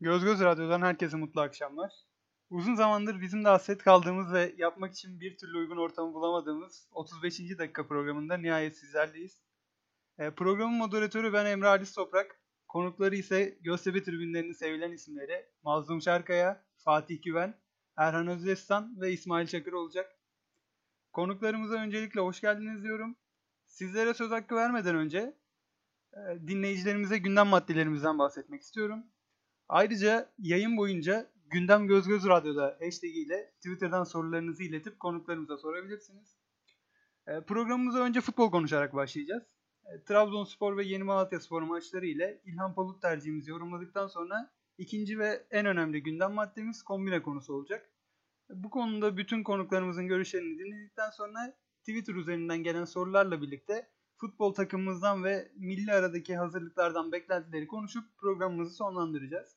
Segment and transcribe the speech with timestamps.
[0.00, 1.92] Göz Göz Radyo'dan herkese mutlu akşamlar.
[2.50, 7.58] Uzun zamandır bizim de hasret kaldığımız ve yapmak için bir türlü uygun ortamı bulamadığımız 35.
[7.58, 9.42] dakika programında nihayet sizlerleyiz.
[10.18, 12.40] E, programın moderatörü ben Emre Halis Toprak.
[12.68, 17.60] Konukları ise Göztepe tribünlerinin sevilen isimleri Mazlum Şarkaya, Fatih Güven,
[17.96, 20.16] Erhan Özdestan ve İsmail Çakır olacak.
[21.12, 23.16] Konuklarımıza öncelikle hoş geldiniz diyorum.
[23.66, 25.36] Sizlere söz hakkı vermeden önce
[26.12, 29.04] e, dinleyicilerimize gündem maddelerimizden bahsetmek istiyorum.
[29.68, 36.36] Ayrıca yayın boyunca Gündem Göz Göz Radyo'da hashtag ile Twitter'dan sorularınızı iletip konuklarımıza sorabilirsiniz.
[37.26, 39.42] E, programımıza önce futbol konuşarak başlayacağız.
[39.84, 45.46] E, Trabzonspor ve Yeni Malatya Spor maçları ile İlhan Palut tercihimizi yorumladıktan sonra ikinci ve
[45.50, 47.90] en önemli gündem maddemiz kombine konusu olacak.
[48.50, 55.52] Bu konuda bütün konuklarımızın görüşlerini dinledikten sonra Twitter üzerinden gelen sorularla birlikte futbol takımımızdan ve
[55.56, 59.56] milli aradaki hazırlıklardan beklentileri konuşup programımızı sonlandıracağız.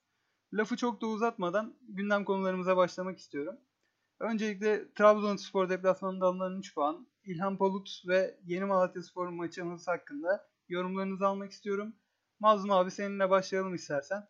[0.54, 3.56] Lafı çok da uzatmadan gündem konularımıza başlamak istiyorum.
[4.20, 11.28] Öncelikle Trabzonspor deplasmanında alınan 3 puan, İlhan Palut ve Yeni Malatya Spor maçımız hakkında yorumlarınızı
[11.28, 11.94] almak istiyorum.
[12.40, 14.28] Mazlum abi seninle başlayalım istersen.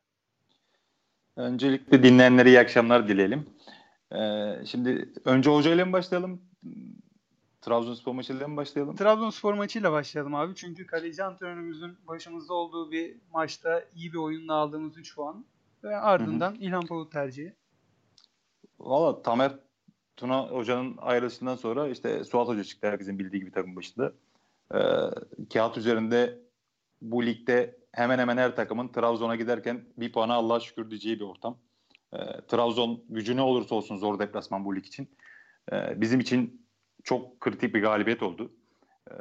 [1.35, 3.49] Öncelikle dinleyenlere iyi akşamlar dileyelim.
[4.11, 6.41] Ee, şimdi önce hocayla mı başlayalım?
[7.61, 8.95] Trabzonspor maçıyla mı başlayalım?
[8.95, 10.55] Trabzonspor maçıyla başlayalım abi.
[10.55, 15.45] Çünkü kaleci antrenörümüzün başımızda olduğu bir maçta iyi bir oyunla aldığımız 3 puan.
[15.83, 16.59] Ve ardından hı hı.
[16.59, 17.53] İlhan Palut tercihi.
[18.79, 19.51] Valla Tamer
[20.17, 24.13] Tuna Hoca'nın ayrılışından sonra işte Suat Hoca çıktı herkesin bildiği gibi takım başında.
[24.73, 24.79] Ee,
[25.53, 26.39] kağıt üzerinde
[27.01, 31.57] bu ligde hemen hemen her takımın Trabzon'a giderken bir puana Allah'a şükür diyeceği bir ortam.
[32.13, 35.09] Ee, Trabzon gücü ne olursa olsun zor deplasman bu lig için.
[35.71, 36.68] Ee, bizim için
[37.03, 38.51] çok kritik bir galibiyet oldu.
[39.11, 39.13] Ee,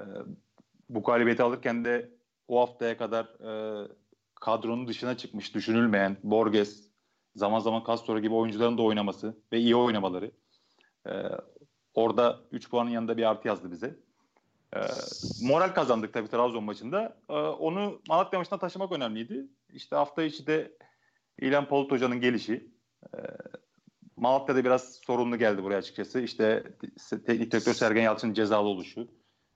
[0.89, 2.11] bu galibiyeti alırken de
[2.49, 3.89] o haftaya kadar e,
[4.35, 6.91] kadronun dışına çıkmış düşünülmeyen Borges,
[7.35, 10.31] zaman zaman Castro gibi oyuncuların da oynaması ve iyi oynamaları.
[11.07, 11.13] E,
[11.95, 13.97] orada 3 puanın yanında bir artı yazdı bize.
[14.77, 14.81] E,
[15.43, 17.17] moral kazandık tabii Trabzon maçında.
[17.29, 19.47] E, onu Malatya maçına taşımak önemliydi.
[19.73, 20.73] İşte hafta içi de
[21.39, 22.71] İlhan Polut Hoca'nın gelişi.
[23.15, 23.19] E,
[24.21, 26.21] Malatya'da biraz sorunlu geldi buraya açıkçası.
[26.21, 26.63] İşte
[27.11, 29.09] teknik direktör Sergen Yalçın'ın cezalı oluşu,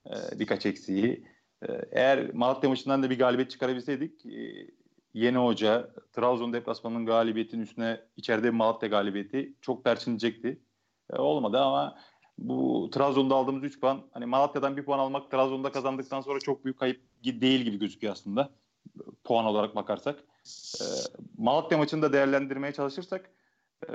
[0.07, 1.27] e, birkaç eksiği.
[1.63, 4.67] E, eğer Malatya maçından da bir galibiyet çıkarabilseydik e,
[5.15, 10.63] yeni hoca Trabzon deplasmanının galibiyetinin üstüne içeride bir Malatya galibiyeti çok perçinleyecekti.
[11.13, 11.99] Olmadı ama
[12.39, 16.79] bu Trabzon'da aldığımız 3 puan hani Malatya'dan bir puan almak Trabzon'da kazandıktan sonra çok büyük
[16.79, 18.51] kayıp değil gibi gözüküyor aslında.
[19.25, 20.25] Puan olarak bakarsak.
[21.39, 23.31] Malatya maçını da değerlendirmeye çalışırsak
[23.89, 23.95] e,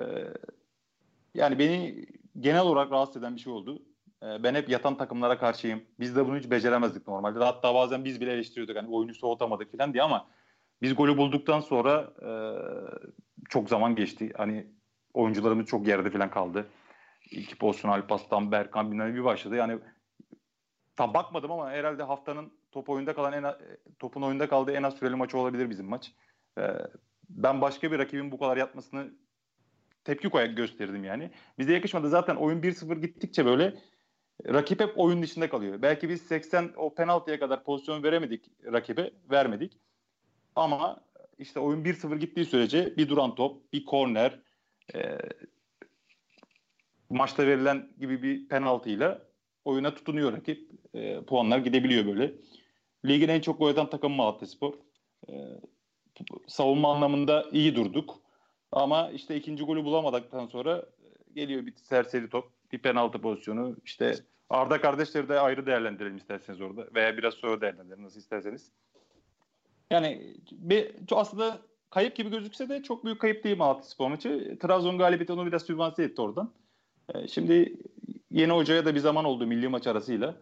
[1.33, 2.05] yani beni
[2.39, 3.81] genel olarak rahatsız eden bir şey oldu.
[4.23, 5.81] E, ben hep yatan takımlara karşıyım.
[5.99, 7.39] Biz de bunu hiç beceremezdik normalde.
[7.39, 10.27] Hatta bazen biz bile eleştiriyorduk hani oyunu soğutamadık falan diye ama
[10.81, 12.29] biz golü bulduktan sonra e,
[13.49, 14.33] çok zaman geçti.
[14.37, 14.67] Hani
[15.13, 16.67] oyuncularımız çok yerde falan kaldı.
[17.31, 19.55] İki pozisyon Alpas'tan Berkan bilmem bir başladı.
[19.55, 19.79] Yani
[20.95, 23.45] tam bakmadım ama herhalde haftanın top oyunda kalan en
[23.99, 26.11] topun oyunda kaldığı en az süreli maçı olabilir bizim maç.
[26.57, 26.73] Ee,
[27.29, 29.13] ben başka bir rakibin bu kadar yapmasını
[30.07, 31.31] tepki koyarak gösterdim yani.
[31.59, 32.09] Bize yakışmadı.
[32.09, 33.73] Zaten oyun 1-0 gittikçe böyle
[34.45, 35.81] rakip hep oyun dışında kalıyor.
[35.81, 39.79] Belki biz 80 o penaltıya kadar pozisyon veremedik rakibe, vermedik.
[40.55, 41.01] Ama
[41.37, 44.39] işte oyun 1-0 gittiği sürece bir duran top, bir korner,
[44.95, 45.17] e,
[47.09, 49.21] maçta verilen gibi bir penaltıyla
[49.65, 50.71] oyuna tutunuyor rakip.
[50.93, 52.33] E, puanlar gidebiliyor böyle.
[53.05, 54.73] Ligin en çok gol atan takımı Malatyaspor.
[55.29, 55.33] E,
[56.47, 58.26] savunma anlamında iyi durduk.
[58.77, 60.85] Ama işte ikinci golü bulamadıktan sonra
[61.35, 63.75] geliyor bir serseri top, bir penaltı pozisyonu.
[63.85, 64.15] İşte
[64.49, 68.71] Arda kardeşleri de ayrı değerlendirelim isterseniz orada veya biraz sonra değerlendirelim nasıl isterseniz.
[69.91, 71.57] Yani bir, aslında
[71.89, 74.57] kayıp gibi gözükse de çok büyük kayıp değil Malatya Spor maçı.
[74.61, 76.51] Trabzon galibiyeti onu biraz sübvanse etti oradan.
[77.13, 77.73] E, şimdi
[78.31, 80.35] yeni hocaya da bir zaman oldu milli maç arasıyla.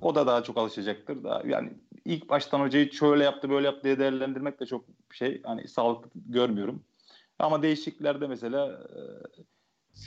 [0.00, 1.24] O da daha çok alışacaktır.
[1.24, 1.72] Daha, yani
[2.04, 6.82] ilk baştan hocayı şöyle yaptı böyle yaptı diye değerlendirmek de çok şey hani sağlıklı görmüyorum.
[7.38, 9.00] Ama değişikliklerde mesela e,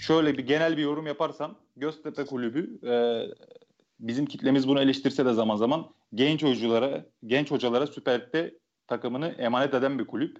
[0.01, 3.23] şöyle bir genel bir yorum yaparsam Göztepe Kulübü e,
[3.99, 9.73] bizim kitlemiz bunu eleştirse de zaman zaman genç oyunculara, genç hocalara Süper Lig'de takımını emanet
[9.73, 10.37] eden bir kulüp.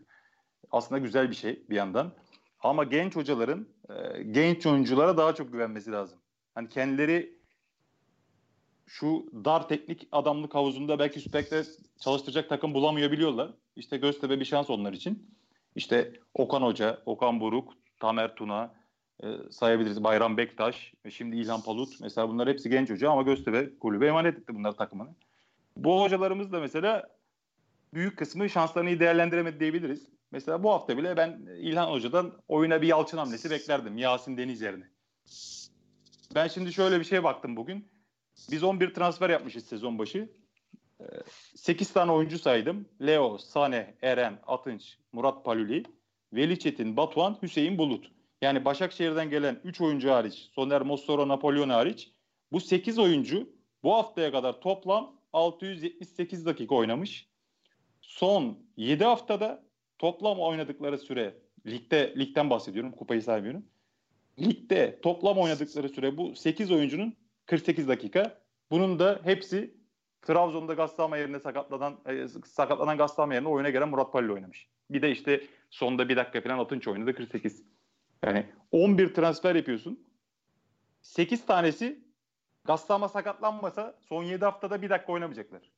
[0.71, 2.11] Aslında güzel bir şey bir yandan.
[2.59, 6.19] Ama genç hocaların e, genç oyunculara daha çok güvenmesi lazım.
[6.55, 7.38] Hani kendileri
[8.89, 11.63] şu dar teknik adamlık havuzunda belki Süper Lig'de
[11.99, 13.51] çalıştıracak takım bulamıyor biliyorlar.
[13.75, 15.35] İşte Göztepe bir şans onlar için.
[15.75, 18.73] İşte Okan Hoca, Okan Buruk, Tamer Tuna,
[19.23, 20.03] e, sayabiliriz.
[20.03, 22.01] Bayram Bektaş ve şimdi İlhan Palut.
[22.01, 25.09] Mesela bunlar hepsi genç hoca ama Göztepe kulübe emanet etti bunlar takımını.
[25.77, 27.09] Bu hocalarımız da mesela
[27.93, 30.07] büyük kısmı şanslarını iyi değerlendiremedi diyebiliriz.
[30.31, 34.85] Mesela bu hafta bile ben İlhan Hoca'dan oyuna bir Yalçın hamlesi beklerdim Yasin Deniz yerine.
[36.35, 37.98] Ben şimdi şöyle bir şeye baktım bugün.
[38.51, 40.29] Biz 11 transfer yapmışız sezon başı.
[41.55, 42.89] 8 tane oyuncu saydım.
[43.01, 45.83] Leo, Sane, Eren, Atınç, Murat Paluli,
[46.33, 48.11] Veli Çetin, Batuhan, Hüseyin Bulut.
[48.41, 52.11] Yani Başakşehir'den gelen 3 oyuncu hariç, Soner Mossoro, Napolyon hariç
[52.51, 53.49] bu 8 oyuncu
[53.83, 57.29] bu haftaya kadar toplam 678 dakika oynamış.
[58.01, 59.63] Son 7 haftada
[59.97, 61.37] toplam oynadıkları süre
[61.67, 63.65] ligde ligden bahsediyorum, kupayı saymıyorum.
[64.39, 67.15] Ligde toplam oynadıkları süre bu 8 oyuncunun
[67.49, 68.41] 48 dakika.
[68.71, 69.73] Bunun da hepsi
[70.21, 74.67] Trabzon'da Gassama yerine sakatlanan e, sakatlanan Gassama yerine oyuna gelen Murat Palli oynamış.
[74.89, 77.63] Bir de işte sonda bir dakika falan Atınç oynadı 48.
[78.23, 80.07] Yani 11 transfer yapıyorsun.
[81.01, 82.03] 8 tanesi
[82.65, 85.71] Gassama sakatlanmasa son 7 haftada bir dakika oynamayacaklar.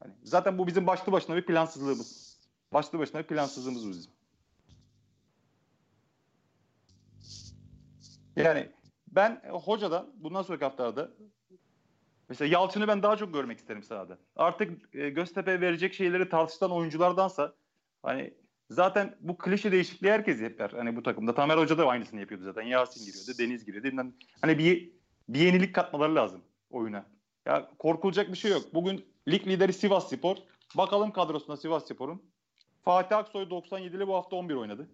[0.00, 2.40] Hani zaten bu bizim başlı başına bir plansızlığımız.
[2.72, 4.12] Başlı başına bir plansızlığımız bizim.
[8.36, 8.68] Yani
[9.16, 11.10] ben hocadan bundan sonraki haftalarda
[12.28, 14.18] mesela Yalçın'ı ben daha çok görmek isterim sahada.
[14.36, 17.54] Artık e, Göztepe verecek şeyleri tartışılan oyunculardansa
[18.02, 18.34] hani
[18.70, 20.72] zaten bu klişe değişikliği herkes yapar.
[20.72, 22.62] Hani bu takımda Tamer Hoca da aynısını yapıyordu zaten.
[22.62, 24.12] Yasin giriyordu, Deniz giriyordu.
[24.40, 24.92] Hani bir
[25.28, 26.40] bir yenilik katmaları lazım
[26.70, 27.06] oyuna.
[27.46, 28.62] Ya korkulacak bir şey yok.
[28.74, 30.36] Bugün lig lideri Sivas Spor.
[30.76, 32.22] Bakalım kadrosuna Sivas Spor'un.
[32.82, 34.88] Fatih Aksoy 97'li bu hafta 11 oynadı.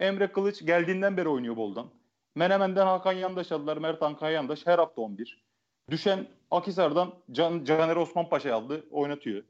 [0.00, 1.90] Emre Kılıç geldiğinden beri oynuyor Bol'dan.
[2.34, 3.76] Menemen'den Hakan Yandaş aldılar.
[3.76, 5.42] Mert Hakan Yandaş her hafta 11.
[5.90, 8.86] Düşen Akisar'dan Can, Caner Osman Paşa aldı.
[8.90, 9.42] Oynatıyor.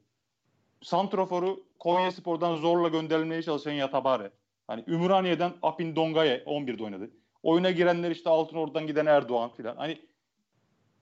[0.81, 4.31] Santrofor'u Konya Spor'dan zorla gönderilmeye çalışan Yatabare.
[4.67, 7.09] Hani Ümraniye'den Apin Dongaye 11'de oynadı.
[7.43, 9.75] Oyuna girenler işte Altın oradan giden Erdoğan filan.
[9.75, 10.01] Hani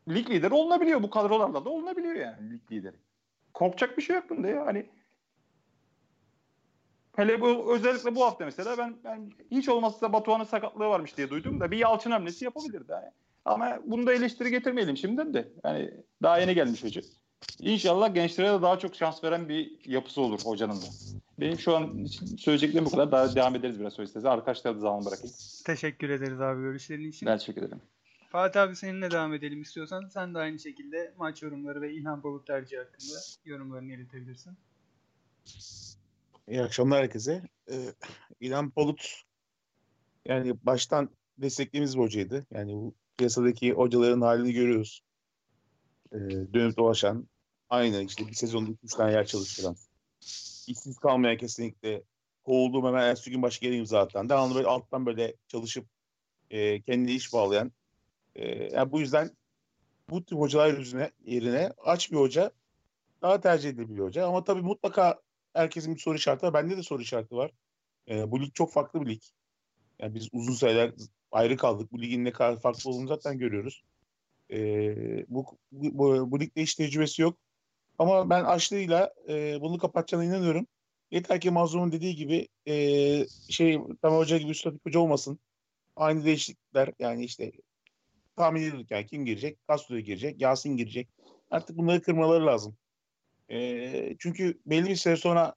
[0.09, 1.03] lig lideri olunabiliyor.
[1.03, 2.95] Bu kadrolarla da olunabiliyor yani lig lideri.
[3.53, 4.65] Korkacak bir şey yok bunda ya.
[4.65, 4.89] Hani
[7.19, 11.59] Hele bu özellikle bu hafta mesela ben ben hiç olmazsa Batuhan'ın sakatlığı varmış diye duydum
[11.59, 12.91] da bir Yalçın hamlesi yapabilirdi.
[12.91, 13.11] Yani.
[13.45, 15.49] Ama bunda eleştiri getirmeyelim şimdiden de.
[15.63, 15.93] Yani
[16.23, 17.01] daha yeni gelmiş hoca.
[17.59, 20.85] İnşallah gençlere de daha çok şans veren bir yapısı olur hocanın da.
[21.39, 22.05] Benim şu an
[22.37, 23.11] söyleyeceklerim bu kadar.
[23.11, 24.29] Daha devam ederiz biraz o istese.
[24.29, 25.35] Arkadaşlara da zaman bırakayım.
[25.65, 27.25] Teşekkür ederiz abi görüşlerin için.
[27.25, 27.81] Ben teşekkür ederim.
[28.29, 30.09] Fatih abi seninle devam edelim istiyorsan.
[30.13, 34.57] Sen de aynı şekilde maç yorumları ve İlhan Bulut tercihi hakkında yorumlarını iletebilirsin.
[36.49, 37.43] İyi akşamlar herkese.
[37.71, 37.93] Ee,
[38.39, 39.21] İlhan Polut
[40.25, 42.45] yani baştan desteklediğimiz bir hocaydı.
[42.51, 45.01] Yani bu piyasadaki hocaların halini görüyoruz.
[46.13, 46.17] Ee,
[46.53, 47.27] dönüp dolaşan,
[47.69, 49.75] aynı işte bir sezonda üç tane yer çalıştıran,
[50.67, 52.03] işsiz kalmayan kesinlikle
[52.43, 55.85] kovulduğum hemen ertesi gün başka yere imza atan, devamlı böyle alttan böyle çalışıp
[56.49, 57.71] e, kendine iş bağlayan.
[58.35, 59.31] E, yani bu yüzden
[60.09, 62.51] bu tip hocalar yüzüne, yerine aç bir hoca
[63.21, 64.27] daha tercih edilir bir hoca.
[64.27, 65.21] Ama tabii mutlaka
[65.53, 66.53] herkesin bir soru işareti var.
[66.53, 67.51] Bende de soru işareti var.
[68.09, 69.21] E, bu lig çok farklı bir lig.
[69.99, 70.93] Yani biz uzun süreler
[71.31, 71.91] ayrı kaldık.
[71.91, 73.83] Bu ligin ne kadar farklı olduğunu zaten görüyoruz.
[74.51, 74.57] E,
[75.27, 77.37] bu, bu, bu, bu ligde hiç tecrübesi yok.
[77.99, 80.67] Ama ben açlığıyla e, bunu kapatacağına inanıyorum.
[81.11, 82.75] Yeter ki Mazlum'un dediği gibi e,
[83.49, 85.39] şey tam hoca gibi statik hoca olmasın.
[85.95, 87.51] Aynı değişiklikler yani işte
[88.35, 89.57] tahmin yani kim girecek?
[89.69, 91.09] Castro'ya girecek, Yasin girecek.
[91.51, 92.77] Artık bunları kırmaları lazım.
[93.51, 95.55] E, çünkü belli bir süre sonra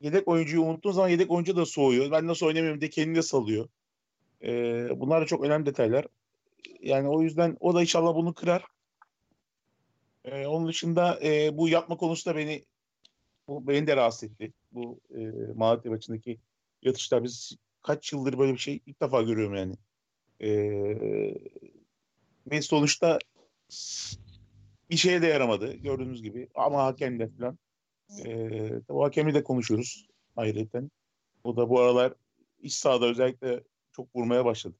[0.00, 2.10] yedek oyuncuyu unuttuğun zaman yedek oyuncu da soğuyor.
[2.10, 3.68] Ben nasıl oynamıyorum diye kendini de salıyor.
[4.42, 4.50] E,
[5.00, 6.06] bunlar da çok önemli detaylar.
[6.80, 8.64] Yani o yüzden o da inşallah bunu kırar.
[10.24, 12.64] E, onun dışında e, bu yapma konusu da beni
[13.48, 14.52] bu beni de rahatsız etti.
[14.72, 15.18] Bu e,
[15.54, 16.38] Malatya maçındaki
[16.82, 19.74] yatışlar biz kaç yıldır böyle bir şey ilk defa görüyorum yani.
[20.40, 20.50] E,
[22.50, 23.18] ve sonuçta
[24.90, 27.58] bir şeye de yaramadı gördüğünüz gibi ama hakemle falan.
[28.24, 30.82] E, o hakemi de konuşuyoruz ayrıca.
[31.44, 32.14] O da bu aralar
[32.60, 34.76] iç sahada özellikle çok vurmaya başladı.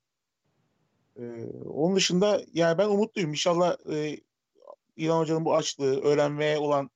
[1.17, 1.23] E,
[1.65, 3.31] onun dışında yani ben umutluyum.
[3.31, 4.21] İnşallah e,
[4.97, 6.91] İlhan Hoca'nın bu açlığı, öğrenmeye olan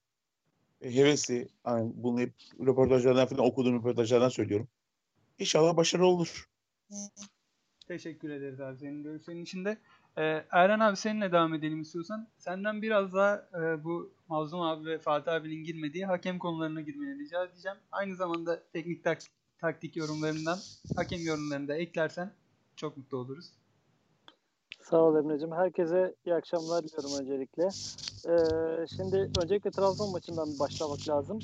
[0.83, 4.69] hevesi, hani bunu hep röportajlardan falan okuduğum röportajlardan söylüyorum.
[5.39, 6.49] İnşallah başarılı olur.
[7.89, 9.79] Teşekkür ederiz abi senin görüşlerin için de.
[10.19, 12.29] Ee, Erhan abi seninle devam edelim istiyorsan.
[12.39, 17.45] Senden biraz daha e, bu Mazlum abi ve Fatih abinin girmediği hakem konularına girmeni rica
[17.45, 17.79] edeceğim.
[17.93, 19.19] Aynı zamanda teknik tak
[19.59, 20.59] taktik yorumlarından
[20.97, 22.33] hakem yorumlarını da eklersen
[22.77, 23.53] çok mutlu oluruz.
[24.83, 25.53] Sağ ol Emre'cim.
[25.53, 27.65] Herkese iyi akşamlar diliyorum öncelikle.
[28.29, 31.39] Ee, şimdi öncelikle Trabzon maçından başlamak lazım.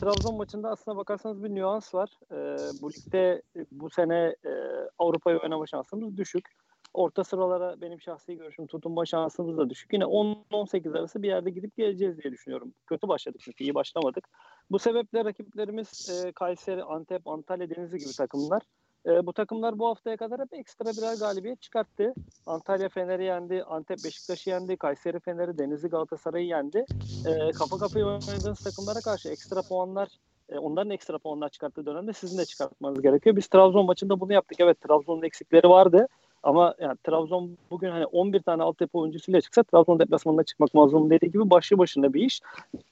[0.00, 2.10] Trabzon maçında aslına bakarsanız bir nüans var.
[2.32, 4.52] Ee, bu ligde bu sene e,
[4.98, 6.61] Avrupa'yı oynama şansımız düşük.
[6.94, 9.92] Orta sıralara benim şahsi görüşüm tutunma şansımız da düşük.
[9.92, 12.74] Yine 10-18 arası bir yerde gidip geleceğiz diye düşünüyorum.
[12.86, 14.28] Kötü başladık çünkü iyi başlamadık.
[14.70, 18.62] Bu sebeple rakiplerimiz e, Kayseri, Antep, Antalya, Denizli gibi takımlar.
[19.06, 22.14] E, bu takımlar bu haftaya kadar hep ekstra birer galibiyet çıkarttı.
[22.46, 26.84] Antalya Fener'i yendi, Antep Beşiktaş'ı yendi, Kayseri Fener'i, Denizli Galatasaray'ı yendi.
[27.26, 30.08] E, kafa kafaya oynadığınız takımlara karşı ekstra puanlar
[30.48, 33.36] e, onların ekstra puanlar çıkarttığı dönemde sizin de çıkartmanız gerekiyor.
[33.36, 34.60] Biz Trabzon maçında bunu yaptık.
[34.60, 36.08] Evet Trabzon'un eksikleri vardı.
[36.42, 41.30] Ama yani Trabzon bugün hani 11 tane altyapı oyuncusuyla çıksa Trabzon deplasmanına çıkmak mazlum dediği
[41.30, 42.40] gibi başlı başına bir iş.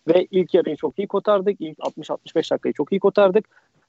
[0.08, 1.60] Ve ilk yarıyı çok iyi kotardık.
[1.60, 3.44] İlk 60-65 dakikayı çok iyi kotardık.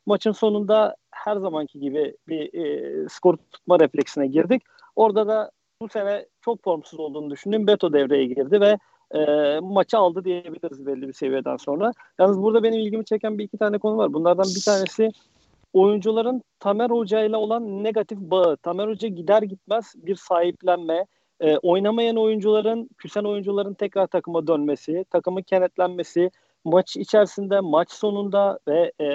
[0.06, 4.64] Maçın sonunda her zamanki gibi bir e, skor tutma refleksine girdik.
[4.96, 5.52] Orada da
[5.82, 8.78] bu sene çok formsuz olduğunu düşündüğüm Beto devreye girdi ve
[9.20, 11.94] e, maçı aldı diyebiliriz belli bir seviyeden sonra.
[12.20, 14.14] Yalnız burada benim ilgimi çeken bir iki tane konu var.
[14.14, 15.12] Bunlardan bir tanesi
[15.74, 18.58] oyuncuların Tamer Hoca ile olan negatif bağı.
[18.58, 21.06] Tamer Hoca gider gitmez bir sahiplenme,
[21.40, 26.32] e, oynamayan oyuncuların, küsen oyuncuların tekrar takıma dönmesi, takımın kenetlenmesi,
[26.66, 29.08] maç içerisinde, maç sonunda ve e,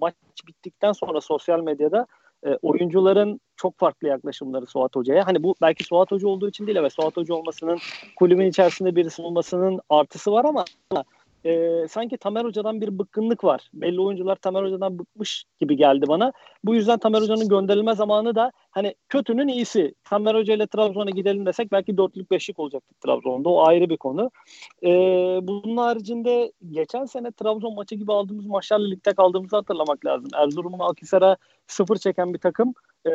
[0.00, 0.14] maç
[0.46, 2.06] bittikten sonra sosyal medyada
[2.46, 5.26] e, oyuncuların çok farklı yaklaşımları Suat Hoca'ya.
[5.26, 7.78] Hani bu belki Suat Hoca olduğu için değil ve Suat Hoca olmasının
[8.16, 10.64] kulübün içerisinde birisi olmasının artısı var ama
[11.44, 13.68] e, sanki Tamer Hoca'dan bir bıkkınlık var.
[13.74, 16.32] Belli oyuncular Tamer Hoca'dan bıkmış gibi geldi bana.
[16.64, 19.94] Bu yüzden Tamer Hoca'nın gönderilme zamanı da hani kötünün iyisi.
[20.04, 23.48] Tamer Hoca ile Trabzon'a gidelim desek belki dörtlük beşlik olacaktı Trabzon'da.
[23.48, 24.30] O ayrı bir konu.
[24.82, 24.88] E,
[25.42, 30.28] bunun haricinde geçen sene Trabzon maçı gibi aldığımız maçlarla ligde kaldığımızı hatırlamak lazım.
[30.34, 32.74] Erzurum'un Akhisar'a sıfır çeken bir takım
[33.06, 33.12] e,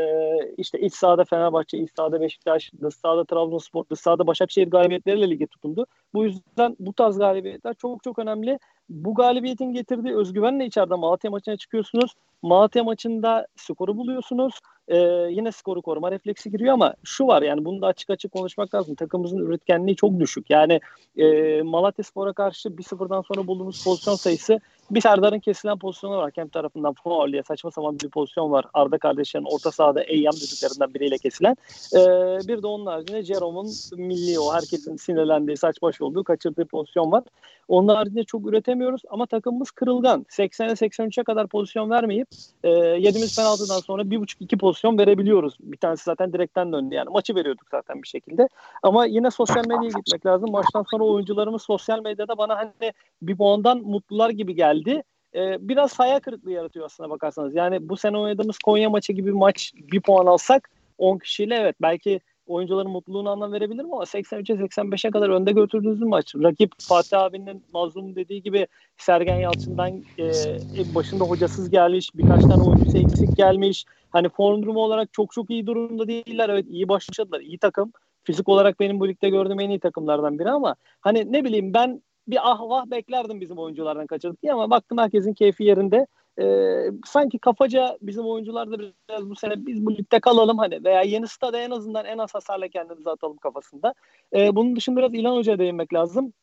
[0.57, 5.47] işte iç sahada Fenerbahçe, iç sahada Beşiktaş, dış sahada Trabzonspor, dış sahada Başakşehir galibiyetleriyle lige
[5.47, 5.85] tutundu.
[6.13, 8.59] Bu yüzden bu tarz galibiyetler çok çok önemli.
[8.89, 12.15] Bu galibiyetin getirdiği özgüvenle içeride Malatya maçına çıkıyorsunuz.
[12.41, 14.59] Malatya maçında skoru buluyorsunuz.
[14.87, 14.97] Ee,
[15.31, 18.95] yine skoru koruma refleksi giriyor ama şu var yani bunu da açık açık konuşmak lazım.
[18.95, 20.49] Takımımızın üretkenliği çok düşük.
[20.49, 20.79] Yani
[21.17, 24.59] e, Malatya Spor'a karşı 1-0'dan sonra bulduğumuz pozisyon sayısı
[24.91, 26.23] bir Serdar'ın kesilen pozisyonu var.
[26.23, 28.65] Hakem tarafından faul diye saçma sapan bir pozisyon var.
[28.73, 31.55] Arda kardeşlerin orta sahada Eyyam düdüklerinden biriyle kesilen.
[31.93, 37.11] Ee, bir de onun haricinde Jerome'un milli o herkesin sinirlendiği saç baş olduğu kaçırdığı pozisyon
[37.11, 37.23] var.
[37.67, 40.25] Onun haricinde çok üretemiyoruz ama takımımız kırılgan.
[40.29, 42.27] 80'e 83'e kadar pozisyon vermeyip
[42.63, 45.57] e, yediğimiz penaltıdan sonra 1.5-2 pozisyon verebiliyoruz.
[45.59, 47.09] Bir tanesi zaten direkten döndü yani.
[47.09, 48.49] Maçı veriyorduk zaten bir şekilde.
[48.83, 50.51] Ama yine sosyal medyaya gitmek lazım.
[50.51, 55.03] Maçtan sonra oyuncularımız sosyal medyada bana hani bir puandan mutlular gibi geldi.
[55.35, 57.55] Ee, biraz hayal kırıklığı yaratıyor aslında bakarsanız.
[57.55, 61.75] Yani bu sene oynadığımız Konya maçı gibi bir maç bir puan alsak 10 kişiyle evet
[61.81, 66.35] belki oyuncuların mutluluğunu anlam verebilirim ama 83'e 85'e kadar önde götürdüğünüz maç.
[66.35, 72.15] Rakip Fatih abinin mazlum dediği gibi Sergen Yalçın'dan e, başında hocasız gelmiş.
[72.15, 73.85] Birkaç tane oyuncusu eksik gelmiş.
[74.09, 76.49] Hani form durumu olarak çok çok iyi durumda değiller.
[76.49, 77.39] Evet iyi başladılar.
[77.39, 77.91] iyi takım.
[78.23, 82.01] Fizik olarak benim bu ligde gördüğüm en iyi takımlardan biri ama hani ne bileyim ben
[82.27, 86.07] bir ah vah beklerdim bizim oyunculardan kaçırdık diye ama baktım herkesin keyfi yerinde.
[86.39, 91.01] Ee, sanki kafaca bizim oyuncular da biraz bu sene biz bu ligde kalalım hani veya
[91.01, 93.93] yeni stada en azından en az hasarla kendimizi atalım kafasında.
[94.33, 96.33] Ee, bunun dışında biraz İlhan Hoca'ya değinmek lazım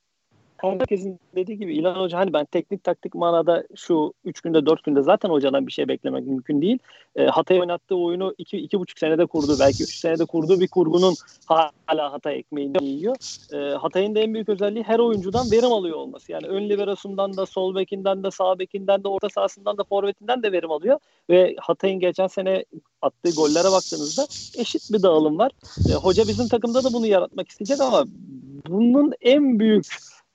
[0.73, 5.03] herkesin dediği gibi İlhan Hoca hani ben teknik taktik manada şu 3 günde 4 günde
[5.03, 6.79] zaten hocadan bir şey beklemek mümkün değil.
[7.17, 11.15] E, Hatay oynattığı oyunu 2 iki, 2,5 senede kurdu belki 3 senede kurduğu bir kurgunun
[11.47, 13.17] hala Hatay ekmeğini yiyor.
[13.53, 16.33] E, Hatay'ın da en büyük özelliği her oyuncudan verim alıyor olması.
[16.33, 20.53] Yani ön liberosundan da sol bekinden de sağ bekinden de orta sahasından da forvetinden de
[20.53, 20.99] verim alıyor.
[21.31, 22.65] Ve Hatay'ın geçen sene
[23.03, 24.23] attığı gollere baktığınızda
[24.59, 25.53] eşit bir dağılım var.
[25.91, 28.05] E, hoca bizim takımda da bunu yaratmak isteyecek ama
[28.69, 29.87] bunun en büyük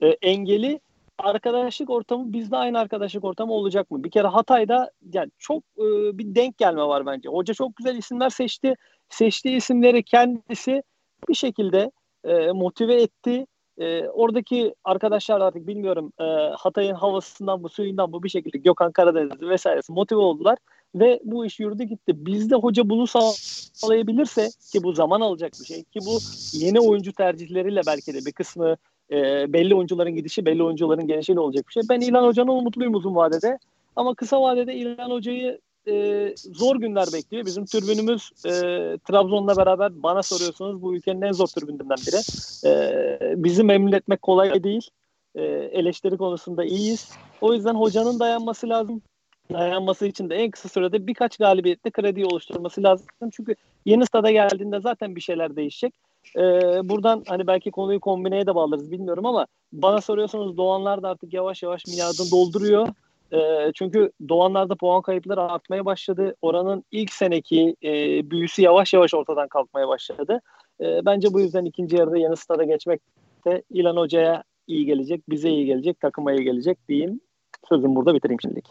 [0.02, 0.80] e, engeli
[1.18, 4.04] arkadaşlık ortamı bizde aynı arkadaşlık ortamı olacak mı?
[4.04, 7.30] Bir kere Hatay'da yani çok e, bir denk gelme var bence.
[7.30, 8.76] Hoca çok güzel isimler seçti.
[9.10, 10.84] Seçtiği isimleri kendisi
[11.30, 11.92] bir şekilde
[12.24, 13.46] e, motive etti.
[13.78, 16.24] E, oradaki arkadaşlar artık bilmiyorum e,
[16.58, 20.58] Hatay'ın havasından bu suyundan bu bir şekilde Gökhan Karadeniz vesairesi motive oldular
[20.96, 22.26] ve bu iş yürüdü gitti.
[22.26, 26.18] Bizde hoca bunu sağlayabilirse ki bu zaman alacak bir şey ki bu
[26.54, 28.78] yeni oyuncu tercihleriyle belki de bir kısmı
[29.12, 31.84] e, belli oyuncuların gidişi, belli oyuncuların gelişiyle olacak bir şey.
[31.90, 33.60] Ben İlhan Hoca'nın umutluyum uzun vadede.
[33.96, 37.46] Ama kısa vadede İlhan Hoca'yı e, zor günler bekliyor.
[37.46, 38.52] Bizim türbünümüz e,
[38.98, 42.22] Trabzon'la beraber bana soruyorsunuz bu ülkenin en zor türbününden biri.
[42.66, 44.90] E, bizi memnun etmek kolay değil.
[45.36, 47.12] E, eleştiri konusunda iyiyiz.
[47.42, 49.02] O yüzden hocanın dayanması lazım.
[49.54, 53.08] Dayanması için de en kısa sürede birkaç galibiyette kredi oluşturması lazım.
[53.32, 55.94] Çünkü yeni stada geldiğinde zaten bir şeyler değişecek.
[56.36, 56.42] Ee,
[56.90, 61.64] buradan hani belki konuyu kombineye de bağlarız bilmiyorum ama bana soruyorsanız Doğanlar da artık yavaş
[61.64, 62.88] yavaş milyardını dolduruyor.
[63.34, 66.36] E, çünkü Doğanlar'da puan kayıpları artmaya başladı.
[66.42, 67.92] Oranın ilk seneki e,
[68.32, 70.42] büyüsü yavaş yavaş ortadan kalkmaya başladı.
[70.82, 73.02] E, bence bu yüzden ikinci yarıda yeni stada geçmek
[73.46, 77.22] de İlan Hoca'ya iyi gelecek, bize iyi gelecek, takıma iyi gelecek diyeyim.
[77.70, 78.66] Sözümü burada bitireyim şimdilik.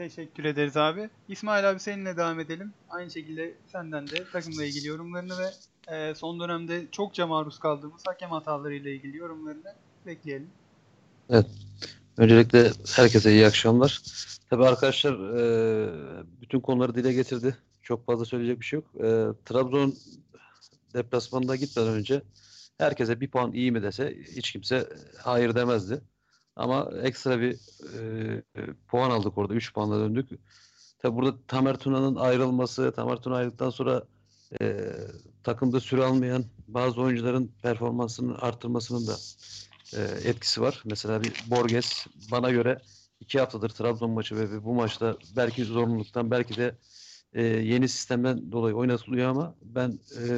[0.00, 1.10] Teşekkür ederiz abi.
[1.28, 2.72] İsmail abi seninle devam edelim.
[2.90, 5.50] Aynı şekilde senden de takımla ilgili yorumlarını ve
[5.94, 9.74] e, son dönemde çokça maruz kaldığımız hakem hatalarıyla ilgili yorumlarını
[10.06, 10.50] bekleyelim.
[11.30, 11.46] Evet.
[12.16, 14.00] Öncelikle herkese iyi akşamlar.
[14.50, 15.42] Tabii arkadaşlar e,
[16.40, 17.56] bütün konuları dile getirdi.
[17.82, 18.94] Çok fazla söyleyecek bir şey yok.
[18.94, 19.08] E,
[19.44, 19.94] Trabzon
[20.94, 22.22] deplasmanına gitmeden önce
[22.78, 24.88] herkese bir puan iyi mi dese hiç kimse
[25.22, 26.00] hayır demezdi.
[26.56, 27.52] Ama ekstra bir
[27.98, 28.42] e,
[28.88, 29.54] puan aldık orada.
[29.54, 30.28] 3 puanla döndük.
[30.98, 34.02] Tabi burada Tamer Tuna'nın ayrılması, Tamer Tuna ayrıldıktan sonra
[34.60, 34.92] e,
[35.44, 39.16] takımda süre almayan bazı oyuncuların performansının arttırmasının da
[39.96, 40.82] e, etkisi var.
[40.84, 42.78] Mesela bir Borges bana göre
[43.20, 46.74] iki haftadır Trabzon maçı ve bu maçta belki zorunluluktan belki de
[47.32, 50.28] e, yeni sistemden dolayı oynatılıyor ama ben e,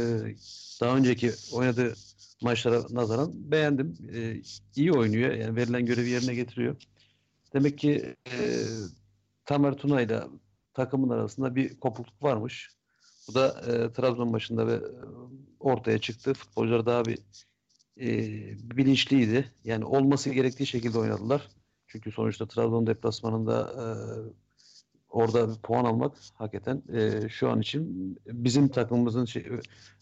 [0.81, 1.95] daha önceki oynadığı
[2.43, 3.95] maçlara nazaran beğendim.
[4.15, 4.43] E,
[4.77, 5.33] iyi oynuyor.
[5.33, 6.77] Yani verilen görevi yerine getiriyor.
[7.53, 8.37] Demek ki e,
[9.45, 10.23] Tamer Tuna ile
[10.75, 12.71] takımın arasında bir kopukluk varmış.
[13.29, 14.81] Bu da e, Trabzon başında ve
[15.61, 16.35] ortaya çıktı.
[16.35, 17.19] Futbolcular daha bir
[18.01, 18.09] e,
[18.77, 19.53] bilinçliydi.
[19.65, 21.49] Yani olması gerektiği şekilde oynadılar.
[21.87, 23.87] Çünkü sonuçta Trabzon deplasmanında e,
[25.09, 29.47] orada bir puan almak hakikaten e, şu an için bizim takımımızın şey,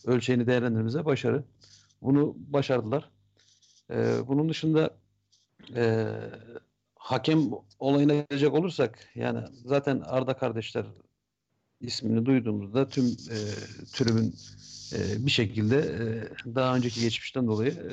[0.07, 1.45] ölçeğini değerlendirmemize başarı.
[2.03, 3.11] Bunu başardılar.
[3.91, 4.97] E, bunun dışında
[5.77, 6.07] e,
[6.95, 10.87] hakem olayına gelecek olursak yani zaten Arda kardeşler
[11.81, 13.37] ismini duyduğumuzda tüm e,
[13.93, 14.35] tribün
[14.93, 17.91] e, bir şekilde e, daha önceki geçmişten dolayı e,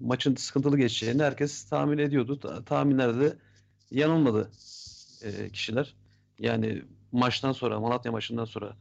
[0.00, 2.40] maçın sıkıntılı geçeceğini herkes tahmin ediyordu.
[2.40, 3.36] Ta, tahminlerde de
[3.90, 4.50] yanılmadı
[5.22, 5.94] e, kişiler.
[6.38, 8.76] Yani maçtan sonra, Malatya maçından sonra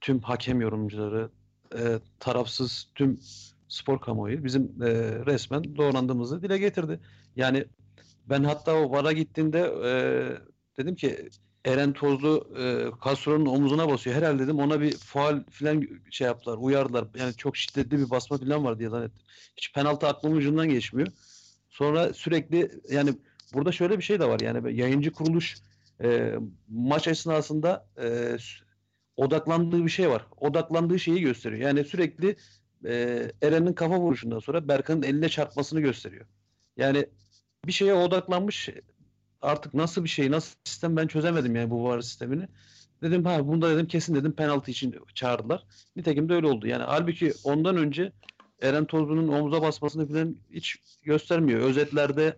[0.00, 1.30] tüm hakem yorumcuları,
[1.78, 3.20] e, tarafsız tüm
[3.68, 4.90] spor kamuoyu bizim e,
[5.26, 7.00] resmen doğrandığımızı dile getirdi.
[7.36, 7.64] Yani
[8.26, 9.90] ben hatta o VAR'a gittiğimde e,
[10.78, 11.28] dedim ki
[11.64, 14.16] Eren Tozlu e, Castro'nun omuzuna basıyor.
[14.16, 17.06] Herhalde dedim ona bir faal falan şey yaptılar, uyardılar.
[17.18, 19.20] Yani çok şiddetli bir basma falan var diye zannettim.
[19.56, 21.08] Hiç penaltı aklımın ucundan geçmiyor.
[21.70, 23.14] Sonra sürekli yani
[23.54, 24.40] burada şöyle bir şey de var.
[24.40, 25.56] Yani yayıncı kuruluş
[26.02, 26.34] e,
[26.68, 28.36] maç esnasında e,
[29.16, 30.26] odaklandığı bir şey var.
[30.36, 31.62] Odaklandığı şeyi gösteriyor.
[31.62, 32.36] Yani sürekli
[32.84, 36.26] e, Eren'in kafa vuruşundan sonra Berkan'ın eline çarpmasını gösteriyor.
[36.76, 37.06] Yani
[37.66, 38.68] bir şeye odaklanmış
[39.42, 42.48] artık nasıl bir şey, nasıl sistem ben çözemedim yani bu var sistemini.
[43.02, 45.64] Dedim ha bunda dedim kesin dedim penaltı için çağırdılar.
[45.96, 46.66] Nitekim de öyle oldu.
[46.66, 48.12] Yani halbuki ondan önce
[48.62, 51.60] Eren Tozlu'nun omuza basmasını falan hiç göstermiyor.
[51.60, 52.36] Özetlerde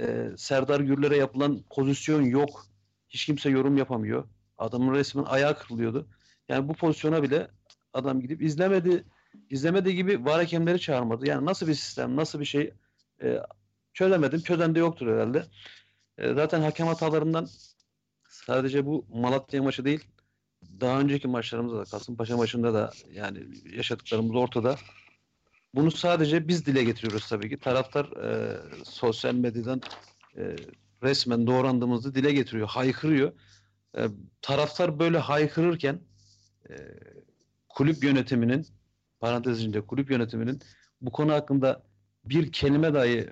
[0.00, 2.66] e, Serdar Gürler'e yapılan pozisyon yok.
[3.08, 4.24] Hiç kimse yorum yapamıyor.
[4.58, 6.06] Adamın resmen ayağı kırılıyordu.
[6.48, 7.48] Yani bu pozisyona bile
[7.92, 9.04] adam gidip izlemedi.
[9.50, 11.28] İzlemediği gibi var hakemleri çağırmadı.
[11.28, 12.74] Yani nasıl bir sistem, nasıl bir şey
[13.22, 13.38] e,
[13.94, 14.40] çözemedim.
[14.40, 15.44] Çözen de yoktur herhalde.
[16.18, 17.48] E, zaten hakem hatalarından
[18.28, 20.04] sadece bu Malatya maçı değil,
[20.80, 23.38] daha önceki maçlarımızda da Kasımpaşa maçında da yani
[23.76, 24.76] yaşadıklarımız ortada.
[25.74, 27.56] Bunu sadece biz dile getiriyoruz tabii ki.
[27.56, 29.82] Taraftar e, sosyal medyadan
[30.36, 30.56] e,
[31.02, 33.32] resmen doğrandığımızı dile getiriyor, haykırıyor.
[33.96, 34.06] E,
[34.42, 36.00] taraftar böyle haykırırken
[36.70, 36.74] e,
[37.68, 38.66] kulüp yönetiminin
[39.20, 40.60] parantez içinde kulüp yönetiminin
[41.00, 41.82] bu konu hakkında
[42.24, 43.30] bir kelime dahi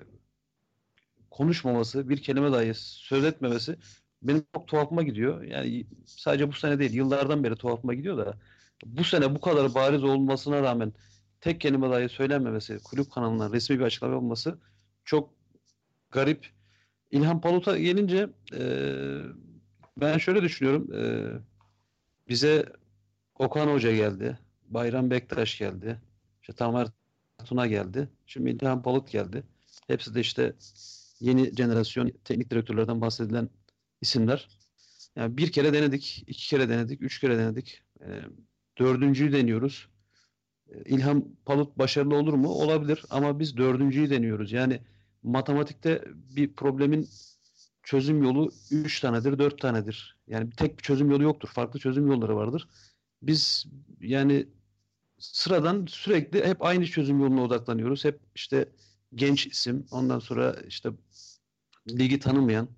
[1.31, 3.75] konuşmaması, bir kelime dahi söz etmemesi
[4.21, 5.41] benim çok tuhafıma gidiyor.
[5.41, 8.37] Yani sadece bu sene değil, yıllardan beri tuhafıma gidiyor da
[8.85, 10.93] bu sene bu kadar bariz olmasına rağmen
[11.41, 14.59] tek kelime dahi söylenmemesi, kulüp kanalından resmi bir açıklama olması
[15.05, 15.33] çok
[16.11, 16.47] garip.
[17.11, 18.61] İlhan Palut'a gelince e,
[19.97, 20.93] ben şöyle düşünüyorum.
[20.93, 21.03] E,
[22.29, 22.65] bize
[23.39, 24.39] Okan Hoca geldi.
[24.69, 26.01] Bayram Bektaş geldi.
[26.41, 26.87] İşte Tamer
[27.45, 28.09] Tuna geldi.
[28.25, 29.43] Şimdi İlhan Palut geldi.
[29.87, 30.53] Hepsi de işte
[31.19, 33.49] yeni jenerasyon teknik direktörlerden bahsedilen
[34.01, 34.49] isimler.
[35.15, 37.81] Yani bir kere denedik, iki kere denedik, üç kere denedik.
[38.01, 38.07] E,
[38.77, 39.87] dördüncüyü deniyoruz.
[40.69, 42.49] E, İlham Palut başarılı olur mu?
[42.49, 44.51] Olabilir ama biz dördüncüyü deniyoruz.
[44.51, 44.81] Yani
[45.23, 46.03] matematikte
[46.35, 47.09] bir problemin
[47.83, 50.17] çözüm yolu üç tanedir, dört tanedir.
[50.27, 51.49] Yani tek bir çözüm yolu yoktur.
[51.49, 52.67] Farklı çözüm yolları vardır.
[53.21, 53.65] Biz
[53.99, 54.47] yani
[55.19, 58.05] sıradan sürekli hep aynı çözüm yoluna odaklanıyoruz.
[58.05, 58.69] Hep işte
[59.15, 60.89] genç isim, ondan sonra işte
[61.89, 62.69] ligi tanımayan,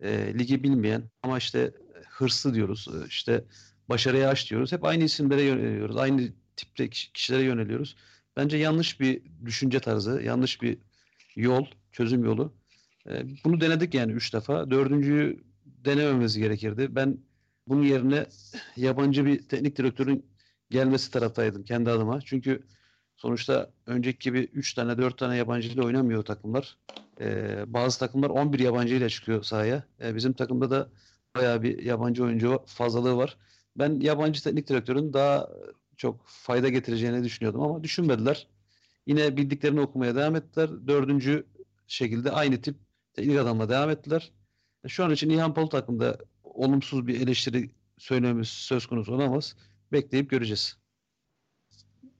[0.00, 1.72] e, ligi bilmeyen ama işte
[2.08, 3.44] hırslı diyoruz, e, işte
[3.88, 4.72] başarıya aç diyoruz.
[4.72, 7.96] Hep aynı isimlere yöneliyoruz, aynı tipte kişilere yöneliyoruz.
[8.36, 10.78] Bence yanlış bir düşünce tarzı, yanlış bir
[11.36, 12.54] yol, çözüm yolu.
[13.08, 14.70] E, bunu denedik yani üç defa.
[14.70, 16.88] Dördüncüyü denememiz gerekirdi.
[16.90, 17.18] Ben
[17.68, 18.26] bunun yerine
[18.76, 20.31] yabancı bir teknik direktörün
[20.72, 22.20] gelmesi taraftaydım kendi adıma.
[22.20, 22.62] Çünkü
[23.16, 26.76] sonuçta önceki gibi 3 tane 4 tane yabancı ile oynamıyor takımlar.
[27.20, 29.84] Ee, bazı takımlar 11 yabancı ile çıkıyor sahaya.
[30.02, 30.88] Ee, bizim takımda da
[31.36, 33.36] bayağı bir yabancı oyuncu fazlalığı var.
[33.76, 35.48] Ben yabancı teknik direktörün daha
[35.96, 38.48] çok fayda getireceğini düşünüyordum ama düşünmediler.
[39.06, 40.70] Yine bildiklerini okumaya devam ettiler.
[40.86, 41.46] Dördüncü
[41.86, 42.76] şekilde aynı tip
[43.14, 44.32] teknik adamla devam ettiler.
[44.88, 49.56] Şu an için İlhan Polut hakkında olumsuz bir eleştiri söylememiz söz konusu olamaz.
[49.92, 50.78] Bekleyip göreceğiz.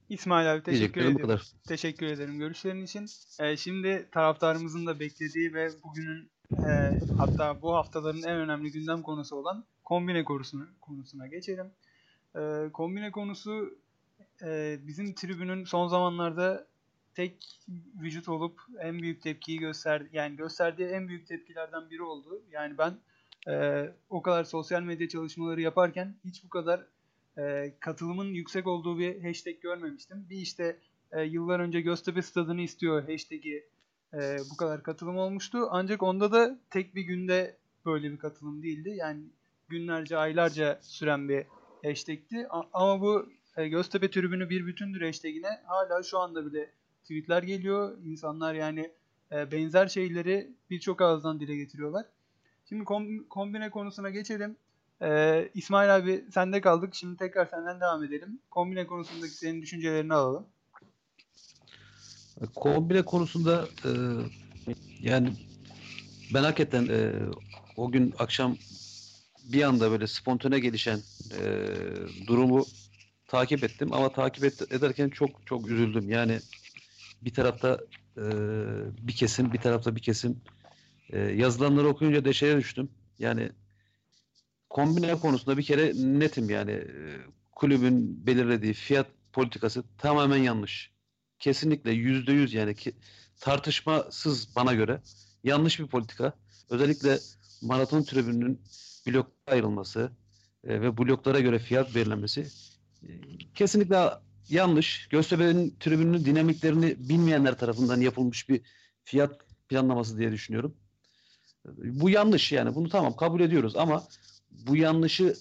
[0.09, 1.17] İsmail abi teşekkür ederim.
[1.17, 1.51] kadar.
[1.67, 3.07] Teşekkür ederim görüşlerin için.
[3.39, 9.35] Ee, şimdi taraftarımızın da beklediği ve bugünün e, hatta bu haftaların en önemli gündem konusu
[9.35, 11.71] olan kombine konusuna, konusuna geçelim.
[12.35, 13.77] Ee, kombine konusu
[14.43, 16.67] e, bizim tribünün son zamanlarda
[17.15, 17.59] tek
[18.01, 20.09] vücut olup en büyük tepkiyi gösterdi.
[20.13, 22.41] Yani gösterdiği en büyük tepkilerden biri oldu.
[22.51, 22.99] Yani ben
[23.47, 26.85] e, o kadar sosyal medya çalışmaları yaparken hiç bu kadar
[27.37, 30.25] e, katılımın yüksek olduğu bir hashtag görmemiştim.
[30.29, 30.77] Bir işte
[31.11, 33.65] e, yıllar önce Göztepe Stadı'nı istiyor hashtag'i
[34.13, 35.67] e, bu kadar katılım olmuştu.
[35.71, 38.89] Ancak onda da tek bir günde böyle bir katılım değildi.
[38.95, 39.23] Yani
[39.69, 41.45] günlerce, aylarca süren bir
[41.85, 42.47] hashtag'ti.
[42.49, 47.97] A- ama bu e, Göztepe tribünü bir bütündür hashtag'ine hala şu anda bile tweetler geliyor.
[48.05, 48.91] İnsanlar yani
[49.31, 52.05] e, benzer şeyleri birçok ağızdan dile getiriyorlar.
[52.69, 54.55] Şimdi kom- kombine konusuna geçelim.
[55.01, 56.95] Ee, İsmail abi sende kaldık.
[56.95, 58.39] Şimdi tekrar senden devam edelim.
[58.51, 60.47] Kombine konusundaki senin düşüncelerini alalım.
[62.55, 63.91] Kombine konusunda e,
[64.99, 65.33] yani
[66.33, 67.11] ben hakikaten e,
[67.77, 68.57] o gün akşam
[69.43, 70.99] bir anda böyle spontane gelişen
[71.31, 71.67] e,
[72.27, 72.65] durumu
[73.27, 76.09] takip ettim ama takip et, ederken çok çok üzüldüm.
[76.09, 76.39] Yani
[77.21, 77.79] bir tarafta
[78.17, 78.23] e,
[79.01, 80.41] bir kesim, bir tarafta bir kesim
[81.09, 82.89] e, yazılanları okuyunca deşeye düştüm.
[83.19, 83.49] Yani
[84.73, 87.17] kombine konusunda bir kere netim yani e,
[87.51, 90.91] kulübün belirlediği fiyat politikası tamamen yanlış.
[91.39, 92.95] Kesinlikle yüzde yüz yani ki,
[93.39, 95.01] tartışmasız bana göre
[95.43, 96.33] yanlış bir politika.
[96.69, 97.19] Özellikle
[97.61, 98.61] maraton tribününün
[99.07, 100.11] blok ayrılması
[100.63, 102.47] e, ve bloklara göre fiyat belirlenmesi
[103.03, 103.07] e,
[103.55, 104.09] kesinlikle
[104.49, 105.07] yanlış.
[105.07, 108.61] Göztepe'nin tribününün dinamiklerini bilmeyenler tarafından yapılmış bir
[109.03, 110.75] fiyat planlaması diye düşünüyorum.
[111.75, 114.03] Bu yanlış yani bunu tamam kabul ediyoruz ama
[114.67, 115.35] bu yanlışı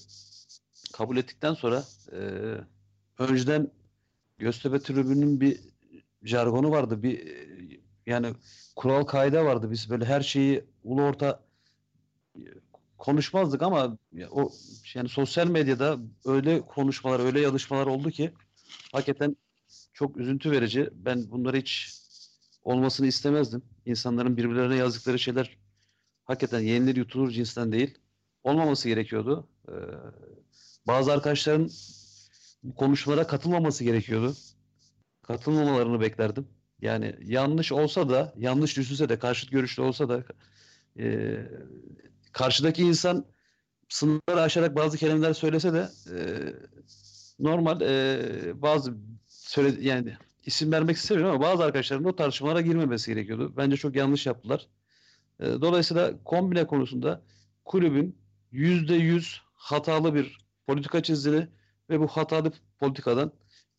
[0.92, 2.18] kabul ettikten sonra e,
[3.18, 3.70] önceden
[4.42, 5.61] Göztepe tribününün bir
[6.22, 7.03] jargonu vardı.
[7.03, 8.35] Bir e, yani
[8.77, 9.70] kural kaide vardı.
[9.70, 11.42] Biz böyle her şeyi ulu orta
[12.37, 12.40] e,
[12.98, 13.98] konuşmazdık ama
[14.31, 14.53] o
[14.94, 18.33] yani sosyal medyada öyle konuşmalar, öyle yazışmalar oldu ki
[18.92, 19.37] hakikaten
[19.92, 20.90] çok üzüntü verici.
[20.92, 21.92] Ben bunları hiç
[22.64, 23.62] olmasını istemezdim.
[23.87, 25.59] İnsanların birbirlerine yazdıkları şeyler
[26.25, 27.98] hakikaten yenilir yutulur cinsten değil.
[28.44, 29.48] Olmaması gerekiyordu.
[29.68, 29.72] Ee,
[30.87, 31.70] bazı arkadaşların
[32.62, 34.35] bu konuşmalara katılmaması gerekiyordu.
[35.22, 36.48] Katılmamalarını beklerdim.
[36.81, 40.24] Yani yanlış olsa da, yanlış düşünse de, karşıt görüşlü olsa da
[40.98, 41.38] e,
[42.33, 43.26] karşıdaki insan
[43.88, 46.18] sınırları aşarak bazı kelimeler söylese de e,
[47.38, 48.94] normal e, bazı
[49.28, 53.52] söyle yani isim vermek istemiyorum ama bazı arkadaşların o tartışmalara girmemesi gerekiyordu.
[53.57, 54.68] Bence çok yanlış yaptılar.
[55.40, 57.22] E, dolayısıyla kombine konusunda
[57.64, 58.22] kulübün
[58.53, 61.49] yüzde yüz hatalı bir politika çizdiğini
[61.91, 63.33] ve bu hatalı politikadan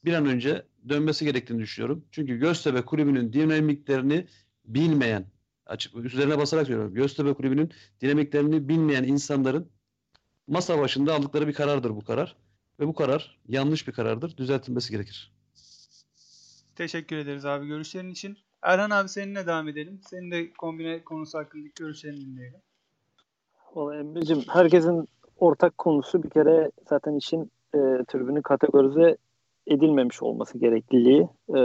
[0.06, 2.06] bir an önce dönmesi gerektiğini düşünüyorum.
[2.12, 4.28] Çünkü Göztepe kulübünün dinamiklerini
[4.66, 5.26] bilmeyen,
[5.66, 6.94] açık üzerine basarak söylüyorum.
[6.94, 9.70] Göztepe kulübünün dinamiklerini bilmeyen insanların
[10.48, 12.36] masa başında aldıkları bir karardır bu karar.
[12.80, 14.38] Ve bu karar yanlış bir karardır.
[14.38, 15.34] Düzeltilmesi gerekir.
[16.76, 18.38] Teşekkür ederiz abi görüşlerin için.
[18.62, 20.02] Erhan abi seninle devam edelim.
[20.10, 22.60] Senin de kombine konusu hakkındaki görüşlerini dinleyelim.
[23.76, 25.08] Vallahi Emre'cim herkesin
[25.40, 29.18] ortak konusu bir kere zaten işin e, tribünün kategorize
[29.68, 31.22] edilmemiş olması gerekliliği.
[31.50, 31.60] E,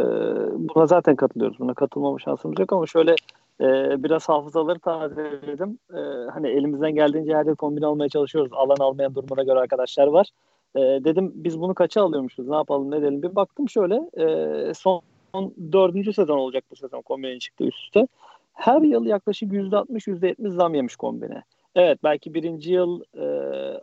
[0.74, 1.58] buna zaten katılıyoruz.
[1.58, 3.14] Buna katılmama şansımız yok ama şöyle
[3.60, 3.66] e,
[4.02, 5.78] biraz hafızaları tazeledim.
[5.94, 6.00] E,
[6.32, 8.52] hani elimizden geldiğince her yıl kombine almaya çalışıyoruz.
[8.52, 10.28] Alan almayan durumuna göre arkadaşlar var.
[10.76, 13.22] E, dedim biz bunu kaça alıyormuşuz ne yapalım ne edelim.
[13.22, 15.02] Bir baktım şöyle e, son
[15.72, 18.08] dördüncü sezon olacak bu sezon kombinenin çıktı üst üste.
[18.52, 21.42] Her yıl yaklaşık %60-%70 zam yemiş kombine.
[21.74, 23.24] Evet belki birinci yıl e,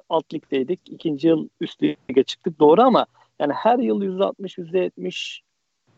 [0.10, 0.80] alt ligdeydik.
[0.86, 2.60] ikinci yıl üst lige çıktık.
[2.60, 3.06] Doğru ama
[3.40, 5.42] yani her yıl %60, %70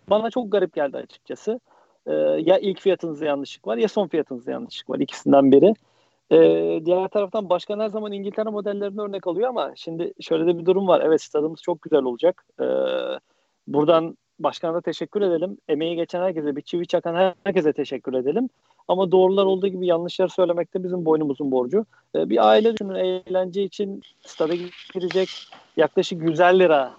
[0.09, 1.59] bana çok garip geldi açıkçası.
[2.05, 4.99] E, ya ilk fiyatınızda yanlışlık var ya son fiyatınızda yanlışlık var.
[4.99, 5.73] ikisinden biri.
[6.31, 6.39] E,
[6.85, 10.87] diğer taraftan başkan her zaman İngiltere modellerini örnek alıyor ama şimdi şöyle de bir durum
[10.87, 11.01] var.
[11.05, 12.45] Evet stadımız çok güzel olacak.
[12.59, 12.65] E,
[13.67, 15.57] buradan başkana da teşekkür edelim.
[15.67, 18.49] Emeği geçen herkese, bir çivi çakan herkese teşekkür edelim.
[18.87, 21.85] Ama doğrular olduğu gibi yanlışlar söylemek de bizim boynumuzun borcu.
[22.15, 24.55] E, bir aile düşünün eğlence için stada
[24.93, 25.29] girecek
[25.77, 26.93] yaklaşık 150 lira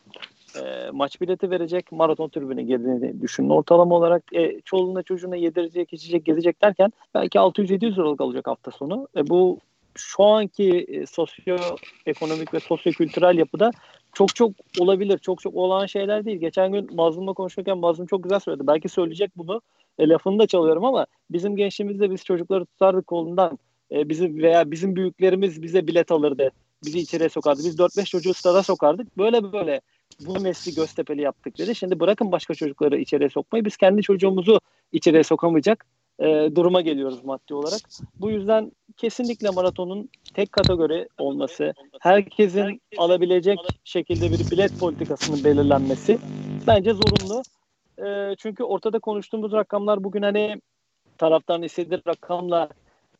[0.57, 3.51] e, maç bileti verecek maraton tribüne girdiğini düşünün.
[3.51, 9.09] Ortalama olarak e, çoluğuna çocuğuna yedirecek, içecek, gezecek derken belki 600-700 liralık alacak hafta sonu.
[9.17, 9.59] E, bu
[9.95, 13.71] şu anki e, sosyoekonomik ve sosyokültürel yapıda
[14.13, 15.19] çok çok olabilir.
[15.19, 16.41] Çok çok olan şeyler değil.
[16.41, 18.67] Geçen gün Mazlum'la konuşurken Mazlum çok güzel söyledi.
[18.67, 19.61] Belki söyleyecek bunu.
[19.99, 23.59] E, lafını da çalıyorum ama bizim gençliğimizde biz çocukları tutardık kolundan.
[23.93, 26.51] E, bizim veya bizim büyüklerimiz bize bilet alırdı.
[26.85, 27.63] Bizi içeriye sokardı.
[27.65, 29.19] Biz 4-5 çocuğu stada sokardık.
[29.19, 29.81] Böyle böyle
[30.21, 31.75] bu nesli Göztepe'li yaptık dedi.
[31.75, 33.65] Şimdi bırakın başka çocukları içeriye sokmayı.
[33.65, 34.61] Biz kendi çocuğumuzu
[34.93, 35.87] içeriye sokamayacak
[36.21, 37.81] e, duruma geliyoruz maddi olarak.
[38.21, 46.19] Bu yüzden kesinlikle maratonun tek kategori olması, herkesin alabilecek şekilde bir bilet politikasının belirlenmesi
[46.67, 47.43] bence zorunlu.
[48.07, 50.61] E, çünkü ortada konuştuğumuz rakamlar bugün hani
[51.19, 52.69] taraftarın istediği rakamla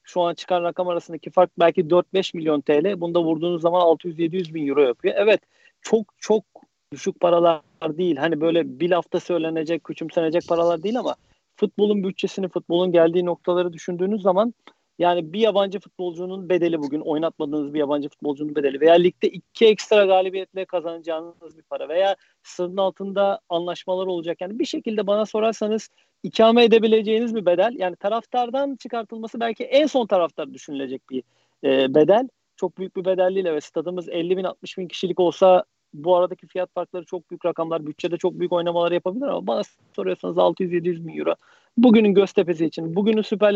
[0.03, 3.01] şu an çıkan rakam arasındaki fark belki 4-5 milyon TL.
[3.01, 5.15] Bunda vurduğunuz zaman 600-700 bin euro yapıyor.
[5.19, 5.41] Evet
[5.83, 6.45] çok çok
[6.93, 8.17] düşük paralar değil.
[8.17, 11.15] Hani böyle bir hafta söylenecek, küçümsenecek paralar değil ama
[11.57, 14.55] futbolun bütçesini, futbolun geldiği noktaları düşündüğünüz zaman
[14.99, 20.05] yani bir yabancı futbolcunun bedeli bugün oynatmadığınız bir yabancı futbolcunun bedeli veya ligde iki ekstra
[20.05, 24.41] galibiyetle kazanacağınız bir para veya sınırın altında anlaşmalar olacak.
[24.41, 25.89] Yani bir şekilde bana sorarsanız
[26.23, 27.75] ikame edebileceğiniz bir bedel.
[27.79, 31.23] Yani taraftardan çıkartılması belki en son taraftar düşünülecek bir
[31.65, 32.29] e, bedel.
[32.57, 33.47] Çok büyük bir bedel değil.
[33.47, 37.87] Evet stadımız 50 bin 60 bin kişilik olsa bu aradaki fiyat farkları çok büyük rakamlar.
[37.87, 39.63] Bütçede çok büyük oynamalar yapabilir ama bana
[39.97, 41.35] soruyorsanız 600-700 bin euro.
[41.77, 43.55] Bugünün Göztepe'si için, bugünün Süper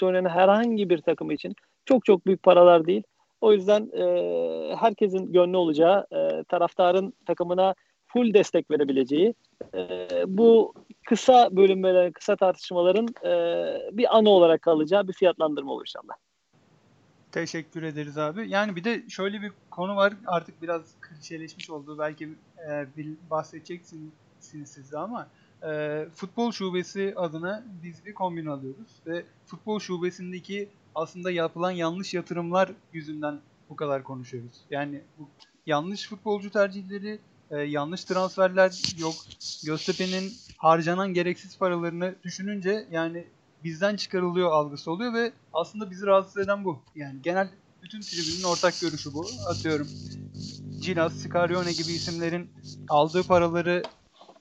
[0.00, 3.02] Lig'de oynayan herhangi bir takım için çok çok büyük paralar değil.
[3.40, 7.74] O yüzden e, herkesin gönlü olacağı, e, taraftarın takımına
[8.06, 9.34] full destek verebileceği,
[9.74, 10.74] e, bu
[11.06, 13.32] kısa bölünmelerin, kısa tartışmaların e,
[13.96, 16.14] bir anı olarak kalacağı bir fiyatlandırma olur inşallah.
[17.32, 18.48] Teşekkür ederiz abi.
[18.48, 20.12] Yani bir de şöyle bir konu var.
[20.26, 21.98] Artık biraz klişeleşmiş oldu.
[21.98, 22.28] Belki
[22.68, 22.86] e,
[23.30, 25.28] bahsedeceksiniz siz de ama
[25.62, 32.72] e, futbol şubesi adına biz bir kombin alıyoruz ve futbol şubesindeki aslında yapılan yanlış yatırımlar
[32.92, 34.60] yüzünden bu kadar konuşuyoruz.
[34.70, 35.28] Yani bu
[35.66, 37.18] yanlış futbolcu tercihleri,
[37.50, 39.14] e, yanlış transferler yok.
[39.66, 43.26] Göztepe'nin harcanan gereksiz paralarını düşününce yani
[43.64, 46.78] bizden çıkarılıyor algısı oluyor ve aslında bizi rahatsız eden bu.
[46.94, 47.48] Yani genel
[47.82, 49.26] bütün tribünün ortak görüşü bu.
[49.48, 49.88] Atıyorum
[50.80, 52.50] Cilas, Scarione gibi isimlerin
[52.88, 53.82] aldığı paraları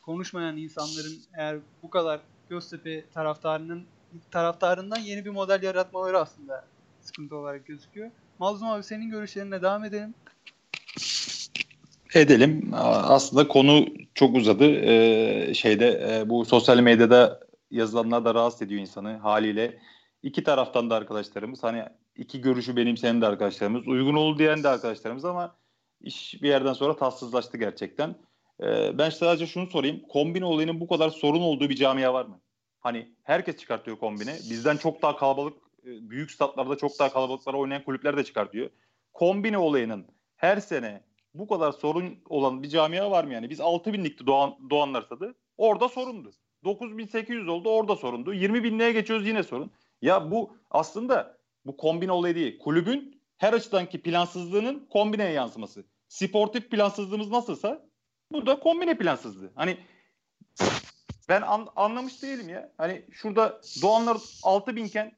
[0.10, 2.20] konuşmayan insanların eğer bu kadar
[2.50, 3.84] Göztepe taraftarının
[4.32, 6.66] taraftarından yeni bir model yaratmaları aslında
[7.02, 8.12] sıkıntı olarak gözüküyor.
[8.40, 10.14] Mazlum abi senin görüşlerine devam edelim.
[12.14, 12.72] Edelim.
[12.74, 14.66] Aslında konu çok uzadı.
[14.66, 17.40] Ee, şeyde e, bu sosyal medyada
[17.72, 19.80] yazılanlar da rahatsız ediyor insanı haliyle.
[20.24, 21.84] İki taraftan da arkadaşlarımız hani
[22.16, 25.56] iki görüşü benimseyen de arkadaşlarımız uygun oldu diyen de arkadaşlarımız ama
[26.02, 28.16] iş bir yerden sonra tatsızlaştı gerçekten.
[28.64, 30.02] Ee, ben sadece şunu sorayım.
[30.10, 32.40] Kombine olayının bu kadar sorun olduğu bir camia var mı?
[32.80, 34.34] Hani herkes çıkartıyor kombine.
[34.34, 38.70] Bizden çok daha kalabalık, e, büyük statlarda çok daha kalabalıklara oynayan kulüpler de çıkartıyor.
[39.14, 43.50] Kombine olayının her sene bu kadar sorun olan bir camia var mı yani?
[43.50, 45.36] Biz 6 binlikti Doğan, Doğanlar stadı.
[45.58, 46.32] Orada sorundu.
[46.64, 48.34] 9800 oldu orada sorundu.
[48.34, 49.72] 20 binliğe geçiyoruz yine sorun.
[50.02, 52.60] Ya bu aslında bu kombine olayı değil.
[52.60, 55.86] Kulübün her açıdanki plansızlığının kombineye yansıması.
[56.08, 57.89] Sportif plansızlığımız nasılsa
[58.32, 59.52] bu da kombine plansızlığı.
[59.56, 59.78] Hani
[61.30, 62.72] ben an, anlamış değilim ya.
[62.78, 65.12] Hani şurada Doğanlar 6 binken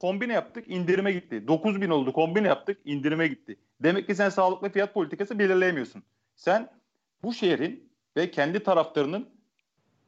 [0.00, 1.48] kombine yaptık indirime gitti.
[1.48, 3.56] 9 bin oldu kombine yaptık indirime gitti.
[3.80, 6.02] Demek ki sen sağlıklı fiyat politikası belirleyemiyorsun.
[6.36, 6.70] Sen
[7.22, 9.28] bu şehrin ve kendi taraftarının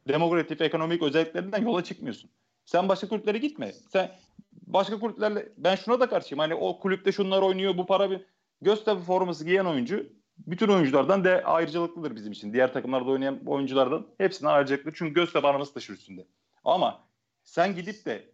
[0.09, 2.31] demografik, ekonomik özelliklerinden yola çıkmıyorsun.
[2.65, 3.73] Sen başka kulüplere gitme.
[3.73, 4.11] Sen
[4.53, 6.39] başka kulüplerle ben şuna da karşıyım.
[6.39, 8.21] Hani o kulüpte şunlar oynuyor bu para bir
[8.63, 10.07] Göztepe forması giyen oyuncu
[10.39, 12.53] bütün oyunculardan de ayrıcalıklıdır bizim için.
[12.53, 14.93] Diğer takımlarda oynayan oyunculardan hepsinden ayrıcalıklı.
[14.95, 16.27] Çünkü Göztepe anamız taşır üstünde.
[16.65, 17.05] Ama
[17.45, 18.25] sen gidip de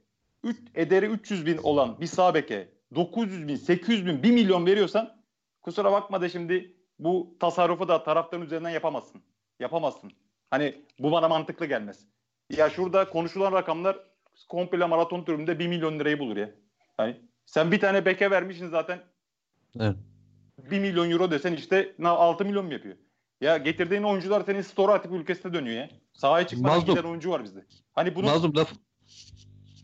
[0.44, 5.16] 3, ederi 300 bin olan bir sabeke 900 bin, 800 bin, 1 milyon veriyorsan
[5.62, 9.22] kusura bakma da şimdi bu tasarrufu da taraftarın üzerinden yapamazsın.
[9.60, 10.12] Yapamazsın.
[10.50, 12.06] Hani bu bana mantıklı gelmez.
[12.50, 13.98] Ya şurada konuşulan rakamlar
[14.48, 16.50] komple maraton turunda 1 milyon lirayı bulur ya.
[16.96, 19.00] Hani sen bir tane beke vermişsin zaten.
[19.80, 19.96] Evet.
[20.70, 22.96] 1 milyon euro desen işte 6 milyon mu yapıyor?
[23.40, 25.90] Ya getirdiğin oyuncular senin store atıp ülkesine dönüyor ya.
[26.12, 27.66] Sahaya çıkmadan giden oyuncu var bizde.
[27.94, 28.72] Hani bunu Mazlum laf,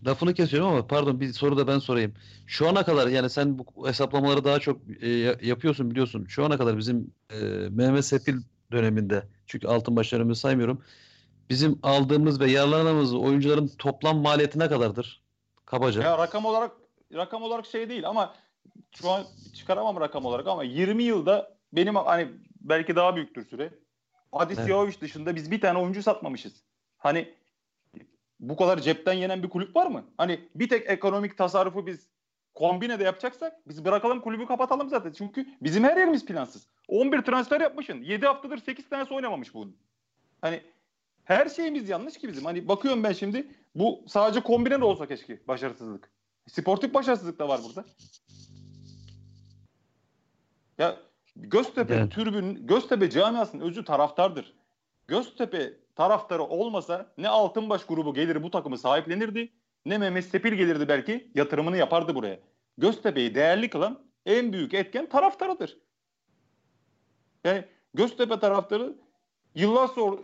[0.07, 2.15] lafını kesiyorum ama pardon bir soru da ben sorayım.
[2.47, 5.09] Şu ana kadar yani sen bu hesaplamaları daha çok e,
[5.43, 6.27] yapıyorsun biliyorsun.
[6.29, 7.37] Şu ana kadar bizim e,
[7.71, 8.37] Mehmet Sepil
[8.73, 10.83] döneminde çünkü altın başlarımı saymıyorum.
[11.51, 15.23] Bizim aldığımız ve yararlandığımız oyuncuların toplam maliyeti ne kadardır?
[15.67, 16.03] Kabaca.
[16.03, 16.73] Ya rakam olarak
[17.15, 18.35] rakam olarak şey değil ama
[18.97, 22.29] şu an çıkaramam rakam olarak ama 20 yılda benim hani
[22.61, 23.71] belki daha büyüktür süre.
[24.33, 25.01] Adis Evet.
[25.01, 26.65] Dışında biz bir tane oyuncu satmamışız.
[26.99, 27.35] Hani
[28.41, 30.05] bu kadar cepten yenen bir kulüp var mı?
[30.17, 32.09] Hani bir tek ekonomik tasarrufu biz
[32.55, 35.13] kombine de yapacaksak biz bırakalım kulübü kapatalım zaten.
[35.13, 36.67] Çünkü bizim her yerimiz plansız.
[36.89, 38.03] 11 transfer yapmışsın.
[38.03, 39.77] 7 haftadır 8 tanesi oynamamış bunun.
[40.41, 40.63] Hani
[41.25, 42.45] her şeyimiz yanlış ki bizim.
[42.45, 46.11] Hani bakıyorum ben şimdi bu sadece kombine de olsa keşke başarısızlık.
[46.49, 47.85] Sportif başarısızlık da var burada.
[50.79, 50.97] Ya
[51.37, 52.13] Göztepe Evet.
[52.13, 54.55] türbün, Göztepe camiasının özü taraftardır.
[55.09, 59.53] Göztepe taraftarı olmasa ne Altınbaş grubu gelir bu takımı sahiplenirdi
[59.87, 62.39] ne Mehmet Sepil gelirdi belki yatırımını yapardı buraya.
[62.79, 65.79] Göztepe'yi değerli kılan en büyük etken taraftarıdır.
[67.45, 68.97] Yani Göztepe taraftarı
[69.55, 70.17] yıllar sonra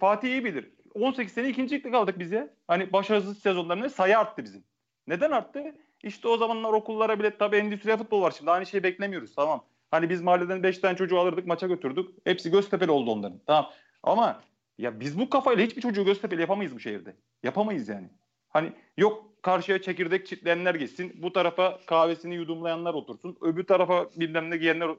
[0.00, 0.72] Fatih iyi bilir.
[0.94, 2.48] 18 sene ikincilikte kaldık biz ya.
[2.66, 4.64] Hani başarısız sezonlarında sayı arttı bizim.
[5.06, 5.74] Neden arttı?
[6.02, 8.50] İşte o zamanlar okullara bile tabii endüstriyel futbol var şimdi.
[8.50, 9.64] Aynı şeyi beklemiyoruz tamam.
[9.90, 12.10] Hani biz mahalleden 5 tane çocuğu alırdık maça götürdük.
[12.24, 13.40] Hepsi Göztepe'li oldu onların.
[13.46, 13.70] Tamam.
[14.02, 14.42] Ama
[14.78, 17.16] ya biz bu kafayla hiçbir çocuğu Göztepe'li yapamayız bu şehirde.
[17.42, 18.08] Yapamayız yani.
[18.48, 21.12] Hani yok karşıya çekirdek çitleyenler geçsin.
[21.22, 23.36] Bu tarafa kahvesini yudumlayanlar otursun.
[23.40, 24.90] Öbür tarafa bilmem ne giyenler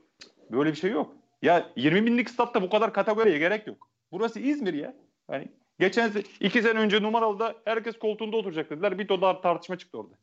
[0.52, 1.16] Böyle bir şey yok.
[1.42, 3.90] Ya 20 binlik statta bu kadar kategoriye gerek yok.
[4.12, 4.94] Burası İzmir ya.
[5.28, 5.48] Hani
[5.80, 9.00] geçen iki sene önce numaralıda herkes koltuğunda oturacak dediler.
[9.00, 10.16] Bir dolar tartışma çıktı orada.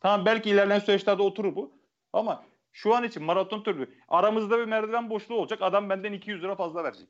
[0.00, 1.72] Tamam belki ilerleyen süreçlerde oturur bu.
[2.12, 5.62] Ama şu an için maraton türü aramızda bir merdiven boşluğu olacak.
[5.62, 7.08] Adam benden 200 lira fazla verecek.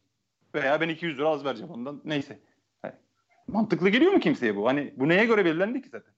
[0.54, 2.00] Veya ben 200 lira az vereceğim ondan.
[2.04, 2.38] Neyse.
[2.82, 2.92] Hani
[3.46, 4.66] mantıklı geliyor mu kimseye bu?
[4.66, 6.12] Hani bu neye göre belirlendi ki zaten?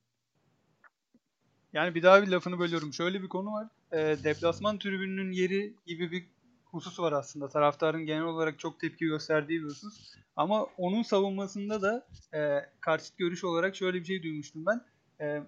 [1.72, 2.92] Yani bir daha bir lafını bölüyorum.
[2.92, 3.66] Şöyle bir konu var.
[3.92, 6.26] E, deplasman tribününün yeri gibi bir
[6.64, 7.48] husus var aslında.
[7.48, 10.14] Taraftarın genel olarak çok tepki gösterdiği bir husus.
[10.36, 14.80] Ama onun savunmasında da e, karşıt görüş olarak şöyle bir şey duymuştum ben.
[15.20, 15.42] E,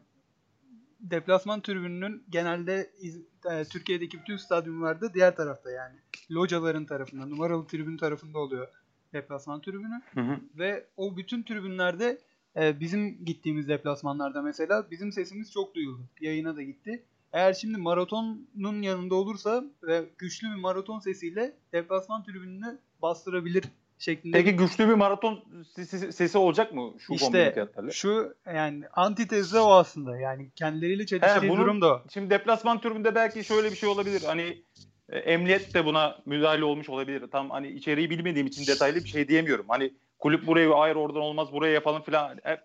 [1.02, 5.96] deplasman tribününün genelde iz- e, Türkiye'deki bütün stadyumlarda diğer tarafta yani.
[6.30, 8.68] Locaların tarafında, numaralı tribün tarafında oluyor
[9.12, 10.02] deplasman tribünü.
[10.14, 10.40] Hı hı.
[10.58, 12.18] Ve o bütün tribünlerde
[12.56, 16.02] e, bizim gittiğimiz deplasmanlarda mesela bizim sesimiz çok duyuldu.
[16.20, 17.02] Yayına da gitti.
[17.32, 23.64] Eğer şimdi maratonun yanında olursa ve güçlü bir maraton sesiyle deplasman tribününü bastırabilir
[24.02, 24.36] şeklinde.
[24.36, 25.44] Peki güçlü bir maraton
[25.76, 27.90] sesi, sesi olacak mı şu İşte kombine fiyatlarla?
[27.90, 30.18] şu yani antitezde o aslında.
[30.18, 32.02] Yani kendileriyle çeliştiği bunun- durum da o.
[32.12, 34.22] Şimdi deplasman türünde belki şöyle bir şey olabilir.
[34.26, 34.62] Hani
[35.08, 37.30] e, emniyet de buna müdahale olmuş olabilir.
[37.32, 39.66] Tam hani içeriği bilmediğim için detaylı bir şey diyemiyorum.
[39.68, 42.38] Hani kulüp buraya hayır oradan olmaz buraya yapalım falan.
[42.46, 42.60] E,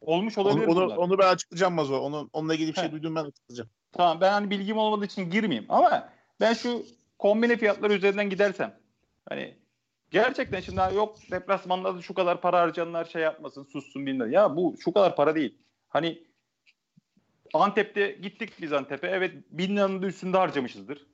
[0.00, 0.96] olmuş Onu, olabilir onu, bunlar.
[0.96, 1.98] onu ben açıklayacağım Mazo.
[1.98, 3.70] Onu, onunla ilgili bir şey duydum ben açıklayacağım.
[3.92, 6.08] Tamam ben hani bilgim olmadığı için girmeyeyim ama
[6.40, 6.82] ben şu
[7.18, 8.74] kombine fiyatları üzerinden gidersem
[9.28, 9.54] hani
[10.10, 14.32] gerçekten şimdi yok deplasmanda da şu kadar para harcayanlar şey yapmasın sussun bilmem.
[14.32, 15.58] Ya bu şu kadar para değil.
[15.88, 16.22] Hani
[17.54, 21.06] Antep'te gittik biz Antep'e evet bin liranın üstünde harcamışızdır.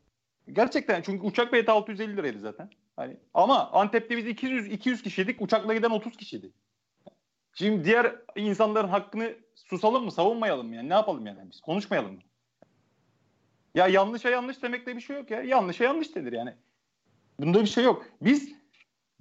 [0.53, 2.71] Gerçekten çünkü uçak bileti 650 liraydı zaten.
[2.97, 5.43] Hani ama Antep'te biz 200 200 kişiydik.
[5.43, 6.53] Uçakla giden 30 kişiydi.
[7.55, 10.89] Şimdi diğer insanların hakkını susalım mı, savunmayalım mı yani?
[10.89, 11.61] Ne yapalım yani biz?
[11.61, 12.21] Konuşmayalım mı?
[13.75, 15.43] Ya yanlışa yanlış demekte bir şey yok ya.
[15.43, 16.55] Yanlışa yanlış denir yani.
[17.39, 18.07] Bunda bir şey yok.
[18.21, 18.53] Biz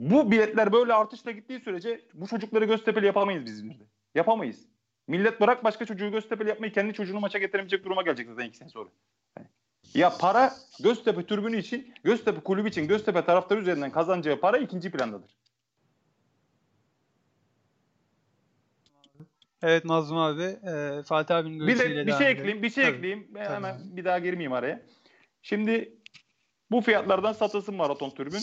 [0.01, 3.83] bu biletler böyle artışla gittiği sürece bu çocukları Göztepe'li yapamayız biz İzmir'de.
[4.15, 4.65] Yapamayız.
[5.07, 8.69] Millet bırak başka çocuğu Göztepe'li yapmayı kendi çocuğunu maça getiremeyecek duruma gelecek zaten iki sene
[8.69, 8.89] sonra.
[9.37, 9.47] Yani
[9.93, 15.31] Ya para Göztepe türbünü için, Göztepe kulübü için, Göztepe taraftarı üzerinden kazanacağı para ikinci plandadır.
[19.63, 20.43] Evet Mazlum abi.
[20.43, 22.37] e, Fatih abinin Bir görüşüyle de bir şey edelim.
[22.39, 22.95] ekleyeyim, bir şey Tabii.
[22.95, 23.27] ekleyeyim.
[23.33, 23.43] Tabii.
[23.53, 24.81] hemen bir daha girmeyeyim araya.
[25.41, 25.93] Şimdi
[26.71, 28.41] bu fiyatlardan satılsın maraton tribün.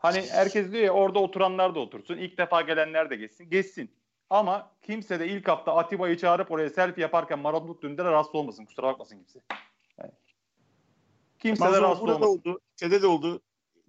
[0.00, 2.16] Hani herkes diyor ya orada oturanlar da otursun.
[2.18, 3.50] ilk defa gelenler de geçsin.
[3.50, 3.90] Geçsin.
[4.30, 8.64] Ama kimse de ilk hafta Atiba'yı çağırıp oraya selfie yaparken maraton tribünde de rahatsız olmasın.
[8.64, 9.40] Kusura bakmasın kimse.
[9.98, 10.10] Yani.
[11.38, 12.50] Kimse de Mazo rahatsız burada olmasın.
[12.50, 12.60] oldu.
[12.80, 13.40] Şeyde de oldu.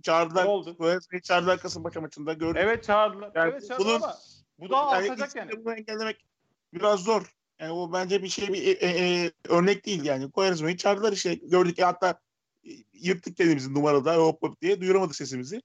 [0.04, 0.46] Çağırdılar.
[0.46, 0.76] Oldu.
[0.80, 2.62] Böyle çağırdılar Kasımpaşa maçında gördüm.
[2.66, 3.32] Evet çağırdılar.
[3.36, 4.18] Yani evet çağırdılar bunun- ama
[4.60, 5.66] bu daha yani artacak yani.
[5.66, 6.26] Bunu engellemek
[6.74, 7.36] biraz zor.
[7.60, 10.32] Yani o bence bir şey bir e, e, örnek değil yani.
[10.32, 11.36] Koyarizma'yı çağırdılar işte.
[11.36, 12.20] Gördük ya hatta
[12.66, 15.62] e, yırttık kendimizi numarada hop hop diye duyuramadık sesimizi.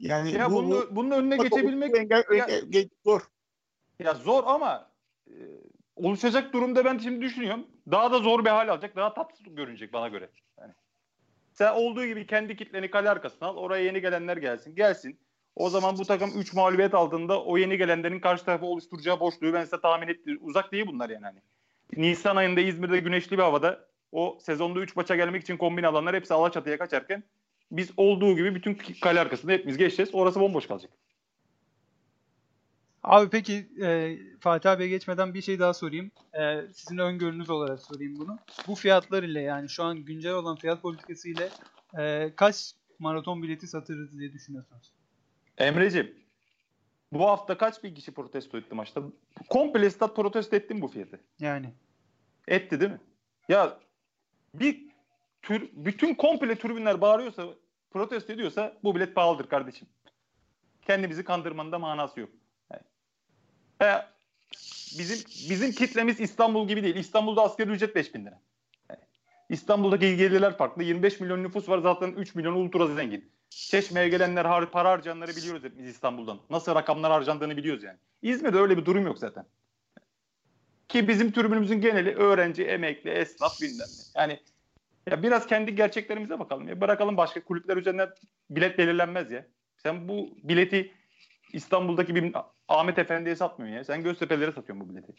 [0.00, 3.20] Yani Ya bu, bunun, bu, bunun önüne bu- geçebilmek engel, Ya- engel- zor.
[3.98, 4.90] Ya zor ama
[5.28, 5.34] e,
[5.96, 7.66] oluşacak durumda ben şimdi düşünüyorum.
[7.90, 8.96] Daha da zor bir hal alacak.
[8.96, 10.30] Daha tatsız görünecek bana göre.
[10.60, 10.72] Yani.
[11.52, 13.56] Sen olduğu gibi kendi kitleni kale arkasına al.
[13.56, 14.74] Oraya yeni gelenler gelsin.
[14.74, 15.18] Gelsin.
[15.56, 19.64] O zaman bu takım 3 mağlubiyet aldığında o yeni gelenlerin karşı tarafa oluşturacağı boşluğu ben
[19.64, 20.38] size tahmin ettim.
[20.42, 21.24] Uzak değil bunlar yani.
[21.24, 21.40] Hani.
[21.96, 26.34] Nisan ayında İzmir'de güneşli bir havada o sezonda 3 maça gelmek için kombin alanlar hepsi
[26.34, 27.22] Alaçatı'ya kaçarken
[27.70, 30.10] biz olduğu gibi bütün kale arkasında hepimiz geçeceğiz.
[30.14, 30.90] Orası bomboş kalacak.
[33.02, 36.10] Abi peki e, Fatih abiye geçmeden bir şey daha sorayım.
[36.40, 38.38] E, sizin öngörünüz olarak sorayım bunu.
[38.66, 41.48] Bu fiyatlar ile yani şu an güncel olan fiyat politikası ile
[41.98, 44.92] e, kaç maraton bileti satırız diye düşünüyorsunuz?
[45.58, 46.14] Emreciğim
[47.12, 49.02] bu hafta kaç bin kişi protesto etti maçta?
[49.48, 51.20] Komple stat protesto etti mi bu fiyatı?
[51.38, 51.74] Yani
[52.48, 53.00] Etti değil mi?
[53.48, 53.78] Ya
[54.54, 54.86] bir
[55.42, 57.46] tür, bütün komple tribünler bağırıyorsa,
[57.90, 59.88] protesto ediyorsa bu bilet pahalıdır kardeşim.
[60.82, 62.30] Kendimizi kandırmanın da manası yok.
[62.72, 62.82] Yani,
[63.78, 64.04] he,
[64.98, 65.18] bizim
[65.50, 66.96] bizim kitlemiz İstanbul gibi değil.
[66.96, 68.40] İstanbul'da asgari ücret 5000 lira.
[68.90, 69.00] Yani,
[69.48, 70.82] İstanbul'daki gelirler farklı.
[70.82, 73.30] 25 milyon nüfus var zaten 3 milyon ultra zengin.
[73.50, 76.40] Çeşme'ye gelenler har- para harcayanları biliyoruz hep biz İstanbul'dan.
[76.50, 77.98] Nasıl rakamlar harcandığını biliyoruz yani.
[78.22, 79.46] İzmir'de öyle bir durum yok zaten.
[80.88, 84.20] Ki bizim tribünümüzün geneli öğrenci, emekli, esnaf bilmem ne.
[84.20, 84.40] Yani
[85.06, 86.68] ya biraz kendi gerçeklerimize bakalım.
[86.68, 88.10] Ya bırakalım başka kulüpler üzerinden
[88.50, 89.46] bilet belirlenmez ya.
[89.76, 90.92] Sen bu bileti
[91.52, 92.32] İstanbul'daki bir
[92.68, 93.84] Ahmet Efendi'ye satmıyorsun ya.
[93.84, 95.12] Sen Göztepe'lere satıyorsun bu bileti.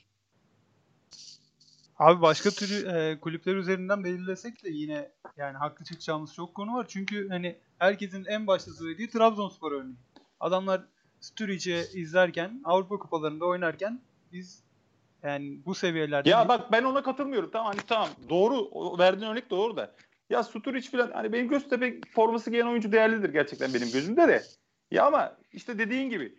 [1.97, 6.85] Abi başka türü e, kulüpler üzerinden belirlesek de yine yani haklı çıkacağımız çok konu var.
[6.89, 9.95] Çünkü hani herkesin en başta söylediği Trabzonspor örneği.
[10.39, 10.81] Adamlar
[11.19, 14.01] Sturridge'i izlerken Avrupa kupalarında oynarken
[14.31, 14.63] biz
[15.23, 17.49] yani bu seviyelerde Ya bak ben ona katılmıyorum.
[17.53, 18.69] Tamam hani tamam doğru
[18.99, 19.95] verdiğin örnek doğru da.
[20.29, 24.43] Ya Sturridge falan hani benim Göztepe forması giyen oyuncu değerlidir gerçekten benim gözümde de.
[24.91, 26.35] Ya ama işte dediğin gibi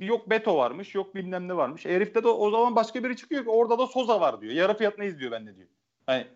[0.00, 1.86] yok Beto varmış, yok bilmem ne varmış.
[1.86, 4.52] E, Herifte de o zaman başka biri çıkıyor ki orada da Soza var diyor.
[4.52, 5.68] Yarı fiyatına izliyor bende diyor.
[6.06, 6.26] Hani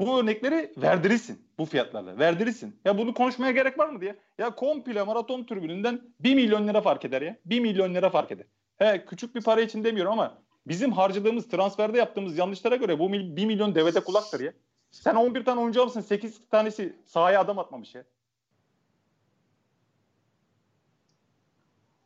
[0.00, 2.18] bu örnekleri verdirirsin bu fiyatlarla.
[2.18, 2.76] Verdirirsin.
[2.84, 4.16] Ya bunu konuşmaya gerek var mı diye.
[4.38, 7.36] Ya komple maraton tribününden 1 milyon lira fark eder ya.
[7.44, 8.46] 1 milyon lira fark eder.
[8.80, 13.46] He küçük bir para için demiyorum ama bizim harcadığımız transferde yaptığımız yanlışlara göre bu 1
[13.46, 14.52] milyon devete kulaktır ya.
[14.90, 18.04] Sen 11 tane oyuncu almışsın 8 tanesi sahaya adam atmamış ya.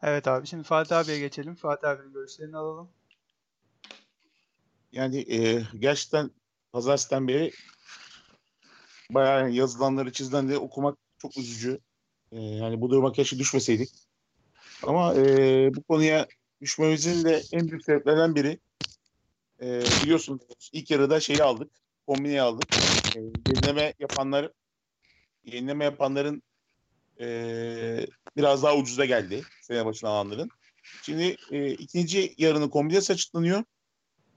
[0.03, 1.55] Evet abi şimdi Fatih abiye geçelim.
[1.55, 2.89] Fatih abinin görüşlerini alalım.
[4.93, 6.31] Yani e, gerçekten
[6.73, 7.53] pazartesiden beri
[9.11, 11.79] bayağı yazılanları çizilenleri okumak çok üzücü.
[12.33, 13.91] E, yani bu duruma keşke düşmeseydik.
[14.83, 15.21] Ama e,
[15.75, 16.27] bu konuya
[16.65, 18.59] düşmemizin de en büyük sebeplerinden biri
[19.63, 20.41] e, biliyorsun
[20.73, 21.71] ilk yarıda şeyi aldık.
[22.07, 22.69] Kombineyi aldık.
[23.17, 24.51] E, yenileme yapanlar
[25.45, 26.43] yenileme yapanların
[27.21, 27.27] e,
[28.37, 29.43] biraz daha ucuza geldi.
[29.63, 30.51] Sene başına alanların.
[31.03, 33.65] Şimdi e, ikinci yarının kombinesi açıklanıyor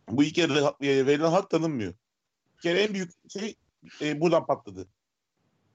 [0.09, 1.93] bu ilk yarıda e, verilen hak tanınmıyor.
[2.57, 3.55] Bir kere en büyük şey
[4.01, 4.87] e, buradan patladı.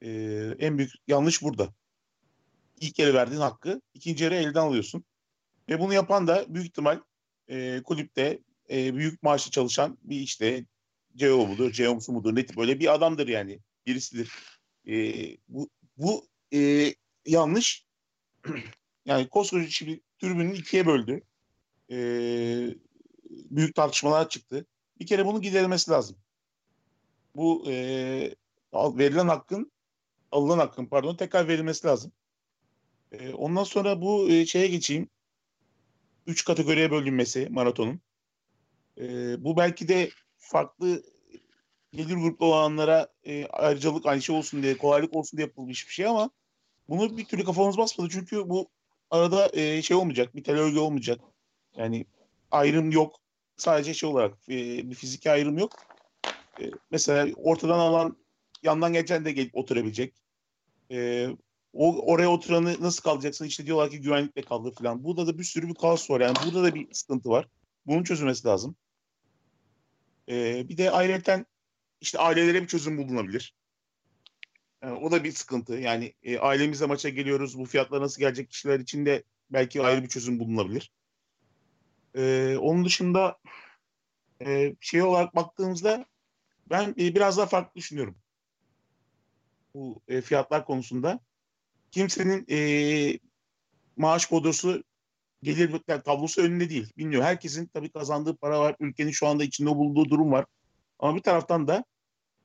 [0.03, 0.11] E,
[0.59, 1.68] en büyük yanlış burada.
[2.80, 5.05] İlk yarı verdiğin hakkı ikinci yarı elden alıyorsun.
[5.68, 7.00] Ve bunu yapan da büyük ihtimal
[7.48, 8.38] e, kulüpte
[8.70, 10.64] e, büyük maaşlı çalışan bir işte
[11.16, 13.58] CEO mudur, CEO'su mudur ne tip böyle bir adamdır yani.
[13.86, 14.32] Birisidir.
[14.88, 15.14] E,
[15.48, 16.94] bu bu e,
[17.26, 17.86] yanlış.
[19.06, 21.22] yani koskoca şimdi tribünün ikiye böldü.
[21.90, 21.96] E,
[23.30, 24.66] büyük tartışmalar çıktı.
[25.00, 26.16] Bir kere bunu giderilmesi lazım.
[27.36, 28.34] Bu e,
[28.74, 29.72] verilen hakkın,
[30.30, 32.12] alınan hakkın pardon tekrar verilmesi lazım.
[33.12, 35.08] E, ondan sonra bu e, şeye geçeyim.
[36.26, 38.00] Üç kategoriye bölünmesi maratonun.
[38.98, 39.04] E,
[39.44, 41.02] bu belki de farklı
[41.92, 46.06] gelir gruplu olanlara e, ayrıcalık aynı şey olsun diye, kolaylık olsun diye yapılmış bir şey
[46.06, 46.30] ama
[46.88, 48.08] bunu bir türlü kafamız basmadı.
[48.12, 48.68] Çünkü bu
[49.10, 51.20] arada e, şey olmayacak, bir tel olmayacak.
[51.76, 52.06] Yani
[52.50, 53.16] ayrım yok.
[53.56, 55.72] Sadece şey olarak e, bir fiziki ayrım yok.
[56.60, 58.16] E, mesela ortadan alan
[58.62, 60.14] yandan geçen de gelip oturabilecek.
[60.90, 61.28] E,
[61.72, 63.44] o oraya oturanı nasıl kalacaksın?
[63.44, 65.04] İşte diyorlar ki güvenlikle kaldı falan.
[65.04, 66.20] Burada da bir sürü bir kaos var.
[66.20, 67.48] Yani burada da bir sıkıntı var.
[67.86, 68.76] Bunun çözülmesi lazım.
[70.28, 71.46] E, bir de ayrıca
[72.00, 73.54] işte ailelere bir çözüm bulunabilir.
[74.82, 75.74] Yani o da bir sıkıntı.
[75.74, 77.58] Yani e, ailemizle maça geliyoruz.
[77.58, 80.92] Bu fiyatlar nasıl gelecek kişiler için de belki ayrı bir çözüm bulunabilir.
[82.14, 83.38] Ee, onun dışında
[84.46, 86.06] e, şey olarak baktığımızda
[86.70, 88.16] ben e, biraz daha farklı düşünüyorum.
[89.74, 91.20] Bu e, fiyatlar konusunda.
[91.93, 93.18] Kimsenin e,
[93.97, 94.84] maaş kodrosu
[95.43, 96.93] gelir tablosu önünde değil.
[96.99, 97.26] Bilmiyorum.
[97.26, 98.76] Herkesin tabii kazandığı para var.
[98.80, 100.47] Ülkenin şu anda içinde bulunduğu durum var.
[100.99, 101.84] Ama bir taraftan da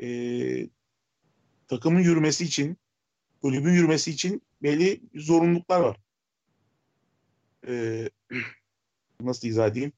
[0.01, 0.69] e,
[1.67, 2.77] takımın yürümesi için,
[3.41, 5.97] kulübün yürümesi için belli zorunluluklar var.
[7.67, 8.09] E,
[9.21, 9.93] nasıl izah edeyim?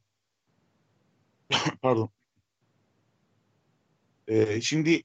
[1.81, 2.09] Pardon.
[4.27, 5.03] Ee, şimdi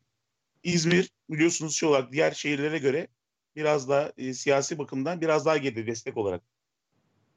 [0.63, 3.09] İzmir biliyorsunuz şey olarak diğer şehirlere göre
[3.57, 6.43] biraz daha e, siyasi bakımdan biraz daha geride destek olarak.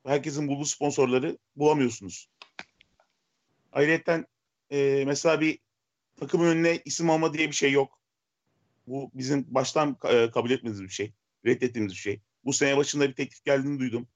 [0.05, 2.30] Herkesin bulduğu sponsorları bulamıyorsunuz.
[3.72, 4.26] Ayrıca
[4.70, 5.59] e, mesela bir
[6.20, 7.99] takımın önüne isim alma diye bir şey yok.
[8.88, 11.13] Bu bizim baştan e, kabul etmediğimiz bir şey.
[11.45, 12.22] Reddettiğimiz bir şey.
[12.45, 14.07] Bu sene başında bir teklif geldiğini duydum.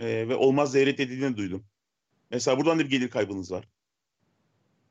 [0.00, 1.66] Ee, ve olmaz devlet edildiğini duydum.
[2.30, 3.68] Mesela buradan da bir gelir kaybınız var.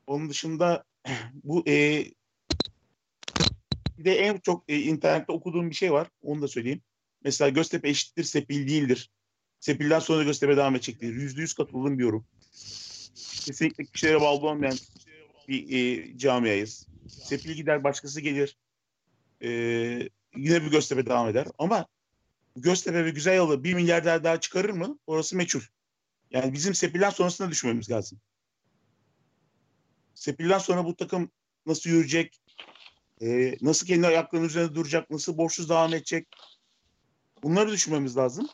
[0.06, 0.84] Onun dışında
[1.44, 2.04] bu e,
[4.10, 6.08] de en çok e, internette okuduğum bir şey var.
[6.22, 6.82] Onu da söyleyeyim.
[7.24, 9.10] Mesela Göztepe eşittir Sepil değildir.
[9.60, 11.14] Sepil'den sonra Göztepe devam edecektir.
[11.14, 12.26] Yüzde yüz katıldığım bir yorum.
[13.44, 14.76] Kesinlikle kişilere bağlı olmayan
[15.48, 16.86] bir e, camiayız.
[17.08, 18.56] Sepil gider başkası gelir.
[19.42, 19.48] E,
[20.36, 21.46] yine bir Göztepe devam eder.
[21.58, 21.86] Ama
[22.56, 24.98] Göztepe ve Güzel Yalı bir milyarder daha çıkarır mı?
[25.06, 25.60] Orası meçhul.
[26.30, 28.20] Yani bizim Sepil'den sonrasında düşünmemiz lazım.
[30.14, 31.30] Sepil'den sonra bu takım
[31.66, 32.40] nasıl yürüyecek?
[33.22, 35.10] E, nasıl kendi ayaklarının üzerinde duracak?
[35.10, 36.28] Nasıl borçsuz devam edecek?
[37.42, 38.48] Bunları düşünmemiz lazım.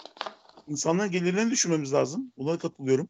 [0.68, 2.32] İnsanların gelirlerini düşünmemiz lazım.
[2.38, 3.08] Buna katılıyorum.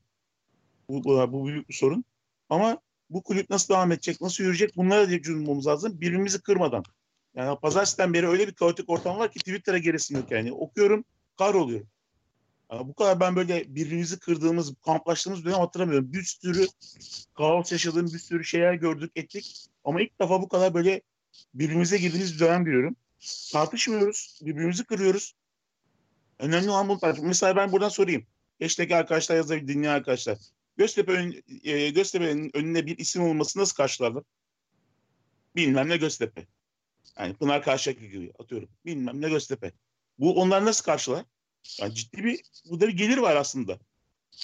[0.88, 2.04] Bu, bu, bu büyük bir sorun.
[2.50, 2.78] Ama
[3.10, 6.00] bu kulüp nasıl devam edecek, nasıl yürüyecek bunlara da düşünmemiz lazım.
[6.00, 6.84] Birbirimizi kırmadan.
[7.34, 10.52] Yani pazartesiden beri öyle bir kaotik ortam var ki Twitter'a geresim yok yani.
[10.52, 11.04] Okuyorum,
[11.38, 11.88] kahroluyorum.
[12.72, 16.12] Yani bu kadar ben böyle birbirimizi kırdığımız, kamplaştığımız dönem hatırlamıyorum.
[16.12, 16.66] Bir sürü
[17.34, 19.66] kaos yaşadığım bir sürü şeyler gördük, ettik.
[19.84, 21.02] Ama ilk defa bu kadar böyle
[21.54, 22.96] birbirimize girdiğimiz bir dönem görüyorum.
[23.52, 25.34] Tartışmıyoruz, birbirimizi kırıyoruz.
[26.38, 26.98] Önemli olan bu.
[27.22, 28.26] Mesela ben buradan sorayım.
[28.60, 30.38] Geçteki arkadaşlar yazabilir, dinleyen arkadaşlar.
[30.76, 34.24] Göztepe ön, e, Göztepe'nin önüne bir isim olması nasıl karşılarlar?
[35.56, 36.46] Bilmem ne Göztepe.
[37.18, 38.68] Yani Pınar Karşıyaka gibi atıyorum.
[38.84, 39.72] Bilmem ne Göztepe.
[40.18, 41.24] Bu onlar nasıl karşılar?
[41.80, 43.78] Yani ciddi bir burada bir gelir var aslında.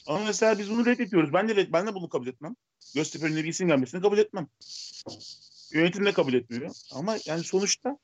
[0.07, 1.33] Ama mesela biz bunu reddediyoruz.
[1.33, 2.57] Ben de ben de bunu kabul etmem.
[2.95, 4.49] Göztepe önüne bir isim gelmesini kabul etmem.
[5.73, 6.71] Yönetim de kabul etmiyor.
[6.93, 7.99] Ama yani sonuçta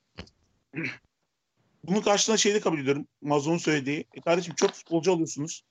[1.84, 3.06] bunun karşılığında şeyi de kabul ediyorum.
[3.22, 4.04] Mazlum'un söylediği.
[4.14, 5.62] E kardeşim çok futbolcu alıyorsunuz.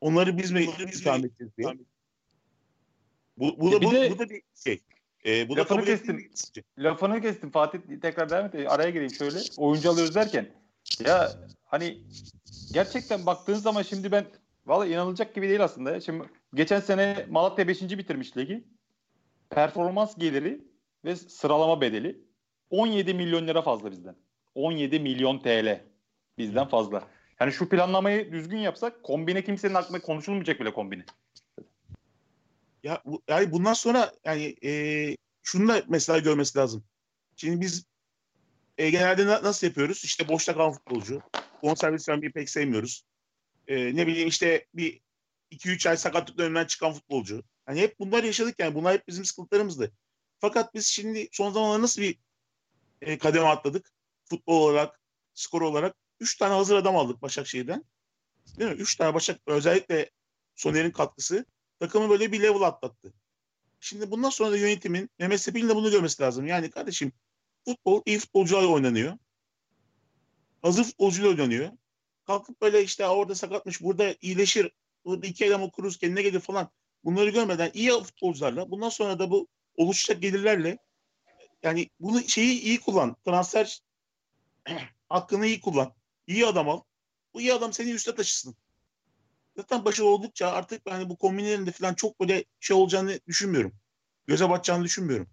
[0.00, 1.68] Onları biz mi ikram edeceğiz diye.
[3.36, 4.80] Bu, bu, da, Bir bu, de- bu da bir şey.
[5.26, 6.30] E, bu da Lafını kabul kestim.
[6.54, 6.62] şey.
[6.78, 8.54] Lafını kestim Fatih tekrar devam et.
[8.54, 9.38] Araya gireyim şöyle.
[9.56, 10.50] Oyuncu alıyoruz derken.
[11.06, 11.32] Ya
[11.64, 12.02] hani
[12.72, 14.26] gerçekten baktığın zaman şimdi ben
[14.66, 15.90] valla inanılacak gibi değil aslında.
[15.90, 16.00] ya.
[16.00, 16.24] Şimdi
[16.54, 17.82] geçen sene Malatya 5.
[17.82, 18.64] bitirmiş ligi.
[19.50, 20.60] Performans geliri
[21.04, 22.20] ve sıralama bedeli
[22.70, 24.16] 17 milyon lira fazla bizden.
[24.54, 25.84] 17 milyon TL
[26.38, 27.08] bizden fazla.
[27.40, 31.04] Yani şu planlamayı düzgün yapsak kombine kimsenin aklına konuşulmayacak bile kombine.
[32.82, 34.72] Ya yani bundan sonra yani e,
[35.42, 36.84] şunu da mesela görmesi lazım.
[37.36, 37.84] Şimdi biz
[38.78, 40.04] e, genelde na- nasıl yapıyoruz?
[40.04, 41.22] İşte boşta kalan futbolcu.
[41.62, 43.04] Bonservis vermeyi pek sevmiyoruz.
[43.68, 45.00] E, ne bileyim işte bir
[45.50, 47.42] 2-3 ay sakatlıkla önünden çıkan futbolcu.
[47.66, 48.74] Hani hep bunlar yaşadık yani.
[48.74, 49.92] Bunlar hep bizim sıkıntılarımızdı.
[50.40, 52.18] Fakat biz şimdi son zamanlarda nasıl bir
[53.00, 53.92] e, kademe atladık?
[54.24, 55.00] Futbol olarak,
[55.34, 55.96] skor olarak.
[56.20, 57.84] 3 tane hazır adam aldık Başakşehir'den.
[58.58, 58.76] Değil mi?
[58.76, 60.10] 3 tane Başak özellikle
[60.54, 61.46] Soner'in katkısı
[61.80, 63.12] takımı böyle bir level atlattı.
[63.80, 66.46] Şimdi bundan sonra da yönetimin Mehmet Sepil'in de bunu görmesi lazım.
[66.46, 67.12] Yani kardeşim
[67.64, 69.18] futbol iyi futbolcularla oynanıyor.
[70.62, 71.70] Hazır futbolcuyla oynanıyor.
[72.24, 74.72] Kalkıp böyle işte orada sakatmış, burada iyileşir,
[75.04, 76.70] burada iki adam okuruz, kendine gelir falan.
[77.04, 79.48] Bunları görmeden iyi futbolcularla, bundan sonra da bu
[79.80, 80.78] oluşacak gelirlerle
[81.62, 83.16] yani bunu şeyi iyi kullan.
[83.24, 83.80] Transfer
[85.08, 85.94] hakkını iyi kullan.
[86.26, 86.80] İyi adam al.
[87.34, 88.56] Bu iyi adam seni üste taşısın
[89.56, 93.72] zaten başarılı oldukça artık yani bu kombinelerin de falan çok böyle şey olacağını düşünmüyorum.
[94.26, 95.28] Göze batacağını düşünmüyorum.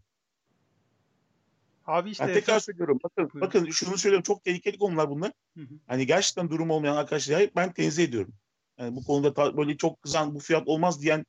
[1.85, 2.99] Abi işte Ben tekrar söylüyorum.
[3.03, 3.41] Bakın, Buyurun.
[3.41, 4.23] bakın şunu söylüyorum.
[4.23, 5.31] Çok tehlikeli konular bunlar.
[5.57, 5.73] Hı hı.
[5.87, 8.33] Hani gerçekten durum olmayan arkadaşlar ben tenzih ediyorum.
[8.77, 11.25] Yani bu konuda ta- böyle çok kızan bu fiyat olmaz diyen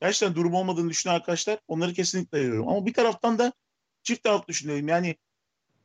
[0.00, 2.68] gerçekten durum olmadığını düşünen arkadaşlar onları kesinlikle ayırıyorum.
[2.68, 3.52] Ama bir taraftan da
[4.02, 4.88] çift taraf düşünelim.
[4.88, 5.16] Yani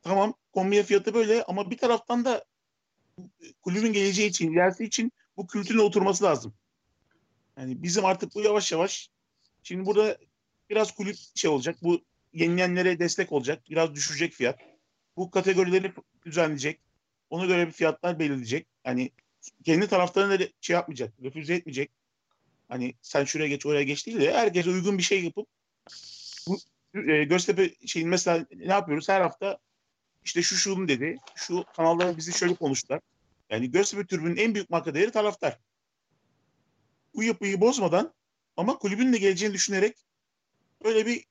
[0.01, 2.45] tamam kombine fiyatı böyle ama bir taraftan da
[3.62, 6.53] kulübün geleceği için, ilerisi için bu kültürün oturması lazım.
[7.57, 9.09] Yani bizim artık bu yavaş yavaş
[9.64, 10.18] şimdi burada
[10.70, 11.78] biraz kulüp şey olacak.
[11.82, 12.01] Bu
[12.34, 13.64] yenilenlere destek olacak.
[13.70, 14.59] Biraz düşecek fiyat.
[15.18, 15.93] Bu kategorileri
[16.26, 16.80] düzenleyecek.
[17.30, 18.68] Ona göre bir fiyatlar belirleyecek.
[18.86, 19.12] Yani
[19.64, 21.14] kendi taraftarına şey yapmayacak.
[21.24, 21.91] Refüze etmeyecek.
[22.72, 25.47] Hani sen şuraya geç oraya geç değil de herkese uygun bir şey yapıp
[26.47, 26.59] bu
[27.11, 29.09] e, Göztepe şeyin mesela ne yapıyoruz?
[29.09, 29.57] Her hafta
[30.24, 31.17] işte şu şunun dedi.
[31.36, 33.01] Şu kanallar bizi şöyle konuştular.
[33.49, 35.59] Yani Göztepe tribünün en büyük marka değeri taraftar.
[37.15, 38.13] Bu yapıyı bozmadan
[38.57, 39.97] ama kulübün de geleceğini düşünerek
[40.84, 41.26] böyle bir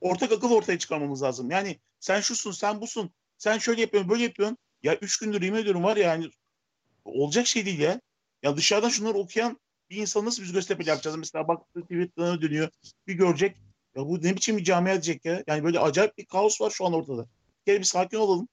[0.00, 1.50] ortak akıl ortaya çıkarmamız lazım.
[1.50, 4.58] Yani sen şusun, sen busun, sen şöyle yapıyorsun, böyle yapıyorsun.
[4.82, 6.30] Ya üç gündür yemin ediyorum var ya yani
[7.04, 8.00] olacak şey değil ya.
[8.42, 9.60] Ya dışarıdan şunları okuyan
[9.90, 11.16] bir insan nasıl biz Göztepe'li yapacağız?
[11.16, 12.68] Mesela baktı Twitter'ına dönüyor.
[13.06, 13.56] Bir görecek.
[13.96, 15.44] Ya bu ne biçim bir camia diyecek ya.
[15.46, 17.26] Yani böyle acayip bir kaos var şu an ortada.
[17.66, 18.48] Gel bir sakin olalım.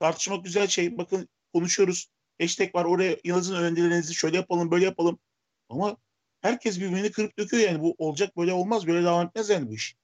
[0.00, 0.98] Tartışmak güzel şey.
[0.98, 2.08] Bakın konuşuyoruz.
[2.40, 5.18] Hashtag var oraya yazın önerilerinizi şöyle yapalım böyle yapalım.
[5.68, 5.96] Ama
[6.40, 7.82] herkes birbirini kırıp döküyor yani.
[7.82, 8.86] Bu olacak böyle olmaz.
[8.86, 9.96] Böyle devam etmez yani bu iş.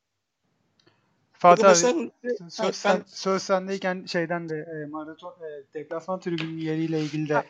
[1.32, 2.10] Fatih abi mesela-
[2.50, 7.44] söz, sen, söz sendeyken şeyden de e, maraton e, deplasman tribünün yeriyle ilgili de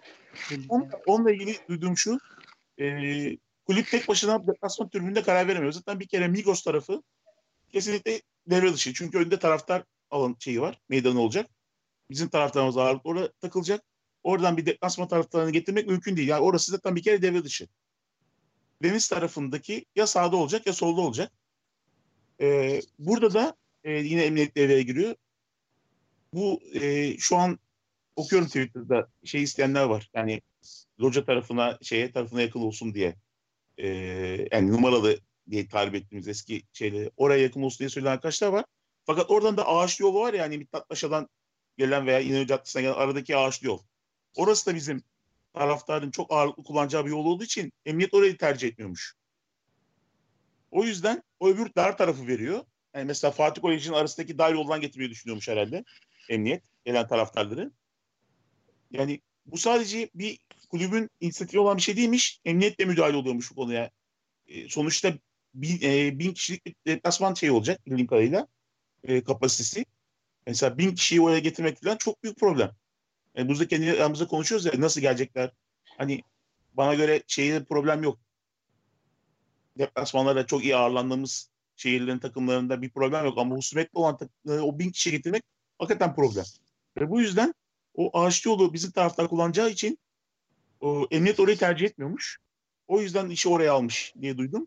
[0.68, 2.18] Onunla, onunla ilgili duyduğum şu.
[2.80, 5.72] E, kulüp tek başına deplasman tribünde karar veremiyor.
[5.72, 7.02] Zaten bir kere Migos tarafı
[7.72, 8.94] kesinlikle devre dışı.
[8.94, 10.80] Çünkü önde taraftar alan şeyi var.
[10.88, 11.50] Meydanı olacak.
[12.10, 13.84] Bizim taraftarımız ağırlıklı orada takılacak.
[14.22, 16.28] Oradan bir deplasman taraftarını getirmek mümkün değil.
[16.28, 17.68] Yani orası zaten bir kere devre dışı.
[18.82, 21.32] Deniz tarafındaki ya sağda olacak ya solda olacak.
[22.40, 25.14] Ee, burada da e, yine emniyet devreye giriyor.
[26.34, 27.58] Bu e, şu an
[28.16, 30.10] okuyorum Twitter'da şey isteyenler var.
[30.14, 30.42] Yani
[31.00, 33.16] loca tarafına şeye tarafına yakın olsun diye.
[33.78, 33.88] Ee,
[34.52, 35.18] yani numaralı
[35.50, 38.64] diye tarif ettiğimiz eski şeyleri oraya yakın olsun diye söyleyen arkadaşlar var.
[39.04, 41.28] Fakat oradan da ağaçlı yolu var ya hani Mithatpaşa'dan
[41.78, 43.78] gelen veya İnönü Caddesi'ne gelen aradaki ağaçlı yol.
[44.36, 45.02] Orası da bizim
[45.54, 49.14] taraftarın çok ağırlıklı kullanacağı bir yol olduğu için emniyet orayı tercih etmiyormuş.
[50.70, 52.64] O yüzden o öbür dar tarafı veriyor.
[52.94, 55.84] Yani mesela Fatih Koleji'nin arasındaki dar yoldan getirmeyi düşünüyormuş herhalde
[56.28, 57.72] emniyet gelen taraftarları.
[58.90, 59.20] Yani
[59.50, 60.38] bu sadece bir
[60.68, 62.40] kulübün inisiyatifi olan bir şey değilmiş.
[62.44, 63.90] Emniyet de müdahale oluyormuş bu konuya.
[64.46, 65.12] E, sonuçta
[65.54, 68.46] bin, e, bin kişilik bir deplasman şey olacak bildiğim kadarıyla
[69.04, 69.84] e, kapasitesi.
[70.46, 72.70] Mesela bin kişiyi oraya getirmek falan çok büyük problem.
[73.34, 75.50] Yani biz de kendi aramızda konuşuyoruz ya nasıl gelecekler.
[75.98, 76.22] Hani
[76.72, 78.18] bana göre şehirde problem yok.
[79.78, 83.38] Deplasmanlarda çok iyi ağırlandığımız şehirlerin takımlarında bir problem yok.
[83.38, 85.42] Ama husumetli olan o bin kişi getirmek
[85.78, 86.44] hakikaten problem.
[87.00, 87.54] Ve bu yüzden
[87.94, 89.98] o ağaçlı yolu bizim taraftar kullanacağı için
[90.80, 92.38] o, emniyet orayı tercih etmiyormuş.
[92.88, 94.66] O yüzden işi oraya almış diye duydum.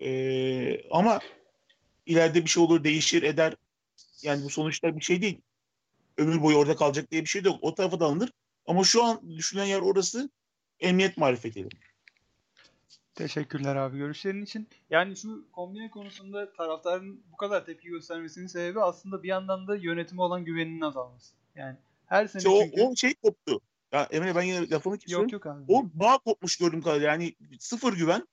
[0.00, 1.20] Ee, ama
[2.06, 3.54] ileride bir şey olur, değişir, eder.
[4.22, 5.40] Yani bu sonuçta bir şey değil.
[6.18, 7.58] Ömür boyu orada kalacak diye bir şey de yok.
[7.62, 8.32] O tarafa da alınır.
[8.66, 10.30] Ama şu an düşünülen yer orası
[10.80, 11.68] emniyet marifetiyle.
[13.14, 14.68] Teşekkürler abi görüşlerin için.
[14.90, 20.22] Yani şu kombine konusunda taraftarın bu kadar tepki göstermesinin sebebi aslında bir yandan da yönetime
[20.22, 21.34] olan güveninin azalması.
[21.54, 21.76] Yani
[22.06, 22.82] her sene İşte o, çünkü...
[22.82, 23.60] o şey koptu.
[23.92, 25.28] Ya Emre ben yine lafını kesiyorum.
[25.28, 25.64] Yok yok abi.
[25.68, 27.08] O bağ kopmuş gördüğüm kadarıyla.
[27.08, 28.28] Yani sıfır güven.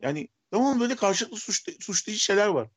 [0.00, 2.68] Yani tamam böyle karşılıklı suçlu, suçlayıcı şeyler var.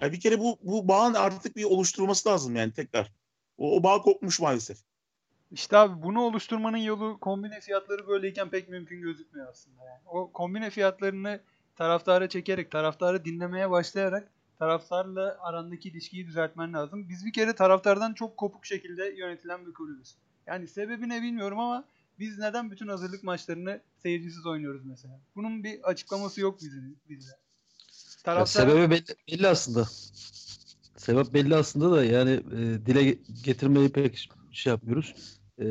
[0.00, 3.12] Yani bir kere bu bu bağın artık bir oluşturulması lazım yani tekrar.
[3.58, 4.78] O, o bağ kopmuş maalesef.
[5.50, 9.84] İşte abi bunu oluşturmanın yolu kombine fiyatları böyleyken pek mümkün gözükmüyor aslında.
[9.84, 10.00] Yani.
[10.06, 11.40] O kombine fiyatlarını
[11.76, 17.08] taraftara çekerek, taraftarı dinlemeye başlayarak taraftarla arandaki ilişkiyi düzeltmen lazım.
[17.08, 20.14] Biz bir kere taraftardan çok kopuk şekilde yönetilen bir kulübüz.
[20.46, 21.84] Yani sebebi ne bilmiyorum ama
[22.18, 25.20] biz neden bütün hazırlık maçlarını seyircisiz oynuyoruz mesela?
[25.36, 27.30] Bunun bir açıklaması yok bizim bizde.
[27.30, 27.36] Ya
[28.24, 29.84] Taraftar sebebi belli, belli aslında.
[30.96, 35.14] Sebep belli aslında da yani e, dile getirmeyi pek şey yapmıyoruz.
[35.58, 35.66] E,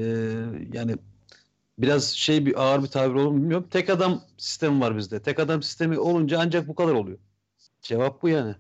[0.73, 0.97] yani
[1.77, 3.67] biraz şey bir ağır bir tabir olur mu bilmiyorum.
[3.71, 5.21] Tek adam sistemi var bizde.
[5.21, 7.17] Tek adam sistemi olunca ancak bu kadar oluyor.
[7.81, 8.55] Cevap bu yani.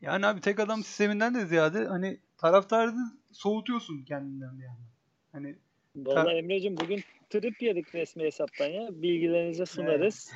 [0.00, 2.92] Yani abi tek adam sisteminden de ziyade hani taraftarı
[3.32, 4.84] soğutuyorsun kendinden bir yandan.
[5.32, 5.56] Hani
[5.96, 8.88] Vallahi Emre'cim bugün trip yedik resmi hesaptan ya.
[8.90, 10.30] Bilgilerinize sunarız.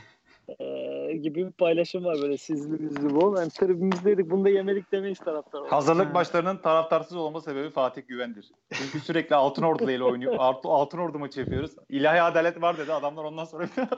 [0.61, 3.37] Ee, gibi bir paylaşım var böyle sizli bizli bol.
[3.39, 5.59] Yani tribimizdeydik bunu da yemedik demeyiz taraftar.
[5.59, 5.73] olarak.
[5.73, 6.13] Hazırlık Ha.
[6.13, 8.51] maçlarının taraftarsız olma sebebi Fatih Güven'dir.
[8.73, 10.35] Çünkü sürekli Altın Ordu ile oynuyor.
[10.39, 11.71] Altın, Altın Ordu maçı yapıyoruz.
[11.89, 12.93] İlahi adalet var dedi.
[12.93, 13.69] Adamlar ondan sonra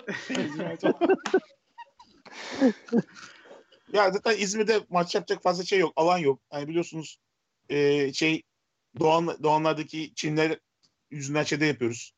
[3.93, 5.93] Ya zaten İzmir'de maç yapacak fazla şey yok.
[5.97, 6.41] Alan yok.
[6.51, 7.18] Hani biliyorsunuz
[7.68, 8.43] e, şey
[8.99, 10.59] Doğan, Doğanlardaki Çinler
[11.11, 12.12] yüzünden şeyde yapıyoruz.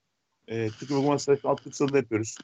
[0.49, 2.37] E, Türk uygulaması Atatürk Stadı'nda yapıyoruz.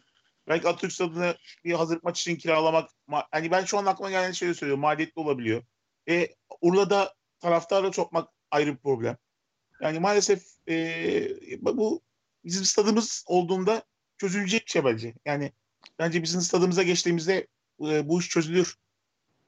[0.49, 4.33] Belki Atatürk Stadı'nı bir hazırlık maç için kiralamak ma- hani ben şu an aklıma gelen
[4.33, 4.81] şeyi söylüyorum.
[4.81, 5.63] Maliyetli olabiliyor.
[6.09, 6.29] E,
[6.61, 9.17] Urla'da taraftarla sokmak ayrı bir problem.
[9.81, 10.77] Yani maalesef e,
[11.63, 12.03] bu
[12.45, 13.83] bizim stadımız olduğunda
[14.19, 15.15] çözülecek şey bence.
[15.25, 15.53] Yani
[15.99, 17.47] bence bizim stadımıza geçtiğimizde
[17.81, 18.77] e, bu iş çözülür.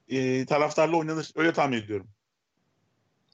[0.09, 1.31] E, taraftarla oynanır.
[1.37, 2.07] Öyle tahmin ediyorum.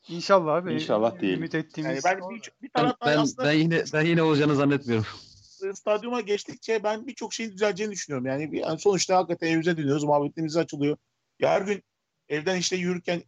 [0.08, 0.74] inşallah abi.
[0.74, 1.36] İnşallah değil.
[1.38, 2.04] Ümit Yani ettiğimiz.
[2.04, 5.06] ben bir, bir Ben, taraftar ben, aslında ben yine ben yine olacağını zannetmiyorum.
[5.74, 8.26] stadyuma geçtikçe ben birçok şeyin düzeleceğini düşünüyorum.
[8.26, 10.96] Yani, bir- yani sonuçta hakikaten evimize dönüyoruz, muhabbetlerimiz açılıyor.
[11.40, 11.82] Ya her gün
[12.28, 13.22] evden işte yürürken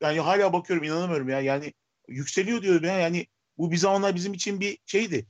[0.00, 1.40] yani hala bakıyorum inanamıyorum ya.
[1.40, 1.72] Yani
[2.08, 2.98] yükseliyor diyorum ya.
[2.98, 3.26] Yani
[3.58, 5.26] bu bir zamanlar bizim için bir şeydi.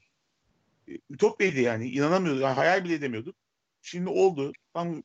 [0.89, 1.89] E, Ütopyaydı yani.
[1.91, 2.43] İnanamıyorduk.
[2.43, 3.37] Yani hayal bile edemiyorduk.
[3.83, 4.53] Şimdi oldu.
[4.75, 5.03] Tam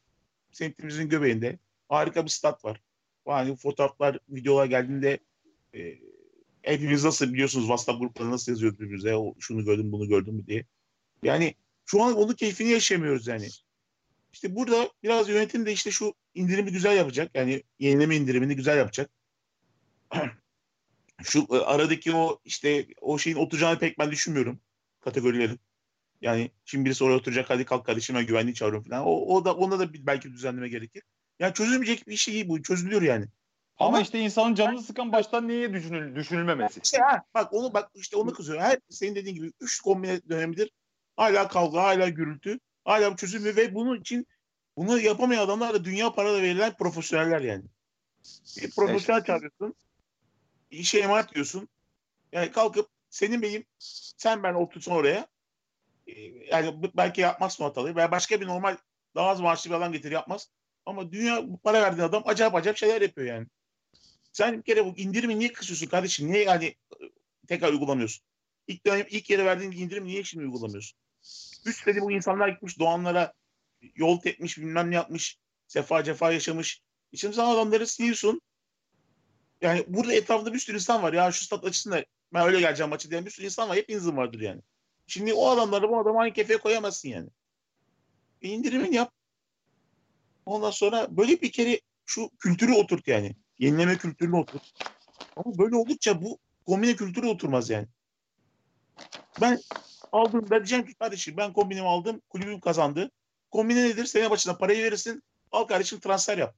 [0.51, 1.59] semtimizin göbeğinde.
[1.89, 2.81] Harika bir stat var.
[3.27, 5.19] Yani fotoğraflar, videolar geldiğinde
[5.75, 5.99] e,
[6.61, 9.15] hepimiz nasıl biliyorsunuz WhatsApp gruplarında nasıl yazıyoruz birbirimize.
[9.15, 10.65] O, şunu gördüm, bunu gördüm diye.
[11.23, 11.55] Yani
[11.85, 13.47] şu an onun keyfini yaşamıyoruz yani.
[14.33, 17.31] İşte burada biraz yönetim de işte şu indirimi güzel yapacak.
[17.33, 19.09] Yani yenileme indirimini güzel yapacak.
[21.23, 24.59] şu e, aradaki o işte o şeyin oturacağını pek ben düşünmüyorum
[24.99, 25.59] kategorilerin.
[26.21, 29.03] Yani şimdi birisi oraya oturacak hadi kalk kardeşim ben güvenliği çağırıyorum falan.
[29.05, 31.03] O, o da onda da bir, belki düzenleme gerekir.
[31.39, 32.61] Yani çözülmeyecek bir şey bu.
[32.61, 33.25] Çözülüyor yani.
[33.77, 36.79] Ama işte insanın canını sıkan baştan niye düşünül düşünülmemesi?
[36.83, 38.61] İşte ha, bak onu bak işte onu kızıyor.
[38.61, 40.71] Her senin dediğin gibi üç kombine dönemidir.
[41.15, 42.59] Hala kavga, hala gürültü.
[42.85, 44.27] Hala bu çözülmüyor ve bunun için
[44.77, 47.63] bunu yapamayan adamlar da dünya para verilen profesyoneller yani.
[48.57, 49.75] Bir profesyonel çağırıyorsun.
[50.71, 51.69] işe emanet diyorsun.
[52.31, 53.65] Yani kalkıp senin benim
[54.17, 55.27] sen ben otursun oraya.
[56.07, 56.13] Ee,
[56.51, 57.95] Yani belki yapmazsın o hatayı.
[57.95, 58.77] Veya başka bir normal
[59.15, 60.49] daha az maaşlı bir adam getir yapmaz.
[60.85, 63.47] Ama dünya para verdiğin adam acayip acayip şeyler yapıyor yani.
[64.31, 66.31] Sen bir kere bu indirimi niye kısıyorsun kardeşim?
[66.31, 67.05] Niye yani e,
[67.47, 68.25] tekrar uygulamıyorsun?
[68.67, 70.99] İlk dönem ilk yere verdiğin indirim niye şimdi uygulamıyorsun?
[71.65, 73.33] Üstelik bu insanlar gitmiş doğanlara
[73.95, 75.37] yol etmiş bilmem ne yapmış.
[75.67, 76.81] Sefa cefa yaşamış.
[77.13, 78.41] E Şimdi sen adamları siliyorsun.
[79.61, 81.13] Yani burada etrafında bir sürü insan var.
[81.13, 83.77] Ya şu stat açısında ben öyle geleceğim maçı diyen bir sürü insan var.
[83.77, 84.61] Hepinizin vardır yani.
[85.07, 87.29] Şimdi o adamları bu adamı aynı kefeye koyamazsın yani.
[88.41, 89.13] E indirimin yap.
[90.45, 93.35] Ondan sonra böyle bir kere şu kültürü oturt yani.
[93.59, 94.73] Yenileme kültürünü oturt.
[95.35, 97.87] Ama böyle oldukça bu kombine kültürü oturmaz yani.
[99.41, 99.59] Ben
[100.11, 100.47] aldım.
[100.51, 102.21] Ben diyeceğim ki kardeşim ben kombinemi aldım.
[102.29, 103.11] Kulübüm kazandı.
[103.51, 104.05] Kombine nedir?
[104.05, 105.23] Sene başına parayı verirsin.
[105.51, 106.55] Al kardeşim transfer yap.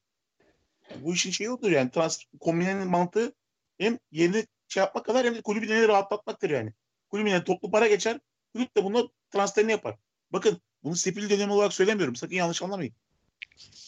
[0.96, 1.92] Bu işin şeyi odur yani.
[1.92, 3.34] Trans, kombinenin mantığı
[3.78, 6.74] hem yerini şey yapmak kadar hem de kulübü de rahatlatmaktır yani.
[7.10, 8.20] Kulübüne toplu para geçer.
[8.54, 9.96] Kulüp de bunu transferini yapar.
[10.32, 12.16] Bakın bunu sefil dönemi olarak söylemiyorum.
[12.16, 12.94] Sakın yanlış anlamayın.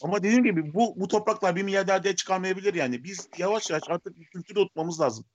[0.03, 3.03] Ama dediğim gibi bu, bu topraklar bir milyarderde çıkarmayabilir yani.
[3.03, 5.25] Biz yavaş yavaş artık bir kültürü oturtmamız lazım.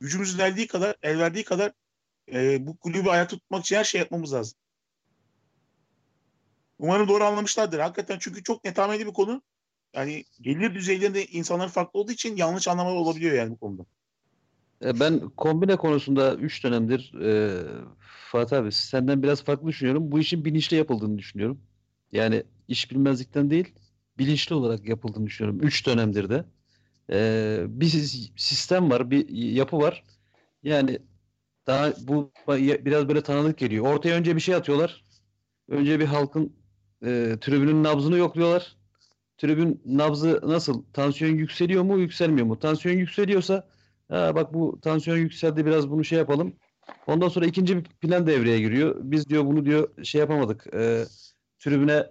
[0.00, 1.72] Gücümüzün eldiği kadar, el verdiği kadar
[2.32, 4.58] e, bu kulübü ayakta tutmak için her şey yapmamız lazım.
[6.78, 7.78] Umarım doğru anlamışlardır.
[7.78, 9.42] Hakikaten çünkü çok netameli bir konu.
[9.94, 13.82] Yani gelir düzeylerinde insanlar farklı olduğu için yanlış anlamalar olabiliyor yani bu konuda.
[14.84, 17.62] E, Ben kombine konusunda 3 dönemdir e,
[18.30, 20.12] Fatih abi senden biraz farklı düşünüyorum.
[20.12, 21.60] Bu işin bilinçli yapıldığını düşünüyorum.
[22.12, 23.74] Yani iş bilmezlikten değil,
[24.18, 25.60] bilinçli olarak yapıldığını düşünüyorum.
[25.62, 26.44] 3 dönemdir de.
[27.12, 30.04] E, bir sis- sistem var, bir yapı var.
[30.62, 30.98] Yani
[31.66, 33.86] daha bu biraz böyle tanıdık geliyor.
[33.86, 35.04] Ortaya önce bir şey atıyorlar.
[35.68, 36.56] Önce bir halkın
[37.04, 38.76] e, tribünün nabzını yokluyorlar.
[39.38, 40.84] Tribün nabzı nasıl?
[40.92, 42.58] Tansiyon yükseliyor mu, yükselmiyor mu?
[42.58, 43.68] Tansiyon yükseliyorsa
[44.10, 46.56] Ha, bak bu tansiyon yükseldi biraz bunu şey yapalım.
[47.06, 48.96] Ondan sonra ikinci bir plan devreye giriyor.
[49.02, 50.74] Biz diyor bunu diyor şey yapamadık.
[50.74, 51.04] E,
[51.58, 52.06] tribüne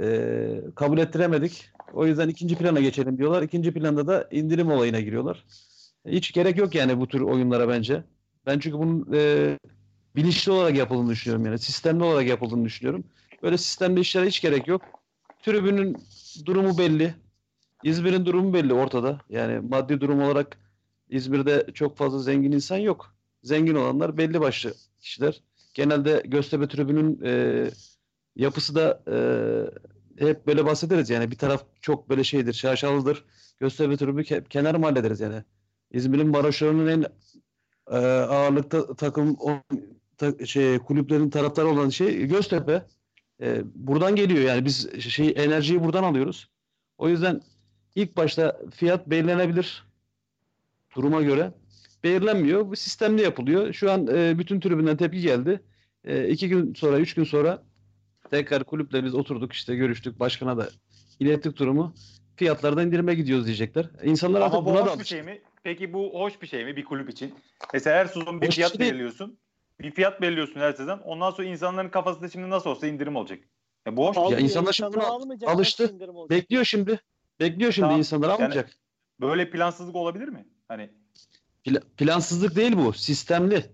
[0.00, 1.70] e, kabul ettiremedik.
[1.92, 3.42] O yüzden ikinci plana geçelim diyorlar.
[3.42, 5.44] İkinci planda da indirim olayına giriyorlar.
[6.06, 8.04] Hiç gerek yok yani bu tür oyunlara bence.
[8.46, 9.58] Ben çünkü bunun e,
[10.16, 11.58] bilinçli olarak yapıldığını düşünüyorum yani.
[11.58, 13.04] Sistemli olarak yapıldığını düşünüyorum.
[13.42, 14.82] Böyle sistemli işlere hiç gerek yok.
[15.42, 15.96] Tribünün
[16.46, 17.14] durumu belli.
[17.84, 19.20] İzmir'in durumu belli ortada.
[19.30, 20.58] Yani maddi durum olarak
[21.08, 23.14] İzmir'de çok fazla zengin insan yok.
[23.42, 25.40] Zengin olanlar belli başlı kişiler.
[25.74, 27.64] Genelde Göztepe tribünün e,
[28.40, 29.02] yapısı da
[30.18, 33.24] e, hep böyle bahsederiz yani bir taraf çok böyle şeydir, şaşalıdır.
[33.60, 35.44] Göztepe tribü ke- kenar mahalle deriz yani.
[35.90, 37.04] İzmir'in baroşlarının en
[37.90, 39.50] e, ağırlıkta takım o,
[40.18, 42.86] ta- şey kulüplerin taraftarı olan şey Göztepe.
[43.42, 46.50] E, buradan geliyor yani biz şey enerjiyi buradan alıyoruz.
[46.98, 47.40] O yüzden
[47.94, 49.84] ilk başta fiyat belirlenebilir
[50.96, 51.52] duruma göre.
[52.04, 52.66] Belirlenmiyor.
[52.70, 53.72] Bu sistemli yapılıyor.
[53.72, 55.60] Şu an e, bütün tribünden tepki geldi.
[56.04, 57.62] E, iki gün sonra, üç gün sonra
[58.30, 60.20] tekrar kulüple biz oturduk işte görüştük.
[60.20, 60.68] Başkana da
[61.20, 61.94] ilettik durumu.
[62.36, 63.90] Fiyatlardan indirime gidiyoruz diyecekler.
[64.02, 65.08] İnsanlar artık Ama bu buna da bir alıştı.
[65.08, 65.42] şey mi?
[65.62, 67.34] Peki bu hoş bir şey mi bir kulüp için?
[67.74, 69.38] Mesela her sezon bir Hoş fiyat şey belirliyorsun.
[69.80, 70.98] Bir fiyat belirliyorsun her sezon.
[70.98, 73.38] Ondan sonra insanların kafasında şimdi nasıl olsa indirim olacak.
[73.86, 74.34] Ya bu hoş bir Ya şey.
[74.34, 76.00] Almıyor, insanlar şimdi buna alıştı.
[76.30, 77.00] Bekliyor şimdi.
[77.40, 77.98] Bekliyor şimdi Tamam.
[77.98, 78.70] insanlar Yani- almayacak.
[79.20, 80.46] Böyle plansızlık olabilir mi?
[80.68, 80.90] Hani
[81.66, 82.92] Pla- plansızlık değil bu.
[82.92, 83.64] Sistemli.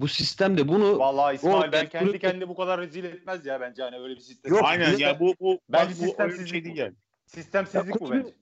[0.00, 3.82] Bu sistemde bunu vallahi İsmail ben kendi kulüp- kendini bu kadar rezil etmez ya bence
[3.82, 4.52] hani öyle bir sistem.
[4.54, 6.64] Yok, Aynen ya bu bu Bence bak bu sistemsizlik şey bu.
[6.64, 6.94] değil yani.
[7.26, 8.34] Sistemsizlik Ya bu kulübün- bence.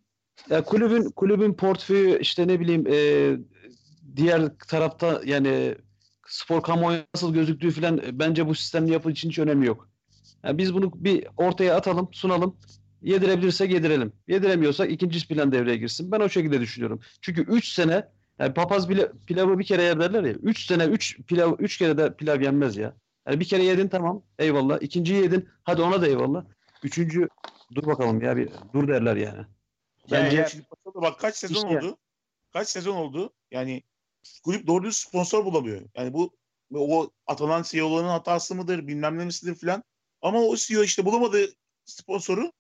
[0.55, 2.97] Ya kulübün kulübün portföyü işte ne bileyim e,
[4.17, 5.75] diğer tarafta yani
[6.27, 9.89] spor kamuoyu nasıl gözüktüğü falan e, bence bu sistemli yapı için hiç önemi yok.
[10.45, 12.57] Yani biz bunu bir ortaya atalım, sunalım.
[13.03, 14.13] Yedirebilirsek yedirelim.
[14.29, 16.13] Yediremiyorsak ikinci plan devreye girsin.
[16.13, 17.01] Ben o şekilde düşünüyorum.
[17.21, 18.09] Çünkü 3 sene
[18.39, 20.33] yani papaz bile pilavı bir kere yer derler ya.
[20.33, 22.95] 3 sene 3 pilav 3 kere de pilav yenmez ya.
[23.27, 24.83] Yani bir kere yedin tamam eyvallah.
[24.83, 26.45] İkinciyi yedin hadi ona da eyvallah.
[26.83, 27.29] Üçüncü
[27.75, 29.47] dur bakalım ya bir dur derler yani.
[30.11, 31.99] Yani Bence bakalım bak kaç sezon İşte- oldu?
[32.53, 33.33] Kaç sezon oldu?
[33.51, 33.83] Yani
[34.45, 35.83] kulüp doğru düz sponsor bulamıyor.
[35.97, 36.37] Yani bu
[36.75, 39.83] o atanan CEO'ların hatası mıdır, bilmem ne misidir filan.
[40.23, 41.47] Ama o CEO işte bulamadığı
[41.85, 42.53] sponsoru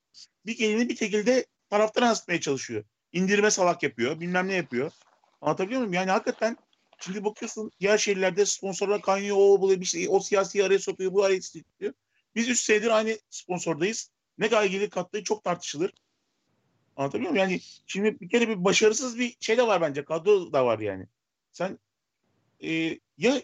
[0.46, 2.84] bir gelini bir şekilde taraftan yansıtmaya çalışıyor.
[3.12, 4.92] İndirme salak yapıyor, bilmem ne yapıyor.
[5.40, 5.92] Anlatabiliyor muyum?
[5.92, 6.56] Yani hakikaten
[7.00, 11.24] şimdi bakıyorsun diğer şehirlerde sponsorlar kaynıyor, o bu bir şey, o siyasi araya sokuyor, bu
[11.24, 11.92] araya sokuyor.
[12.34, 14.10] Biz 3 senedir aynı sponsordayız.
[14.38, 15.92] Ne kadar gelir kattığı çok tartışılır.
[16.96, 17.50] Anlatabiliyor muyum?
[17.50, 20.04] Yani şimdi bir kere bir başarısız bir şey de var bence.
[20.04, 21.06] Kadro da var yani.
[21.52, 21.78] Sen
[22.64, 23.42] e, ya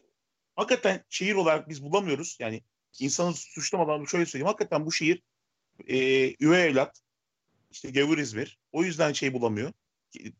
[0.56, 2.36] hakikaten şehir olarak biz bulamıyoruz.
[2.40, 2.62] Yani
[3.00, 4.46] insanı suçlamadan şöyle söyleyeyim.
[4.46, 5.22] Hakikaten bu şehir
[5.86, 5.96] e,
[6.44, 7.02] üvey evlat.
[7.70, 8.58] işte gavur İzmir.
[8.72, 9.72] O yüzden şey bulamıyor.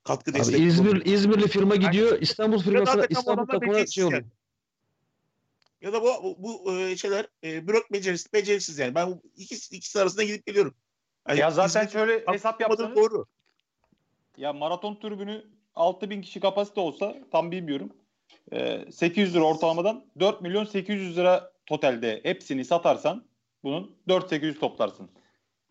[0.05, 1.07] Katkı Abi destek İzmir bulamıyor.
[1.07, 4.21] İzmirli firma gidiyor İstanbul firmasına İstanbul takımına şey oluyor.
[4.23, 4.31] yani.
[5.81, 8.95] Ya da bu bu, e, şeyler e, bürok beceriksiz, beceriksiz yani.
[8.95, 10.75] Ben ikisi, ikisi arasında gidip geliyorum.
[11.29, 13.27] Yani Ya zaten İzmir- şöyle hesap yapmadığı yapsanız doğru.
[14.37, 15.45] ya maraton tribünü
[15.75, 17.93] 6000 kişi kapasite olsa tam bilmiyorum.
[18.53, 23.25] Ee, 800 lira ortalamadan 4 milyon 800 lira totalde hepsini satarsan
[23.65, 25.09] bunun 4-800 toplarsın.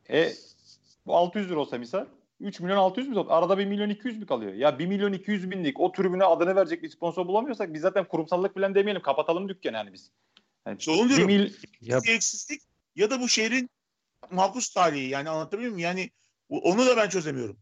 [0.09, 0.31] E
[1.05, 2.05] bu 600 lira olsa misal
[2.41, 3.31] 3 milyon 600 mü top?
[3.31, 4.53] Arada 1 milyon 200 mü kalıyor?
[4.53, 8.53] Ya 1 milyon 200 binlik o tribüne adını verecek bir sponsor bulamıyorsak biz zaten kurumsallık
[8.53, 9.01] falan demeyelim.
[9.01, 10.11] Kapatalım dükkanı yani biz.
[10.67, 11.27] Yani İşte onu bir diyorum.
[11.27, 12.61] mil- Ya Beceriksizlik
[12.95, 13.69] ya da bu şehrin
[14.31, 15.85] mahpus talihi yani anlatabiliyor muyum?
[15.85, 16.09] Yani
[16.49, 17.57] onu da ben çözemiyorum.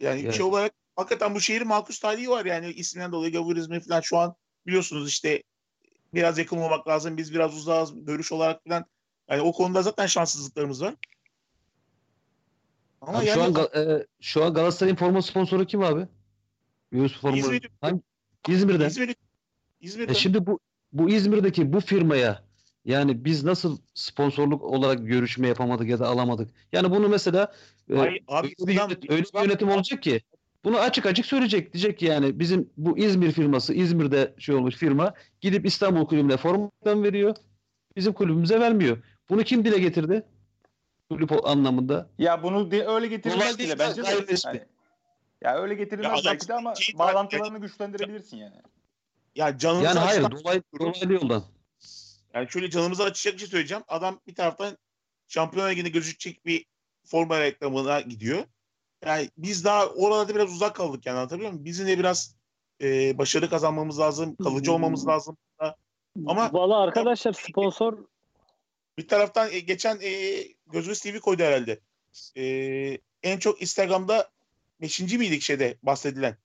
[0.00, 0.34] Yani Evet.
[0.34, 4.34] şey olarak hakikaten bu şehrin mahpus talihi var yani isimden dolayı gavurizmi falan şu an
[4.66, 5.42] biliyorsunuz işte
[6.14, 7.16] biraz yakın olmak lazım.
[7.16, 8.84] Biz biraz uzağız görüş olarak falan.
[9.30, 10.94] Yani o konuda zaten şanssızlıklarımız var.
[13.06, 16.06] Ama Abi yani şu an e, şu an Galatasaray'ın forma sponsoru kim abi?
[16.92, 17.36] Yunus forma.
[17.36, 18.00] İzmir- Hangi?
[18.48, 18.88] İzmir'den.
[18.88, 19.14] İzmir
[19.80, 20.60] İzmir'de E şimdi bu
[20.92, 22.42] bu İzmir'deki bu firmaya
[22.84, 26.50] yani biz nasıl sponsorluk olarak görüşme yapamadık ya da alamadık?
[26.72, 27.52] Yani bunu mesela
[27.90, 30.20] e, Hayır, abi öyle, bir adam- yönet- öyle bir yönetim olacak ki
[30.64, 31.72] bunu açık açık söyleyecek.
[31.74, 37.02] Diyecek ki yani bizim bu İzmir firması İzmir'de şey olmuş firma gidip İstanbul kulübüne formadan
[37.02, 37.36] veriyor.
[37.96, 38.98] Bizim kulübümüze vermiyor.
[39.30, 40.22] Bunu kim dile getirdi?
[41.14, 42.10] Kulüp anlamında.
[42.18, 44.36] Ya bunu de, öyle getirilmez bile bence de.
[44.44, 44.64] Hani-
[45.40, 48.54] ya öyle getirilmez Ya belki de ama şey- bağlantılarını güçlendirebilirsin yani.
[49.34, 51.42] ya canımızı Yani hayır dolaylı, dolaylı yoldan.
[52.34, 53.84] Yani şöyle canımızı açacak bir şey söyleyeceğim.
[53.88, 54.78] Adam bir taraftan
[55.28, 56.64] Şampiyonlar Ligi'nde gözükecek bir
[57.04, 58.44] forma reklamına gidiyor.
[59.06, 61.64] Yani biz daha oralarda biraz uzak kaldık yani anlatabiliyor muyum?
[61.64, 62.36] Bizim de biraz
[62.82, 65.36] e, başarı kazanmamız lazım, kalıcı olmamız lazım.
[66.26, 67.98] Ama- Valla arkadaşlar sponsor
[68.98, 70.42] Bir taraftan e, geçen e,
[70.72, 71.80] Gözümüz TV koydu herhalde.
[72.36, 74.30] E, en çok Instagram'da
[74.80, 75.00] 5.
[75.00, 76.36] miydik şeyde bahsedilen?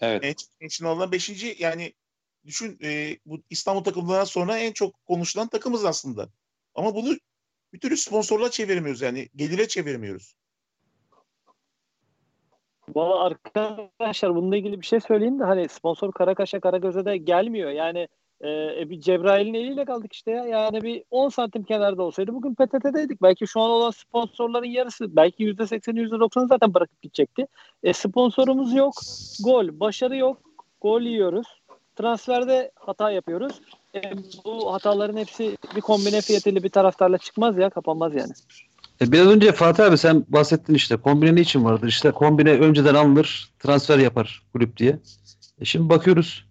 [0.00, 0.24] Evet.
[0.24, 1.60] En çok mention 5.
[1.60, 1.92] yani
[2.46, 6.28] düşün e, bu İstanbul takımlarından sonra en çok konuşulan takımız aslında.
[6.74, 7.16] Ama bunu
[7.72, 10.34] bir türlü sponsorluğa çeviremiyoruz yani gelire çeviremiyoruz.
[12.88, 17.70] Valla arkadaşlar bununla ilgili bir şey söyleyeyim de hani sponsor Karakaş'a Karagöz'e de gelmiyor.
[17.70, 18.08] Yani
[18.42, 20.44] e, bir Cebrail'in eliyle kaldık işte ya.
[20.44, 23.22] Yani bir 10 santim kenarda olsaydı bugün PTT'deydik.
[23.22, 27.46] Belki şu an olan sponsorların yarısı belki %80'i %90'ı zaten bırakıp gidecekti.
[27.82, 28.94] E, sponsorumuz yok.
[29.44, 29.80] Gol.
[29.80, 30.38] Başarı yok.
[30.80, 31.46] Gol yiyoruz.
[31.96, 33.60] Transferde hata yapıyoruz.
[33.94, 34.02] E,
[34.44, 37.70] bu hataların hepsi bir kombine fiyatıyla bir taraftarla çıkmaz ya.
[37.70, 38.32] Kapanmaz yani.
[39.00, 41.88] E biraz önce Fatih abi sen bahsettin işte kombine ne için vardır?
[41.88, 44.98] İşte kombine önceden alınır, transfer yapar kulüp diye.
[45.60, 46.44] E şimdi bakıyoruz.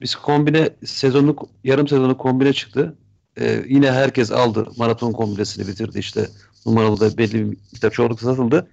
[0.00, 2.96] Biz kombine sezonluk yarım sezonluk kombine çıktı.
[3.40, 4.66] E, yine herkes aldı.
[4.76, 6.28] Maraton kombinesini bitirdi işte.
[6.66, 8.68] Numaralı da belli bir miktar çoğunlukla satıldı.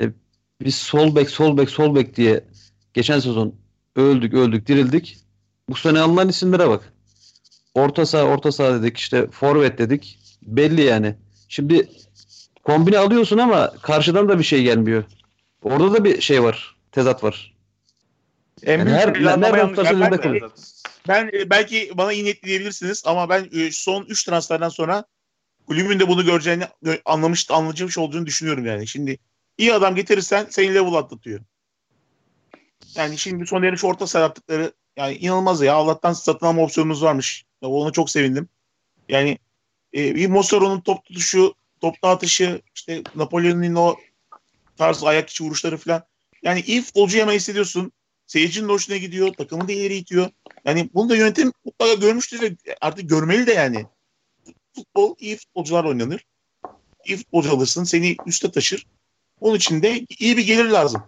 [0.00, 0.10] E,
[0.60, 2.44] biz sol bek, sol bek, sol bek diye
[2.94, 3.54] geçen sezon
[3.96, 5.18] öldük, öldük, dirildik.
[5.68, 6.92] Bu sene alınan isimlere bak.
[7.74, 8.96] Orta saha, orta saha dedik.
[8.98, 10.18] işte forvet dedik.
[10.42, 11.14] Belli yani.
[11.48, 11.88] Şimdi
[12.64, 15.04] kombine alıyorsun ama karşıdan da bir şey gelmiyor.
[15.62, 16.76] Orada da bir şey var.
[16.92, 17.59] Tezat var.
[18.66, 20.34] En Yani her- planlama tutarsanız yapmak bakın.
[20.40, 20.52] lazım.
[21.08, 25.04] Ben e, belki bana iyi niyetli diyebilirsiniz ama ben e, son 3 transferden sonra
[25.66, 28.86] kulübün de bunu göreceğini gö- anlamış anlayacakmış olduğunu düşünüyorum yani.
[28.86, 29.18] Şimdi
[29.58, 31.40] iyi adam getirirsen seni level atlatıyor.
[32.94, 35.74] Yani şimdi Soner'in şu orta saha yaptıkları yani inanılmaz ya.
[35.74, 37.44] Allah'tan satın alma opsiyonumuz varmış.
[37.62, 38.48] Ya ona çok sevindim.
[39.08, 39.38] Yani
[39.94, 43.96] e, bir Mossaro'nun top tutuşu, top dağıtışı, işte Napolyon'un o
[44.76, 46.02] tarz ayak içi vuruşları falan.
[46.42, 47.92] Yani iyi futbolcu hemen hissediyorsun.
[48.30, 49.32] Seyircinin hoşuna gidiyor.
[49.32, 50.30] Takımı da ileri itiyor.
[50.64, 53.86] Yani bunu da yönetim mutlaka görmüştür ve artık görmeli de yani.
[54.74, 56.26] Futbol iyi futbolcular oynanır.
[57.06, 58.86] İyi futbolcu alırsın seni üste taşır.
[59.40, 61.02] Onun için de iyi bir gelir lazım.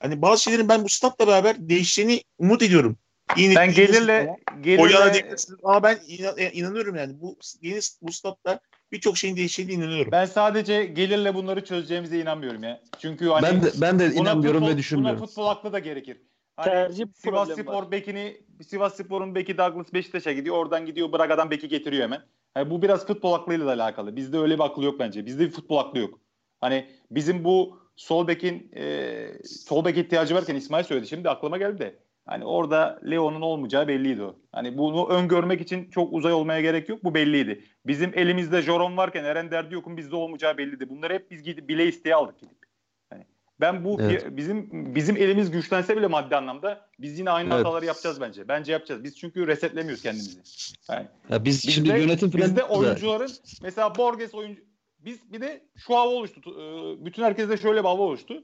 [0.00, 2.96] Hani bazı şeylerin ben bu statla beraber değişeceğini umut ediyorum.
[3.36, 5.98] İyi Ben gelirle gelirle ama ben
[6.36, 7.20] e, inanıyorum yani.
[7.20, 8.60] Bu yeni bu statla
[8.92, 10.12] birçok şeyin değişeceğine inanıyorum.
[10.12, 12.82] ben sadece gelirle bunları çözeceğimize inanmıyorum ya.
[12.98, 15.18] Çünkü hani ben de ben de inanmıyorum futbol, ve düşünmüyorum.
[15.20, 16.18] Buna futbol aklı da gerekir.
[16.56, 17.90] Hani Tercih Sivas Spor var.
[17.90, 18.36] bekini
[18.66, 20.56] Sivas Spor'un beki Douglas Beşiktaş'a gidiyor.
[20.56, 22.22] Oradan gidiyor Braga'dan beki getiriyor hemen.
[22.56, 24.16] Yani bu biraz futbol aklıyla da alakalı.
[24.16, 25.26] Bizde öyle bir aklı yok bence.
[25.26, 26.20] Bizde bir futbol aklı yok.
[26.60, 31.06] Hani bizim bu sol bekin e, sol bek ihtiyacı varken İsmail söyledi.
[31.08, 31.98] Şimdi aklıma geldi de.
[32.26, 34.36] Hani orada Leo'nun olmayacağı belliydi o.
[34.52, 37.04] Hani bunu öngörmek için çok uzay olmaya gerek yok.
[37.04, 37.64] Bu belliydi.
[37.86, 40.88] Bizim elimizde Joron varken Eren Derdiyok'un bizde olmayacağı belliydi.
[40.88, 42.61] Bunları hep biz gidip bile isteye aldık gidip.
[43.62, 44.26] Ben bu Evet.
[44.30, 47.58] bizim bizim elimiz güçlense bile maddi anlamda biz yine aynı Evet.
[47.66, 48.48] hataları yapacağız bence.
[48.48, 49.04] Bence yapacağız.
[49.04, 50.38] Biz çünkü resetlemiyoruz kendimizi.
[50.90, 53.32] Yani Ya biz Bizde, şimdi yönetim falan bizde oyuncuların
[53.62, 54.62] mesela Borges oyuncu
[54.98, 56.40] biz bir de şu hava oluştu.
[56.46, 58.42] Ee, Bütün herkeste şöyle bir hava oluştu.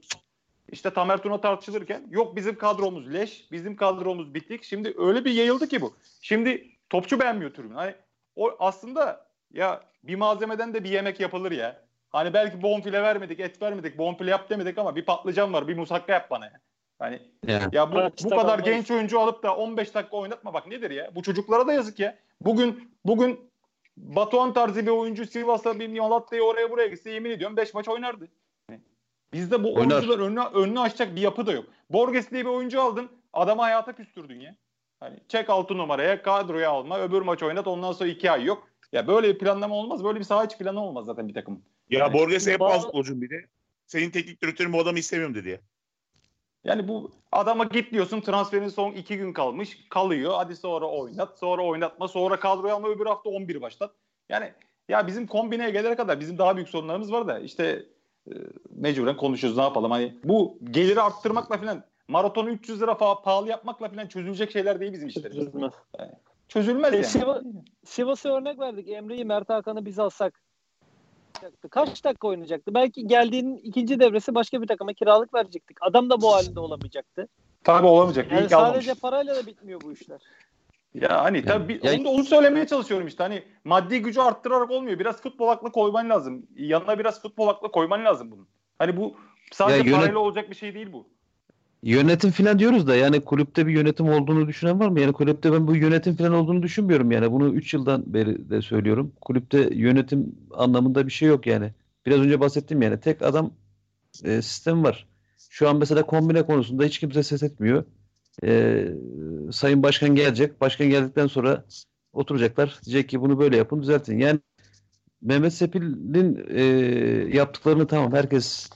[0.71, 4.63] İşte Tamer Tuna tartışılırken yok bizim kadromuz leş, bizim kadromuz bitik.
[4.63, 5.93] Şimdi öyle bir yayıldı ki bu.
[6.21, 7.75] Şimdi topçu beğenmiyor tribün.
[7.75, 7.95] Hani
[8.35, 11.88] o aslında ya bir malzemeden de bir yemek yapılır ya.
[12.09, 16.13] Hani belki bonfile vermedik, et vermedik, bonfile yap demedik ama bir patlıcan var, bir musakka
[16.13, 16.59] yap bana ya.
[16.99, 17.75] Hani Yani.
[17.75, 21.15] ya bu, bu kadar genç oyuncu alıp da 15 dakika oynatma bak nedir ya?
[21.15, 22.17] Bu çocuklara da yazık ya.
[22.41, 23.49] Bugün bugün
[23.97, 28.27] Batuhan tarzı bir oyuncu Sivas'a bir Malatya'ya oraya buraya gitse yemin ediyorum 5 maç oynardı.
[29.33, 29.91] Bizde bu Oynar.
[29.91, 31.65] oyuncular önünü, önünü açacak bir yapı da yok.
[31.89, 34.55] Borges diye bir oyuncu aldın adamı hayata küstürdün ya.
[34.99, 38.67] Hani çek 6 numaraya kadroya alma öbür maç oynat ondan sonra 2 ay yok.
[38.91, 40.03] Ya böyle bir planlama olmaz.
[40.03, 41.63] Böyle bir saha içi planı olmaz zaten bir takımın.
[41.89, 42.13] Ya Evet.
[42.13, 43.45] Borges'e hep Bazı- az futbolcum bir de.
[43.87, 45.57] Senin teknik direktörün bu adamı istemiyorum dedi ya.
[46.63, 49.77] Yani bu adama git diyorsun transferin son iki gün kalmış.
[49.89, 50.33] Kalıyor.
[50.35, 51.39] Hadi sonra oynat.
[51.39, 52.07] Sonra oynatma.
[52.07, 52.87] Sonra kadroya alma.
[52.89, 53.91] Öbür hafta 11 başlat.
[54.29, 54.53] Yani
[54.89, 57.85] ya bizim kombineye gelene kadar bizim daha büyük sorunlarımız var da işte
[58.27, 58.33] e,
[58.69, 59.91] mecburen konuşuyoruz ne yapalım.
[59.91, 64.93] Hani bu geliri arttırmakla falan maratonu 300 lira fa- pahalı yapmakla falan çözülecek şeyler değil
[64.93, 65.37] bizim işlerimiz.
[65.45, 65.73] Çözülmez.
[66.47, 67.05] Çözülmez E, yani.
[67.05, 67.43] Siva-
[67.85, 68.89] Sivas'a örnek verdik.
[68.89, 70.41] Emre'yi, Mert Hakan'ı biz alsak
[71.71, 72.73] kaç dakika oynayacaktı?
[72.73, 75.77] Belki geldiğinin ikinci devresi başka bir takıma kiralık verecektik.
[75.81, 77.27] Adam da bu halinde olamayacaktı.
[77.63, 78.31] Tabii olamayacak.
[78.31, 78.75] Yani ki almamış.
[78.85, 80.21] sadece parayla da bitmiyor bu işler.
[80.93, 83.23] Ya hani tabii Ya- onu, da- onu söylemeye çalışıyorum işte.
[83.23, 84.99] Hani maddi gücü arttırarak olmuyor.
[84.99, 86.47] Biraz futbol aklı koyman lazım.
[86.55, 88.47] Yanına biraz futbol aklı koyman lazım bunun.
[88.79, 89.15] Hani bu
[89.51, 91.07] sadece Ya yönet- parayla olacak bir şey değil bu.
[91.83, 94.99] Yönetim falan diyoruz da yani kulüpte bir yönetim olduğunu düşünen var mı?
[94.99, 97.31] Yani kulüpte ben bu yönetim falan olduğunu düşünmüyorum yani.
[97.31, 99.13] Bunu 3 yıldan beri de söylüyorum.
[99.21, 101.73] Kulüpte yönetim anlamında bir şey yok yani.
[102.05, 102.99] Biraz önce bahsettim yani.
[102.99, 103.51] Tek adam
[104.23, 105.07] e, sistem var.
[105.49, 107.83] Şu an mesela kombine konusunda hiç kimse ses etmiyor.
[108.43, 108.85] E,
[109.51, 110.61] Sayın Başkan gelecek.
[110.61, 111.65] Başkan geldikten sonra
[112.13, 112.79] oturacaklar.
[112.85, 114.19] Diyecek ki bunu böyle yapın düzeltin.
[114.19, 114.39] Yani
[115.21, 116.63] Mehmet Sepil'in e,
[117.37, 118.69] yaptıklarını tamam herkes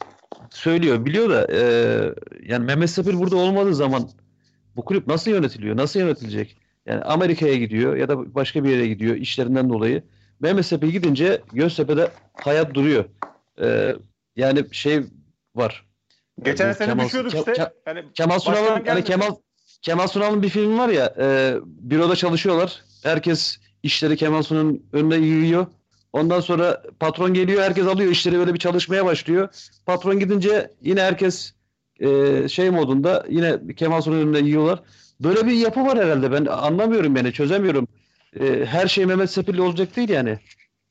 [0.50, 1.62] söylüyor, biliyor da e,
[2.46, 4.10] yani Mehmet Sepil burada olmadığı zaman
[4.76, 5.78] bu kulüp nasıl yönetiliyor?
[5.78, 6.58] Nasıl yönetilecek?
[6.86, 10.04] Yani Amerika'ya gidiyor ya da başka bir yere gidiyor işlerinden dolayı.
[10.40, 13.06] Mehmet Sepil gidince Göztepe'de hayat duruyor.
[13.62, 13.96] E,
[14.36, 15.04] yani şey
[15.56, 15.86] var.
[16.44, 17.52] Geçen bu sene Kemal- düşüyorduk Ke- işte.
[17.52, 19.04] Ke- yani Kemal Sunal'ın hani.
[19.04, 19.36] Kemal
[19.82, 22.82] Kemal Sunal'ın bir film var ya e, büroda çalışıyorlar.
[23.04, 25.68] Herkes işleri Kemal Sunal'ın önüne yığıyor.
[26.14, 29.50] Ondan sonra patron geliyor herkes alıyor işleri böyle bir çalışmaya başlıyor.
[29.86, 31.54] Patron gidince yine herkes
[32.00, 34.80] e, şey modunda yine Kemal Sunal'ın önüne yiyorlar.
[35.20, 37.88] Böyle bir yapı var herhalde ben anlamıyorum yani çözemiyorum.
[38.40, 40.40] E, her şey Mehmet Sepil'le olacak değil yani.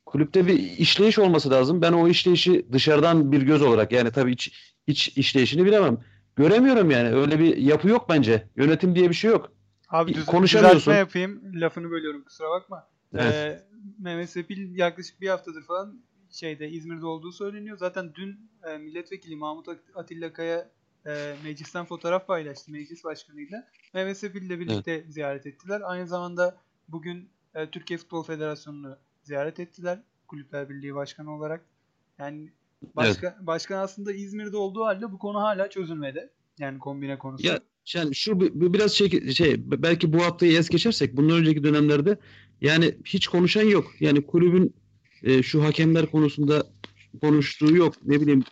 [0.06, 1.82] Kulüpte bir işleyiş olması lazım.
[1.82, 5.98] Ben o işleyişi dışarıdan bir göz olarak yani tabii iç, iç işleyişini bilemem.
[6.36, 7.08] Göremiyorum yani.
[7.08, 8.48] Öyle bir yapı yok bence.
[8.56, 9.52] Yönetim diye bir şey yok.
[9.88, 10.78] Abi düz, Konuşamıyorsun.
[10.78, 11.60] düzeltme yapayım.
[11.60, 12.88] Lafını bölüyorum kusura bakma.
[13.14, 13.34] Evet.
[13.34, 13.62] Ee,
[13.98, 17.76] Mehmet Sepil yaklaşık bir haftadır falan şeyde İzmir'de olduğu söyleniyor.
[17.78, 20.70] Zaten dün e, milletvekili Mahmut At- Atilla Kaya
[21.06, 23.68] e, meclisten fotoğraf paylaştı meclis başkanıyla.
[23.94, 25.82] Mehmet Sepil ile birlikte ziyaret ettiler.
[25.84, 26.56] Aynı zamanda
[26.88, 29.98] bugün e, Türkiye Futbol Federasyonu'nu ziyaret ettiler.
[30.28, 31.64] Kulüpler Birliği Başkanı olarak.
[32.18, 32.52] Yani
[32.96, 36.30] başka, başkan aslında İzmir'de olduğu halde bu konu hala çözülmedi.
[36.58, 37.46] Yani kombine konusu.
[37.46, 37.60] Ya
[37.94, 42.18] yani şu bi- bi- biraz şey, şey belki bu haftayı es geçersek bundan önceki dönemlerde
[42.62, 43.92] yani hiç konuşan yok.
[44.00, 44.74] Yani kulübün
[45.22, 46.62] e, şu hakemler konusunda
[47.20, 47.94] konuştuğu yok.
[48.04, 48.44] Ne bileyim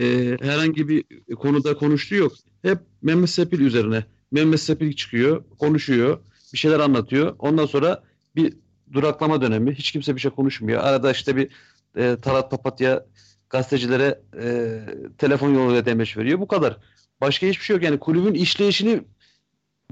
[0.00, 1.04] e, herhangi bir
[1.36, 2.32] konuda konuştuğu yok.
[2.62, 4.04] Hep Mehmet Sepil üzerine.
[4.30, 6.18] Mehmet Sepil çıkıyor, konuşuyor,
[6.52, 7.34] bir şeyler anlatıyor.
[7.38, 8.02] Ondan sonra
[8.36, 8.54] bir
[8.92, 9.74] duraklama dönemi.
[9.74, 10.82] Hiç kimse bir şey konuşmuyor.
[10.82, 11.48] Arada işte bir
[11.96, 13.06] e, Talat Papatya
[13.50, 14.78] gazetecilere e,
[15.18, 16.40] telefon yoluyla demeç veriyor.
[16.40, 16.76] Bu kadar.
[17.20, 17.84] Başka hiçbir şey yok.
[17.84, 19.00] Yani kulübün işleyişini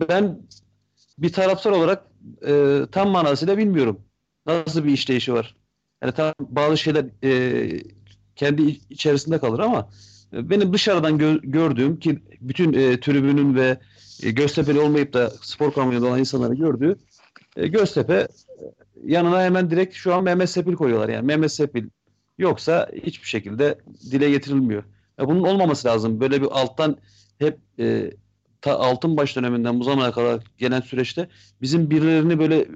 [0.08, 0.42] ben
[1.18, 2.09] bir taraftar olarak
[2.46, 4.00] e, tam manasıyla bilmiyorum.
[4.46, 5.56] Nasıl bir işleyişi var?
[6.02, 7.82] Yani tam bazı şeyler e,
[8.36, 9.88] kendi iç- içerisinde kalır ama
[10.32, 13.78] e, benim dışarıdan gö- gördüğüm ki bütün e, tribünün ve
[14.22, 16.96] e, Göztepe'li olmayıp da spor kamuoyunda olan insanları gördüğü
[17.56, 18.28] e, Göztepe e,
[19.04, 21.08] yanına hemen direkt şu an Mehmet Sepil koyuyorlar.
[21.08, 21.88] Yani Mehmet Sepil
[22.38, 23.78] yoksa hiçbir şekilde
[24.10, 24.84] dile getirilmiyor.
[25.18, 26.20] Ya bunun olmaması lazım.
[26.20, 26.96] Böyle bir alttan
[27.38, 28.10] hep e,
[28.62, 31.28] ta altın baş döneminden bu zamana kadar gelen süreçte
[31.62, 32.68] bizim birilerini böyle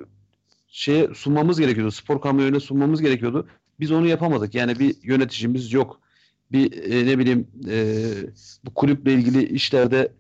[0.69, 1.91] şeye sunmamız gerekiyordu.
[1.91, 3.49] Spor kamuoyuna sunmamız gerekiyordu.
[3.81, 4.55] Biz onu yapamadık.
[4.55, 6.01] Yani bir yöneticimiz yok.
[6.53, 8.05] Bir e, ne bileyim e,
[8.65, 10.13] bu kulüple ilgili işlerde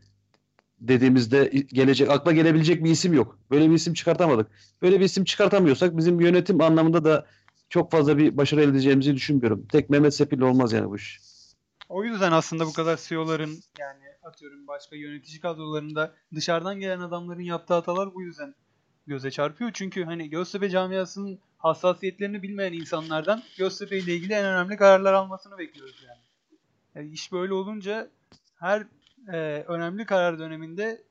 [0.81, 3.39] dediğimizde gelecek akla gelebilecek bir isim yok.
[3.51, 4.47] Böyle bir isim çıkartamadık.
[4.83, 7.27] Böyle bir isim çıkartamıyorsak bizim yönetim anlamında da
[7.69, 9.67] çok fazla bir başarı elde edeceğimizi düşünmüyorum.
[9.67, 11.21] Tek Mehmet Sepil'le olmaz yani bu iş.
[11.89, 17.75] O yüzden aslında bu kadar CEO'ların yani atıyorum başka yönetici kadrolarında dışarıdan gelen adamların yaptığı
[17.75, 18.55] hatalar bu yüzden
[19.07, 19.71] göze çarpıyor.
[19.75, 26.05] Çünkü hani Göztepe camiasının hassasiyetlerini bilmeyen insanlardan Göztepe ile ilgili en önemli kararlar almasını bekliyoruz
[26.09, 26.21] yani.
[26.95, 28.11] yani iş böyle olunca
[28.57, 28.87] her
[29.33, 31.03] e, önemli karar döneminde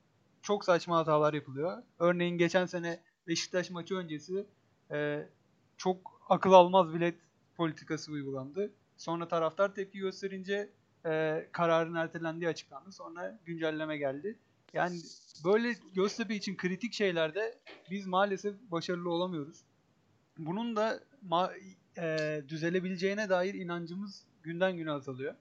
[0.41, 1.83] çok saçma hatalar yapılıyor.
[1.99, 4.45] Örneğin geçen sene Beşiktaş maçı öncesi
[4.91, 5.27] e,
[5.77, 7.15] çok akıl almaz bilet
[7.57, 8.71] politikası uygulandı.
[8.97, 10.69] Sonra taraftar tepki gösterince
[11.05, 12.91] e, kararın ertelendiği açıklandı.
[12.91, 14.37] Sonra güncelleme geldi.
[14.73, 14.99] Yani
[15.45, 17.57] böyle Göztepe için kritik şeylerde
[17.89, 19.63] biz maalesef başarılı olamıyoruz.
[20.37, 20.99] Bunun da
[21.29, 25.35] ma- e, düzelebileceğine dair inancımız günden güne azalıyor.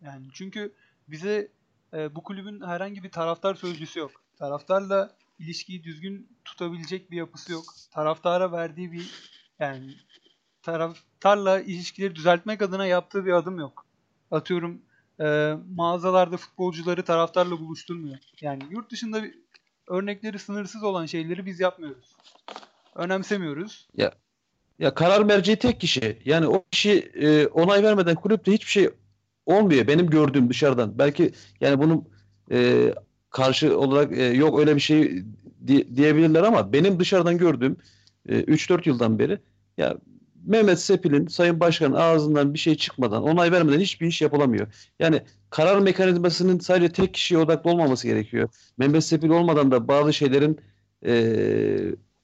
[0.00, 0.72] Yani çünkü
[1.08, 1.48] bize
[1.92, 4.10] e, bu kulübün herhangi bir taraftar sözcüsü yok.
[4.36, 7.64] Taraftarla ilişkiyi düzgün tutabilecek bir yapısı yok.
[7.90, 9.94] Taraftara verdiği bir yani
[10.62, 13.86] taraftarla ilişkileri düzeltmek adına yaptığı bir adım yok.
[14.30, 14.82] Atıyorum
[15.20, 18.18] e, mağazalarda futbolcuları taraftarla buluşturmuyor.
[18.40, 19.22] Yani yurt dışında
[19.88, 22.16] örnekleri sınırsız olan şeyleri biz yapmıyoruz.
[22.94, 23.88] Önemsemiyoruz.
[23.96, 24.12] Ya
[24.78, 26.18] ya karar merci tek kişi.
[26.24, 28.90] Yani o kişi e, onay vermeden kulüpte hiçbir şey
[29.46, 29.86] olmuyor.
[29.86, 30.98] Benim gördüğüm dışarıdan.
[30.98, 32.08] Belki yani bunun
[32.50, 32.90] e,
[33.30, 35.22] karşı olarak e, yok öyle bir şey
[35.66, 37.76] di- diyebilirler ama benim dışarıdan gördüğüm
[38.28, 39.38] e, 3-4 yıldan beri
[39.78, 39.96] ya
[40.46, 44.90] Mehmet Sepil'in Sayın Başkan'ın ağzından bir şey çıkmadan, onay vermeden hiçbir iş yapılamıyor.
[44.98, 48.48] Yani karar mekanizmasının sadece tek kişiye odaklı olmaması gerekiyor.
[48.78, 50.60] Mehmet Sepil olmadan da bazı şeylerin
[51.06, 51.14] e,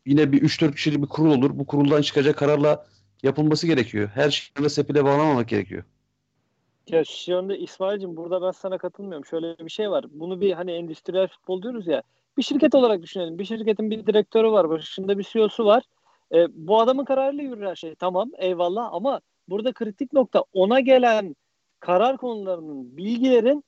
[0.07, 1.51] yine bir 3-4 kişilik bir kurul olur.
[1.59, 2.87] Bu kuruldan çıkacak kararla
[3.23, 4.11] yapılması gerekiyor.
[4.15, 5.85] Her şeyi Mehmet Sepil'e bağlamamak gerekiyor.
[6.89, 9.27] Ya şu anda İsmail'cim burada ben sana katılmıyorum.
[9.27, 10.05] Şöyle bir şey var.
[10.11, 12.03] Bunu bir hani endüstriyel futbol diyoruz ya.
[12.39, 13.39] Bir şirket olarak düşünelim.
[13.39, 14.71] Bir şirketin bir direktörü var.
[14.71, 15.83] Başında bir CEO'su var.
[16.35, 17.95] E, bu adamın kararıyla yürür her şey.
[17.95, 21.37] Tamam eyvallah ama burada kritik nokta ona gelen
[21.81, 23.65] karar konularının, bilgilerin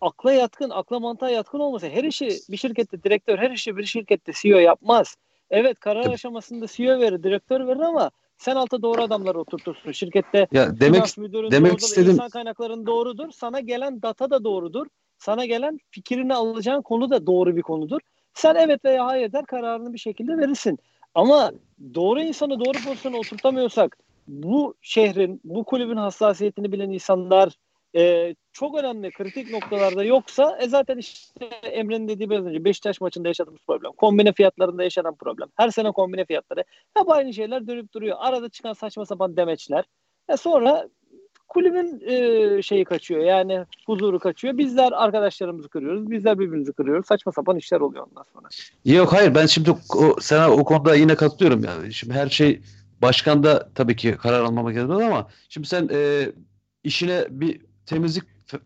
[0.00, 1.88] akla yatkın, akla mantığa yatkın olması.
[1.88, 5.16] Her işi bir şirkette direktör, her işi bir şirkette CEO yapmaz.
[5.50, 9.92] Evet karar aşamasında CEO verir, direktör verir ama sen alta doğru adamları oturtursun.
[9.92, 13.30] Şirkette Ya demek müdürün demek doğrudur, istedim- insan kaynakların doğrudur.
[13.30, 14.86] Sana gelen data da doğrudur.
[15.18, 18.00] Sana gelen fikrini alacağın konu da doğru bir konudur.
[18.34, 20.78] Sen evet veya hayır der kararını bir şekilde verirsin.
[21.14, 21.52] Ama
[21.94, 23.96] doğru insanı doğru pozisyona oturtamıyorsak
[24.28, 27.52] bu şehrin, bu kulübün hassasiyetini bilen insanlar
[27.96, 33.28] e, çok önemli kritik noktalarda yoksa e zaten işte Emre'nin dediği biraz önce Beşiktaş maçında
[33.28, 33.92] yaşadığımız problem.
[33.92, 35.48] Kombine fiyatlarında yaşanan problem.
[35.56, 36.64] Her sene kombine fiyatları.
[36.96, 38.16] Hep aynı şeyler dönüp duruyor.
[38.20, 39.84] Arada çıkan saçma sapan demeçler.
[40.28, 40.88] E sonra
[41.48, 43.20] kulübün e, şeyi kaçıyor.
[43.20, 44.58] Yani huzuru kaçıyor.
[44.58, 46.10] Bizler arkadaşlarımızı kırıyoruz.
[46.10, 47.06] Bizler birbirimizi kırıyoruz.
[47.06, 48.48] Saçma sapan işler oluyor ondan sonra.
[48.84, 51.92] Yok hayır ben şimdi o, sana o konuda yine katılıyorum yani.
[51.92, 52.60] Şimdi her şey
[53.02, 56.32] başkanda tabii ki karar almama gerekiyor ama şimdi sen e,
[56.84, 58.24] işine bir temizlik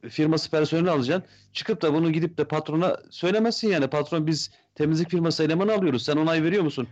[0.08, 1.24] firması personeli alacaksın.
[1.52, 3.86] Çıkıp da bunu gidip de patrona söylemezsin yani.
[3.86, 6.04] Patron biz temizlik firması elemanı alıyoruz.
[6.04, 6.88] Sen onay veriyor musun?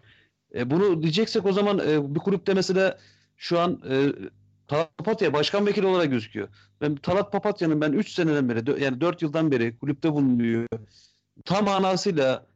[0.54, 2.98] E, bunu diyeceksek o zaman e, bir kulüpte mesela
[3.36, 4.12] şu an e,
[4.70, 6.48] Talat Papatya başkan vekili olarak gözüküyor.
[6.80, 10.66] Ben Talat Papatya'nın ben 3 seneden beri yani 4 yıldan beri kulüpte bulunuyor.
[11.44, 12.46] Tam manasıyla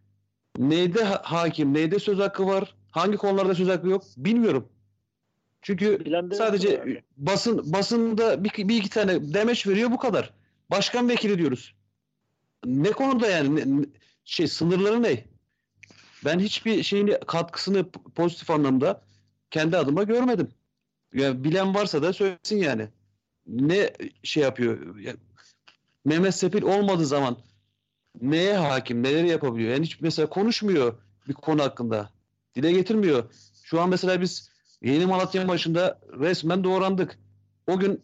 [0.58, 4.68] neyde ha- hakim, neyde söz hakkı var, hangi konularda söz hakkı yok bilmiyorum.
[5.62, 5.98] Çünkü
[6.32, 7.02] sadece herhalde.
[7.16, 10.30] basın basında bir, bir iki tane demeç veriyor bu kadar.
[10.70, 11.74] Başkan vekili diyoruz.
[12.64, 13.86] Ne konuda yani Ne-
[14.24, 15.24] şey sınırları ne?
[16.24, 19.02] Ben hiçbir şeyini katkısını pozitif anlamda
[19.50, 20.48] kendi adıma görmedim.
[21.14, 22.88] Yani bilen varsa da söylesin yani.
[23.46, 23.92] Ne
[24.22, 24.96] şey yapıyor?
[24.98, 25.14] Ya,
[26.04, 27.38] Mehmet Sepil olmadığı zaman
[28.20, 29.72] neye hakim, neleri yapabiliyor?
[29.72, 30.98] Yani hiç mesela konuşmuyor
[31.28, 32.10] bir konu hakkında.
[32.54, 33.24] Dile getirmiyor.
[33.64, 34.50] Şu an mesela biz
[34.82, 37.18] Yeni Malatya maçında resmen doğrandık.
[37.66, 38.02] O gün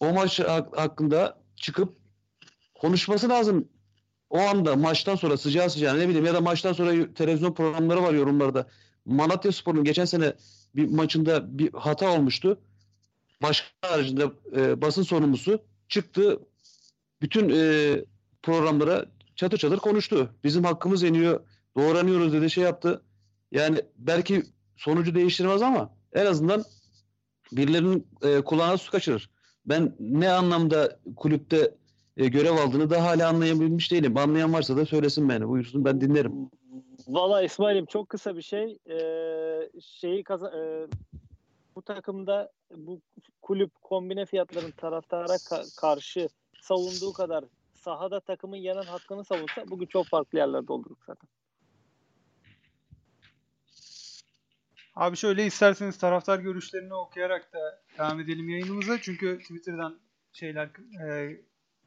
[0.00, 1.96] o maç hak- hakkında çıkıp
[2.74, 3.68] konuşması lazım.
[4.30, 8.12] O anda maçtan sonra sıcağı sıcağına ne bileyim ya da maçtan sonra televizyon programları var
[8.14, 8.66] yorumlarda.
[9.04, 10.34] Malatya Spor'un geçen sene
[10.76, 12.60] bir maçında bir hata olmuştu.
[13.42, 16.40] Başkan haricinde e, basın sorumlusu çıktı.
[17.22, 17.96] Bütün e,
[18.42, 19.06] programlara
[19.36, 20.34] çatır çatır konuştu.
[20.44, 21.40] Bizim hakkımız yeniyor.
[21.76, 23.02] Doğranıyoruz dedi şey yaptı.
[23.52, 24.42] Yani belki
[24.76, 26.64] sonucu değiştirmez ama en azından
[27.52, 29.30] birilerinin e, kulağına su kaçırır.
[29.66, 31.74] Ben ne anlamda kulüpte
[32.16, 34.16] e, görev aldığını da hala anlayabilmiş değilim.
[34.16, 35.48] Anlayan varsa da söylesin beni.
[35.48, 36.32] Buyursun ben dinlerim.
[37.08, 38.78] Valla İsmail'im çok kısa bir şey.
[38.90, 40.86] Ee, şeyi kaza- e,
[41.76, 43.00] bu takımda bu
[43.42, 46.28] kulüp kombine fiyatların taraftara ka- karşı
[46.60, 47.44] savunduğu kadar
[47.74, 51.28] sahada takımın yenen hakkını savunsa bugün çok farklı yerlerde olurduk zaten.
[54.94, 59.00] Abi şöyle isterseniz taraftar görüşlerini okuyarak da devam edelim yayınımıza.
[59.00, 59.98] Çünkü Twitter'dan
[60.32, 60.68] şeyler
[61.08, 61.36] e,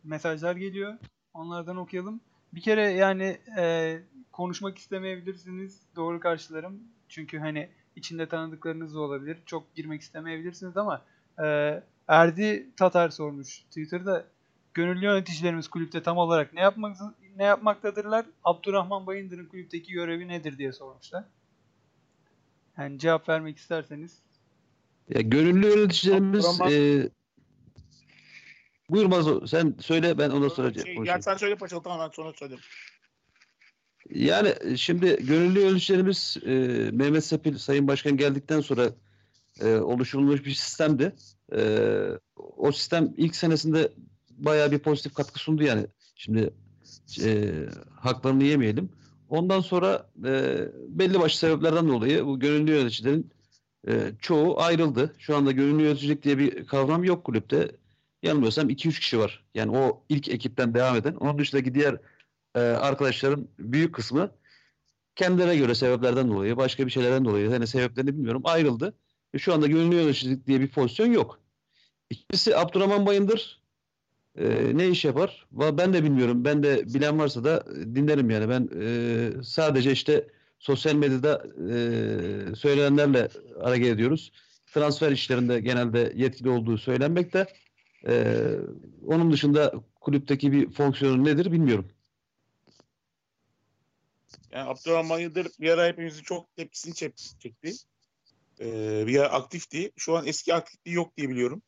[0.03, 0.97] mesajlar geliyor.
[1.33, 2.21] Onlardan okuyalım.
[2.53, 3.97] Bir kere yani e,
[4.31, 5.81] konuşmak istemeyebilirsiniz.
[5.95, 6.79] Doğru karşılarım.
[7.09, 9.37] Çünkü hani içinde tanıdıklarınız da olabilir.
[9.45, 11.01] Çok girmek istemeyebilirsiniz ama
[11.43, 14.25] e, Erdi Tatar sormuş Twitter'da.
[14.73, 16.97] Gönüllü yöneticilerimiz kulüpte tam olarak ne yapmak
[17.37, 18.25] ne yapmaktadırlar?
[18.43, 21.23] Abdurrahman Bayındır'ın kulüpteki görevi nedir diye sormuşlar.
[22.77, 24.19] Yani cevap vermek isterseniz.
[25.09, 27.09] Ya gönüllü yöneticilerimiz Abdurrahman- e,
[28.89, 31.05] buyur Mazo sen söyle ben ondan sonra Şey, konuşayım.
[31.05, 32.61] ya sen söyle Paşalı tamam ben sonra söylerim.
[34.09, 36.51] Yani şimdi gönüllü yöneticilerimiz e,
[36.91, 38.89] Mehmet Sepil Sayın Başkan geldikten sonra
[39.61, 41.15] e, oluşturulmuş bir sistemdi.
[41.55, 41.61] E,
[42.35, 43.91] o sistem ilk senesinde
[44.29, 45.87] bayağı bir pozitif katkı sundu yani.
[46.15, 46.53] Şimdi
[47.25, 47.51] e,
[47.99, 48.89] haklarını yemeyelim.
[49.29, 50.57] Ondan sonra e,
[50.87, 53.31] belli başlı sebeplerden dolayı bu gönüllü yöneticilerin
[53.87, 55.15] e, çoğu ayrıldı.
[55.17, 57.71] Şu anda gönüllü yöneticilik diye bir kavram yok kulüpte.
[58.23, 59.45] Yanılmıyorsam 2-3 kişi var.
[59.55, 61.15] Yani o ilk ekipten devam eden.
[61.15, 61.97] Onun dışındaki diğer
[62.55, 64.31] e, arkadaşların büyük kısmı
[65.15, 68.93] kendilerine göre sebeplerden dolayı, başka bir şeylerden dolayı, hani sebeplerini bilmiyorum, ayrıldı.
[69.35, 71.39] Ve şu anda gönüllü yöneticilik diye bir pozisyon yok.
[72.09, 73.61] İkincisi Abdurrahman Bayındır
[74.37, 75.47] e, ne iş yapar?
[75.51, 76.45] Ben de bilmiyorum.
[76.45, 77.65] Ben de bilen varsa da
[77.95, 78.49] dinlerim yani.
[78.49, 80.27] Ben e, sadece işte
[80.59, 83.29] sosyal medyada e, söylenenlerle
[83.63, 84.31] hareket ediyoruz.
[84.73, 87.45] Transfer işlerinde genelde yetkili olduğu söylenmekte.
[88.07, 88.35] E,
[89.07, 91.87] onun dışında kulüpteki bir fonksiyonu nedir bilmiyorum.
[94.51, 97.73] Yani Abdurrahman Yıldır bir ara hepimizin çok tepkisini çek- çekti.
[98.59, 99.91] Ee, bir ara aktifti.
[99.97, 101.61] Şu an eski aktifliği yok diye biliyorum.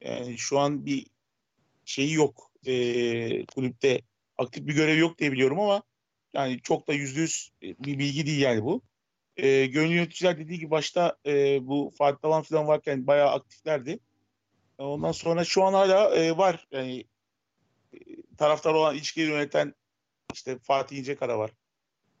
[0.00, 1.06] Yani şu an bir
[1.84, 2.50] şeyi yok.
[2.66, 4.00] Ee, kulüpte
[4.38, 5.82] aktif bir görev yok diye biliyorum ama
[6.34, 8.82] yani çok da yüzde yüz bir bilgi değil yani bu.
[9.36, 13.98] Ee, gönüllü yöneticiler dediği gibi başta e, bu Fatih Talan falan varken bayağı aktiflerdi.
[14.78, 16.66] Ondan sonra şu an hala e, var.
[16.70, 17.04] Yani
[17.92, 17.98] e,
[18.38, 19.74] taraftar olan ilişkileri yöneten
[20.34, 21.50] işte Fatih İncekara var.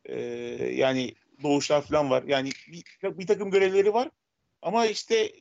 [0.04, 0.20] Ee,
[0.74, 2.22] yani doğuşlar falan var.
[2.22, 4.10] Yani bir, bir takım görevleri var.
[4.62, 5.32] Ama işte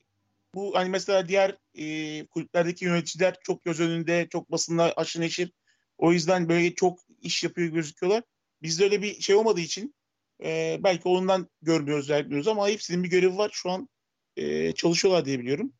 [0.53, 5.51] bu hani mesela diğer e, kulüplerdeki yöneticiler çok göz önünde, çok basında aşırı neşir.
[5.97, 8.23] O yüzden böyle çok iş yapıyor gözüküyorlar.
[8.61, 9.95] Bizde öyle bir şey olmadığı için
[10.43, 13.49] e, belki ondan görmüyoruz, görmüyoruz ama hepsinin bir görevi var.
[13.53, 13.89] Şu an
[14.37, 15.73] e, çalışıyorlar diye biliyorum.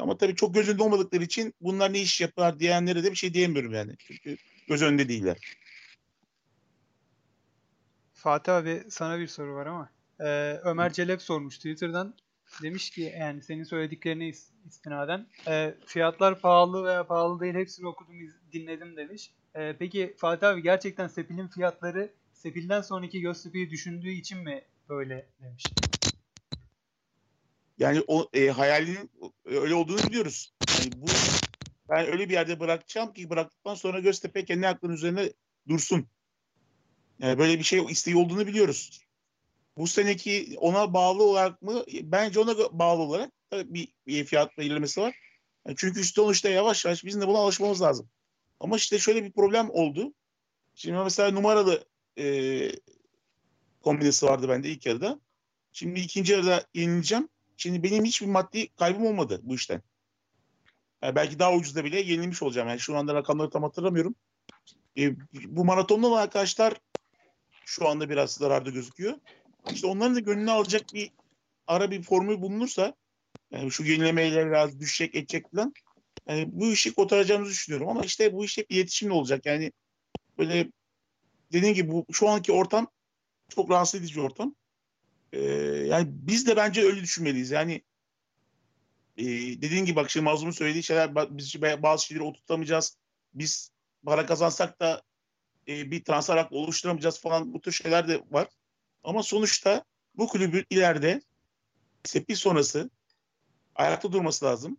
[0.00, 3.34] Ama tabii çok göz önünde olmadıkları için bunlar ne iş yapar diyenlere de bir şey
[3.34, 3.92] diyemiyorum yani.
[3.98, 4.36] Çünkü
[4.68, 5.36] göz önünde değiller.
[8.12, 9.90] Fatih abi sana bir soru var ama.
[10.20, 12.14] Ee, Ömer Celep sormuş Twitter'dan.
[12.62, 18.14] Demiş ki yani senin söylediklerine is- istinaden e, fiyatlar pahalı veya pahalı değil hepsini okudum
[18.52, 19.30] dinledim demiş.
[19.54, 25.64] E, peki Fatih abi gerçekten Sepil'in fiyatları Sepil'den sonraki Göztepe'yi düşündüğü için mi böyle demiş?
[27.78, 29.10] Yani o e, hayalinin
[29.44, 30.54] öyle olduğunu biliyoruz.
[30.78, 31.06] Yani bu
[31.88, 35.32] ben öyle bir yerde bırakacağım ki bıraktıktan sonra Göztepe kendi aklının üzerine
[35.68, 36.08] dursun.
[37.18, 39.04] Yani böyle bir şey isteği olduğunu biliyoruz.
[39.76, 41.84] Bu seneki ona bağlı olarak mı?
[42.02, 45.14] Bence ona bağlı olarak bir, bir fiyat belirlemesi var.
[45.66, 48.08] Yani çünkü sonuçta yavaş yavaş bizim de buna alışmamız lazım.
[48.60, 50.14] Ama işte şöyle bir problem oldu.
[50.74, 51.84] Şimdi mesela numaralı
[52.18, 52.70] e,
[53.80, 55.20] kombinesi vardı bende ilk yarıda.
[55.72, 57.28] Şimdi ikinci yarıda yenileceğim.
[57.56, 59.82] Şimdi benim hiçbir maddi kaybım olmadı bu işten.
[61.02, 62.68] Yani belki daha ucuzda bile yenilmiş olacağım.
[62.68, 64.14] Yani şu anda rakamları tam hatırlamıyorum.
[64.98, 66.74] E, bu maratonlu olan arkadaşlar
[67.64, 69.14] şu anda biraz zararda gözüküyor.
[69.72, 71.10] İşte onların da gönlünü alacak bir
[71.66, 72.94] ara bir formül bulunursa
[73.50, 75.74] yani şu yenilemeyle biraz düşecek edecek falan
[76.28, 79.46] yani bu işi kotaracağımızı düşünüyorum ama işte bu iş hep iletişimle olacak.
[79.46, 79.72] Yani
[80.38, 80.70] böyle
[81.52, 82.88] dediğim gibi bu şu anki ortam
[83.48, 84.54] çok rahatsız edici ortam.
[85.34, 85.42] Ee,
[85.86, 87.50] yani biz de bence öyle düşünmeliyiz.
[87.50, 87.82] Yani
[89.16, 89.24] e,
[89.62, 92.98] dediğin gibi bak şimdi Mazlum'un söylediği şeyler biz bazı şeyleri oturtamayacağız.
[93.34, 93.70] Biz
[94.06, 95.02] para kazansak da
[95.68, 98.48] e, bir transfer hakkı oluşturamayacağız falan bu tür şeyler de var.
[99.04, 99.84] Ama sonuçta
[100.14, 101.22] bu kulübün ileride
[102.04, 102.90] sepil sonrası
[103.74, 104.78] ayakta durması lazım.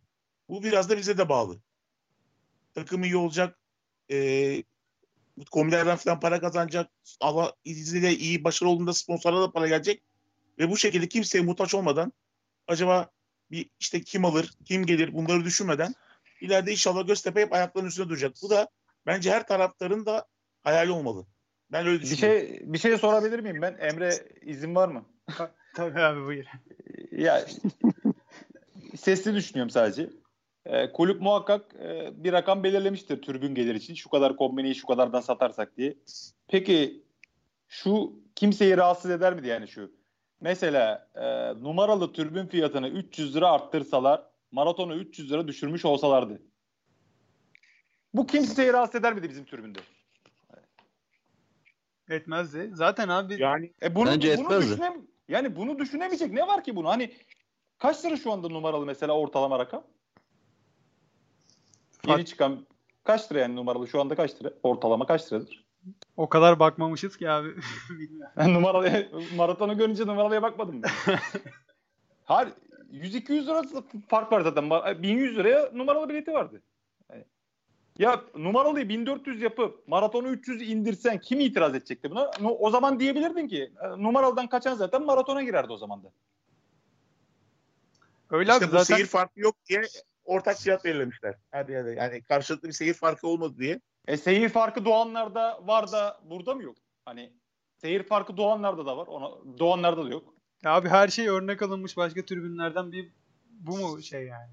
[0.49, 1.61] Bu biraz da bize de bağlı.
[2.73, 3.59] Takım iyi olacak.
[4.11, 4.63] E,
[5.51, 6.91] kombilerden falan para kazanacak.
[7.19, 10.03] Allah izniyle iyi başarılı olduğunda sponsorlara da para gelecek.
[10.59, 12.13] Ve bu şekilde kimseye muhtaç olmadan
[12.67, 13.09] acaba
[13.51, 15.93] bir işte kim alır, kim gelir bunları düşünmeden
[16.41, 18.33] ileride inşallah Göztepe hep ayaklarının üstünde duracak.
[18.43, 18.69] Bu da
[19.05, 20.25] bence her taraftarın da
[20.63, 21.25] hayali olmalı.
[21.71, 22.47] Ben öyle Bir düşünüyorum.
[22.47, 23.77] şey bir şey sorabilir miyim ben?
[23.79, 24.11] Emre
[24.41, 25.05] izin var mı?
[25.75, 26.45] Tabii abi buyur.
[27.11, 27.45] Ya
[28.97, 30.09] sesli düşünüyorum sadece.
[30.65, 33.93] Ee, kulüp muhakkak e, bir rakam belirlemiştir tribün gelir için.
[33.93, 35.95] Şu kadar kombineyi şu kadardan satarsak diye.
[36.47, 37.03] Peki
[37.67, 39.91] şu kimseyi rahatsız eder mi diye yani şu.
[40.45, 41.23] Mesela e,
[41.63, 46.41] numaralı tribün fiyatını 300 lira arttırsalar maratonu 300 lira düşürmüş olsalardı.
[48.13, 49.79] Bu kimseyi rahatsız eder miydi bizim tribünde?
[52.09, 52.69] Etmezdi.
[52.73, 54.71] Zaten abi Yani E bunu, Bence bunu etmezdi.
[54.71, 56.89] düşünem yani bunu düşünemeyecek ne var ki bunu?
[56.89, 57.13] Hani
[57.77, 59.83] kaç lira şu anda numaralı mesela ortalama rakam?
[62.07, 62.67] Yeni Fark- çıkan
[63.03, 64.53] kaç lira yani numaralı şu anda kaç lira?
[64.63, 65.64] Ortalama kaç liradır?
[66.17, 67.49] O kadar bakmamışız ki abi.
[67.89, 68.33] Bilmiyorum.
[68.37, 70.81] Ben numaralı maratonu görünce numaralıya bakmadım.
[72.25, 72.49] Hayır
[72.91, 73.63] 100-200 lira
[74.07, 74.63] fark var zaten.
[74.63, 76.61] Ma- 1100 liraya numaralı bileti vardı.
[77.11, 77.25] Yani-
[77.99, 82.31] ya numaralıyı 1400 yapıp maratonu 300 indirsen kim itiraz edecekti buna?
[82.59, 86.11] O zaman diyebilirdin ki e, numaralıdan kaçan zaten maratona girerdi o zaman da.
[88.29, 89.81] Öyle işte abi bu zaten seyir farkı yok diye
[90.25, 91.35] ortak fiyat belirlemişler.
[91.51, 91.91] Her yerde.
[91.91, 93.79] Yani karşılıklı bir seyir farkı olmadı diye.
[94.07, 96.75] E seyir farkı doğanlarda var da burada mı yok?
[97.05, 97.33] Hani
[97.77, 99.07] seyir farkı doğanlarda da var.
[99.07, 100.33] Ona, doğanlarda da yok.
[100.63, 103.11] Ya abi her şey örnek alınmış başka tribünlerden bir
[103.49, 104.51] bu mu şey yani?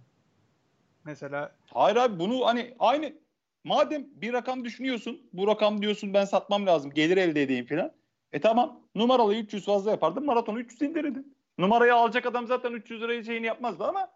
[1.05, 3.13] Mesela Hayır abi bunu hani aynı
[3.65, 7.93] madem bir rakam düşünüyorsun bu rakam diyorsun ben satmam lazım gelir elde edeyim filan.
[8.33, 11.37] E tamam numaralı 300 fazla yapardın maratonu 300 indirirdin.
[11.59, 14.09] Numarayı alacak adam zaten 300 lirayı şeyini yapmazdı ama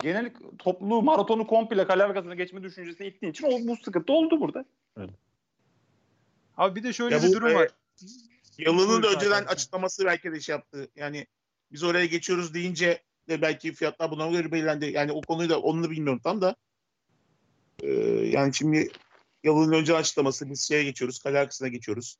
[0.00, 4.64] genel topluluğu maratonu komple kale arkasına geçme düşüncesi ittiğin için o, bu sıkıntı oldu burada.
[6.56, 7.68] abi bir de şöyle Ya bir bu, durum e, var.
[8.58, 10.88] Yalın'ın da önceden açıklaması belki de şey yaptı.
[10.96, 11.26] Yani
[11.72, 14.86] biz oraya geçiyoruz deyince de belki fiyatlar buna göre belirlendi.
[14.86, 16.56] Yani o konuyu da onu da bilmiyorum tam da.
[17.82, 17.88] Ee,
[18.32, 18.90] yani şimdi
[19.44, 22.16] Yalın'ın önceden açıklaması biz şeye geçiyoruz, kale arkasına geçiyoruz.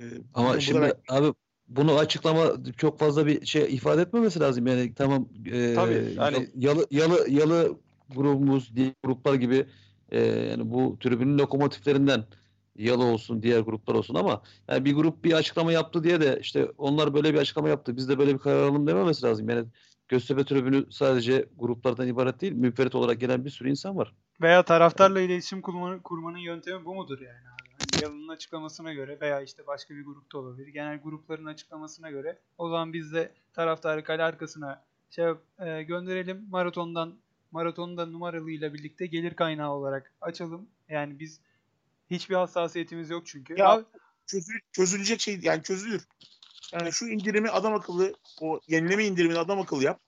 [0.00, 0.04] Ee,
[0.34, 1.32] Ama şimdi belki- abi
[1.68, 2.44] bunu açıklama
[2.76, 4.66] çok fazla bir şey ifade etmemesi lazım.
[4.66, 7.78] Yani tamam e, Tabii, yani- yalı yalı yalı
[8.14, 9.66] grubumuz diğer gruplar gibi
[10.10, 12.24] e, yani bu tribünün lokomotiflerinden
[12.76, 16.68] yalı olsun diğer gruplar olsun ama yani bir grup bir açıklama yaptı diye de işte
[16.78, 19.48] onlar böyle bir açıklama yaptı biz de böyle bir karar alalım dememesi lazım.
[19.48, 19.66] Yani
[20.08, 24.12] Göztepe tribünü sadece gruplardan ibaret değil münferit olarak gelen bir sürü insan var.
[24.42, 27.65] Veya taraftarla iletişim kurmanın, kurmanın yöntemi bu mudur yani abi?
[27.96, 30.68] Yalın'ın açıklamasına göre veya işte başka bir grupta olabilir.
[30.68, 35.24] Genel grupların açıklamasına göre o zaman biz de taraftarı kale arkasına şey
[35.58, 36.46] e, gönderelim.
[36.50, 37.18] Maratondan
[37.50, 40.68] maratonu da numaralıyla birlikte gelir kaynağı olarak açalım.
[40.88, 41.40] Yani biz
[42.10, 43.54] hiçbir hassasiyetimiz yok çünkü.
[43.58, 43.84] Ya, Abi,
[44.26, 46.08] çözül, çözülecek şey yani çözülür.
[46.72, 50.00] Yani şu indirimi adam akıllı, o yenileme indirimini adam akıllı yap.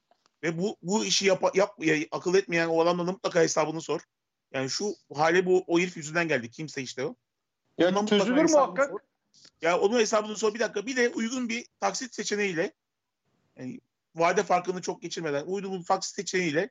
[0.42, 4.00] Ve bu bu işi yap, yap ya, akıl etmeyen o adamla da mutlaka hesabını sor.
[4.52, 6.50] Yani şu hale bu o herif yüzünden geldi.
[6.50, 7.14] Kimse işte o.
[7.78, 8.90] Ya mutlaka çözülür muhakkak.
[8.90, 9.00] sor.
[9.62, 10.54] Ya onun hesabını sor.
[10.54, 12.72] Bir dakika bir de uygun bir taksit seçeneğiyle
[13.56, 13.80] yani
[14.14, 16.70] vade farkını çok geçirmeden uygun bir taksit seçeneğiyle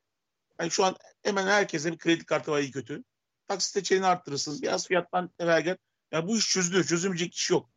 [0.59, 3.03] yani şu an hemen herkese bir kredi kartı var iyi kötü.
[3.47, 4.61] Taksit seçeneğini arttırırsın.
[4.61, 5.77] Biraz fiyattan vergen.
[6.11, 6.87] Ya bu iş çözülür.
[6.87, 7.69] Çözülmeyecek iş yok.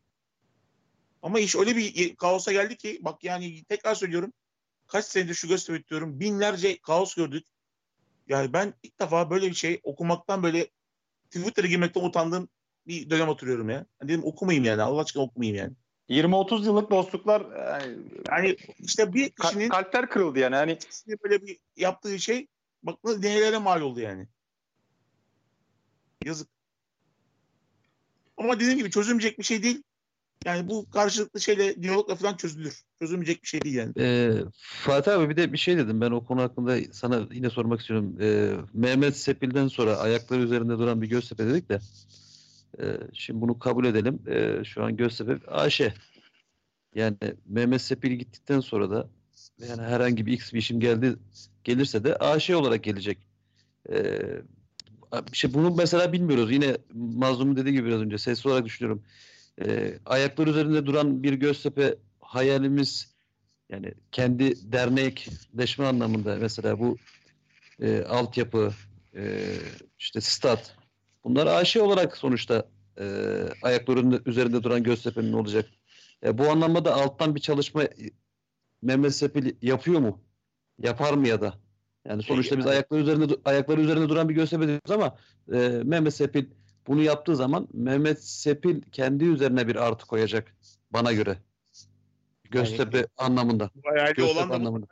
[1.23, 4.33] Ama iş öyle bir kaosa geldi ki bak yani tekrar söylüyorum.
[4.87, 6.21] Kaç senedir şu Göztepe diyorum.
[6.21, 7.47] Binlerce kaos gördük.
[8.29, 10.71] Yani ben ilk defa böyle bir şey okumaktan böyle
[11.31, 12.49] Twitter'a girmekten utandığım
[12.87, 13.87] bir dönem oturuyorum ya.
[13.99, 14.83] Hani dedim okumayayım yani.
[14.83, 15.73] Allah aşkına okumayayım yani.
[16.11, 17.99] 20-30 yıllık dostluklar yani,
[18.29, 20.57] Yani işte bir kişinin kalpler kırıldı yani.
[20.57, 20.79] Hani
[21.25, 22.47] böyle bir yaptığı şey
[22.83, 24.27] bak nelere mal oldu yani.
[26.25, 26.49] Yazık.
[28.37, 29.83] Ama dediğim gibi çözülmeyecek bir şey değil.
[30.45, 32.83] Yani bu karşılıklı şeyle diyalogla falan çözülür.
[32.99, 33.93] Çözülmeyecek bir şey değil yani.
[33.99, 37.81] Ee, Fatih abi bir de bir şey dedim ben o konu hakkında sana yine sormak
[37.81, 38.17] istiyorum.
[38.21, 41.81] Ee, Mehmet Sepil'den sonra ayakları üzerinde duran bir Göztepe dedik de
[42.83, 44.19] e, şimdi bunu kabul edelim.
[44.29, 45.81] Ee, şu an Göztepe AŞ.
[46.95, 47.17] Yani
[47.47, 49.09] Mehmet Sepil gittikten sonra da
[49.69, 51.17] yani herhangi bir X bir işim geldi
[51.65, 53.19] gelirse de AŞ olarak gelecek.
[53.91, 54.43] Ee,
[55.33, 56.53] işte bunu mesela bilmiyoruz.
[56.53, 59.03] Yine Mazlum'un dediği gibi biraz önce sesli olarak düşünüyorum.
[59.63, 63.15] Ee, ayaklar üzerinde duran bir Göztepe hayalimiz
[63.69, 66.97] yani kendi dernekleşme anlamında mesela bu
[67.81, 68.73] e, altyapı,
[69.17, 69.55] e,
[69.99, 70.77] işte stat
[71.25, 72.69] bunlar AŞ olarak sonuçta
[73.01, 73.05] e,
[73.63, 75.71] ayaklarının üzerinde duran Göztepe'nin olacak.
[76.25, 77.91] E, bu anlamda da alttan bir çalışma e,
[78.83, 80.21] Mehmet Sepil yapıyor mu?
[80.79, 81.55] Yapar mı ya da?
[82.05, 85.17] Yani sonuçta biz yani- ayaklar üzerinde ayakları üzerinde duran bir Göztepe diyoruz ama
[85.53, 86.47] e, Mehmet Sepil
[86.87, 90.57] bunu yaptığı zaman Mehmet Sepil kendi üzerine bir artı koyacak
[90.91, 91.39] bana göre.
[92.51, 93.71] Göztepe anlamında.
[93.75, 94.87] Bu hayali olan da anlamında.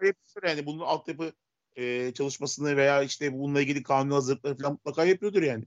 [0.44, 0.66] yani.
[0.66, 1.32] Bunun altyapı
[1.76, 5.64] e, çalışmasını veya işte bununla ilgili kanun hazırlıkları falan mutlaka yapıyordur yani.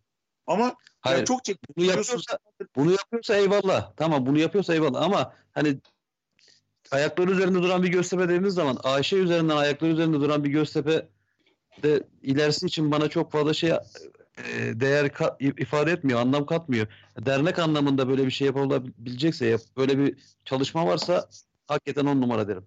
[0.47, 2.37] Ama Hayır, yani çok çek bunu yapıyorsa
[2.75, 3.93] bunu yapıyorsa eyvallah.
[3.97, 5.77] Tamam bunu yapıyorsa eyvallah ama hani
[6.91, 11.07] ayakları üzerinde duran bir Göztepe dediğimiz zaman Ayşe üzerinden ayakları üzerinde duran bir Göztepe
[11.83, 13.79] de ilerisi için bana çok fazla şey e,
[14.73, 16.87] değer ifade etmiyor, anlam katmıyor.
[17.25, 21.29] Dernek anlamında böyle bir şey yapılabilecekse, yap, böyle bir çalışma varsa
[21.67, 22.65] hakikaten on numara derim.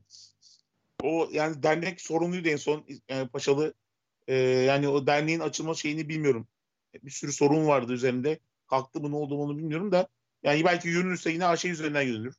[1.03, 3.75] o yani dernek sorumluydu en son e, Paşalı.
[4.29, 6.47] E, yani o derneğin açılma şeyini bilmiyorum.
[7.03, 8.39] Bir sürü sorun vardı üzerinde.
[8.67, 10.09] Kalktı mı ne oldu onu bilmiyorum da
[10.43, 12.35] yani belki yürünürse yine şey üzerinden yürünür.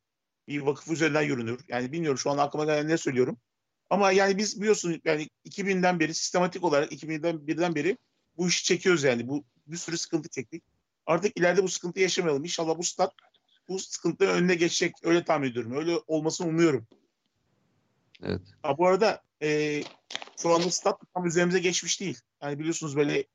[0.48, 1.60] Bir vakıf üzerinden yürünür.
[1.68, 3.38] Yani bilmiyorum şu an aklıma gelen ne söylüyorum.
[3.90, 7.98] Ama yani biz biliyorsun yani 2000'den beri sistematik olarak 2000'den birden beri
[8.38, 9.28] bu işi çekiyoruz yani.
[9.28, 10.64] Bu bir sürü sıkıntı çektik.
[11.06, 12.44] Artık ileride bu sıkıntıyı yaşamayalım.
[12.44, 13.14] İnşallah bu stat
[13.70, 14.96] bu sıkıntının önüne geçecek.
[15.04, 15.78] Öyle tahmin ediyorum.
[15.78, 16.88] Öyle olmasını umuyorum.
[18.24, 18.42] Evet.
[18.64, 19.84] Ha, bu arada e,
[20.42, 22.20] şu anda stat tam üzerimize geçmiş değil.
[22.42, 23.26] Yani biliyorsunuz böyle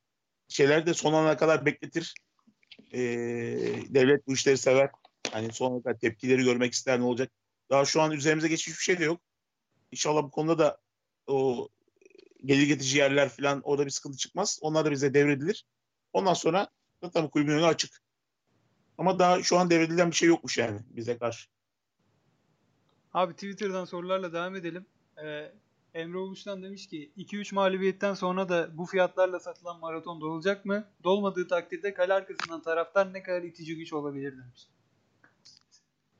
[0.51, 2.14] şeyler de son ana kadar bekletir.
[2.93, 3.01] E,
[3.89, 4.90] devlet bu işleri sever.
[5.32, 7.32] Hani son ana kadar tepkileri görmek ister ne olacak.
[7.70, 9.20] Daha şu an üzerimize geçmiş bir şey de yok.
[9.93, 10.78] İnşallah bu konuda da
[11.27, 11.68] o
[12.44, 14.59] gelir getirici yerler falan orada bir sıkıntı çıkmaz.
[14.62, 15.64] Onlar da bize devredilir.
[16.12, 16.68] Ondan sonra
[17.02, 18.02] zaten kulübün önü açık.
[18.98, 21.48] Ama daha şu an devredilen bir şey yokmuş yani bize karşı.
[23.14, 24.86] Abi Twitter'dan sorularla devam edelim.
[25.24, 25.52] Ee,
[25.94, 30.84] Emre Oluş'tan demiş ki 2-3 mağlubiyetten sonra da bu fiyatlarla satılan maraton dolacak mı?
[31.04, 34.68] Dolmadığı takdirde kale arkasından taraftar ne kadar itici güç olabilir demiş.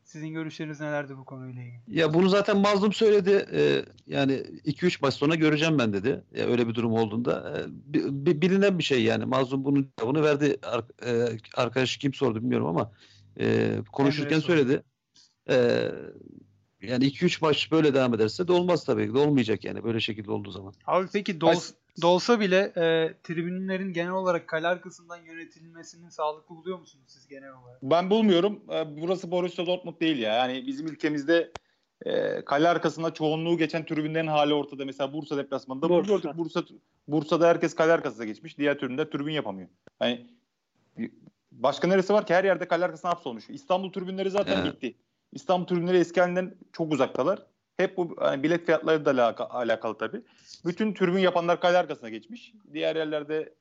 [0.05, 1.81] Sizin görüşleriniz nelerdi bu konuyla ilgili?
[1.99, 3.47] Ya bunu zaten Mazlum söyledi.
[3.53, 4.33] Ee, yani
[4.65, 6.25] 2-3 maç sonra göreceğim ben dedi.
[6.35, 7.59] Ya öyle bir durum olduğunda.
[7.59, 7.65] Ee,
[7.95, 9.25] bi- bi- bilinen bir şey yani.
[9.25, 10.57] Mazlum bunun cevabını verdi.
[10.63, 12.93] Ar- e, arkadaş kim sordu bilmiyorum ama
[13.41, 14.83] e, konuşurken söyledi.
[15.51, 15.91] Ee,
[16.83, 19.15] yani 2-3 maç böyle devam ederse de olmaz tabii ki.
[19.15, 20.75] De olmayacak yani böyle şekilde olduğu zaman.
[20.87, 21.55] Abi peki dol,
[22.03, 27.83] dolsa bile e, tribünlerin genel olarak kale arkasından yönetilmesini sağlıklı buluyor musunuz siz genel olarak?
[27.83, 28.61] Ben bulmuyorum.
[28.73, 30.35] Ee, Burası Borussia Dortmund değil ya.
[30.35, 31.53] Yani bizim ülkemizde
[32.07, 34.85] e, kale arkasında çoğunluğu geçen tribünlerin hali ortada.
[34.85, 36.15] Mesela Bursa deplasmanında Bursa.
[36.17, 36.31] gördük.
[36.39, 36.65] Bursa
[37.09, 38.59] Bursa'da herkes kale arkasına geçmiş.
[38.59, 39.69] Diğer tribünler tribün yapamıyor.
[40.01, 40.27] Yani
[41.53, 42.35] başka neresi var ki?
[42.35, 43.51] Her yerde kale arkasına hapsolmuş.
[43.51, 44.73] İstanbul tribünleri zaten Evet.
[44.73, 44.95] gitti.
[45.33, 47.47] İstanbul tribünleri eski halinden çok uzaktalar.
[47.77, 50.23] Hep bu hani bilet fiyatları da alaka- alakalı tabii.
[50.67, 52.53] Bütün tribün yapanlar kale arkasına geçmiş.
[52.73, 53.55] Diğer yerlerde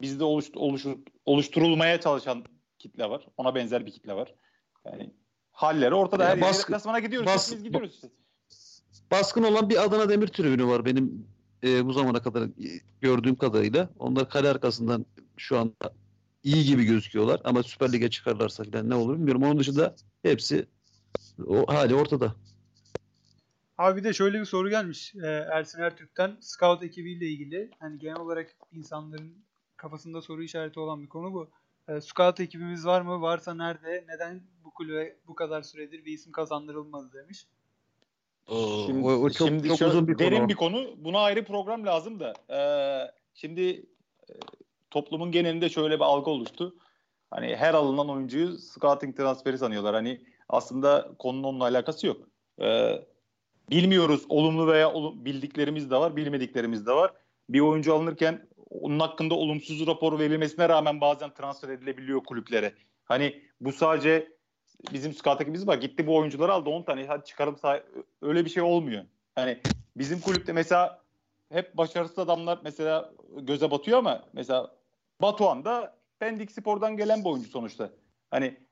[0.00, 0.86] bizde oluş, oluş,
[1.24, 2.44] oluşturulmaya çalışan
[2.78, 3.26] kitle var.
[3.36, 4.34] Ona benzer bir kitle var.
[4.84, 5.10] Yani
[5.50, 6.24] halleri ortada.
[6.24, 7.26] Ya Her baskı- yere deplasmana gidiyoruz.
[7.26, 8.08] bas- hepimiz gidiyoruz işte.
[9.10, 11.26] Baskın olan bir Adana Demir tribünü var benim
[11.64, 12.48] e, bu zamana kadar
[13.00, 13.88] gördüğüm kadarıyla.
[13.98, 15.06] Onlar kale arkasından
[15.36, 15.92] şu anda
[16.42, 19.42] iyi gibi gözüküyorlar ama Süper Lig'e çıkarlarsa falan ne olur bilmiyorum.
[19.42, 20.66] Onun dışında hepsi
[21.46, 22.34] o hali ortada.
[23.78, 27.70] Abi bir de şöyle bir soru gelmiş e, Ersin Ertürk'ten Scout ekibiyle ilgili.
[27.78, 29.34] Hani genel olarak insanların
[29.76, 31.48] kafasında soru işareti olan bir konu bu.
[31.88, 33.20] E, Scout ekibimiz var mı?
[33.20, 34.04] Varsa nerede?
[34.08, 37.46] Neden bu kulübe bu kadar süredir bir isim kazandırılmadı demiş.
[38.46, 40.48] O, Şimdi, o, o çok, şimdi çok uzun bir derin konu.
[40.48, 40.94] bir konu.
[40.96, 42.32] Buna ayrı program lazım da.
[42.50, 43.62] Ee, şimdi
[44.28, 44.32] e,
[44.90, 46.76] toplumun genelinde şöyle bir algı oluştu.
[47.30, 49.94] Hani her alınan oyuncuyu scouting transferi sanıyorlar.
[49.94, 52.28] Hani aslında konunun onunla alakası yok.
[52.60, 52.92] Ee,
[53.70, 54.24] bilmiyoruz.
[54.28, 57.12] Olumlu veya olum- bildiklerimiz de var, bilmediklerimiz de var.
[57.48, 62.74] Bir oyuncu alınırken onun hakkında olumsuz rapor verilmesine rağmen bazen transfer edilebiliyor kulüplere.
[63.04, 64.32] Hani bu sadece
[64.92, 65.76] bizim scout ekibimiz var.
[65.76, 67.06] Gitti bu oyuncuları aldı 10 tane.
[67.06, 67.82] Hadi çıkarım sah-
[68.22, 69.04] öyle bir şey olmuyor.
[69.34, 69.58] Hani
[69.96, 71.02] bizim kulüpte mesela
[71.52, 74.76] hep başarısız adamlar mesela göze batıyor ama mesela
[75.22, 77.90] Batuhan da Pendik Spor'dan gelen bir oyuncu sonuçta.
[78.30, 78.65] Hani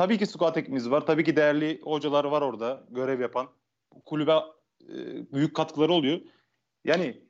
[0.00, 1.06] tabii ki scout ekibimiz var.
[1.06, 3.48] Tabii ki değerli hocalar var orada görev yapan.
[4.06, 4.96] Kulübe e,
[5.32, 6.20] büyük katkıları oluyor.
[6.84, 7.20] Yani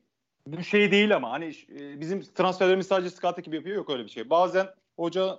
[0.46, 4.08] bu şey değil ama hani e, bizim transferlerimiz sadece scout ekibi yapıyor yok öyle bir
[4.08, 4.30] şey.
[4.30, 4.66] Bazen
[4.96, 5.38] hoca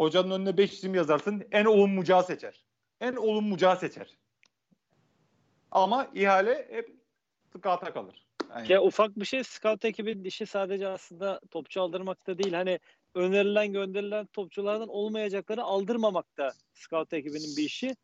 [0.00, 2.64] hocanın önüne 5 isim yazarsın en olumlucağı seçer.
[3.00, 4.16] En olumlucağı seçer.
[5.70, 6.96] Ama ihale hep
[7.52, 8.26] scout'a kalır.
[8.50, 12.52] Yani, Ya ufak bir şey scout ekibinin işi sadece aslında topçu aldırmakta değil.
[12.52, 12.78] Hani
[13.16, 17.96] önerilen gönderilen topçulardan olmayacakları aldırmamak da scout ekibinin bir işi.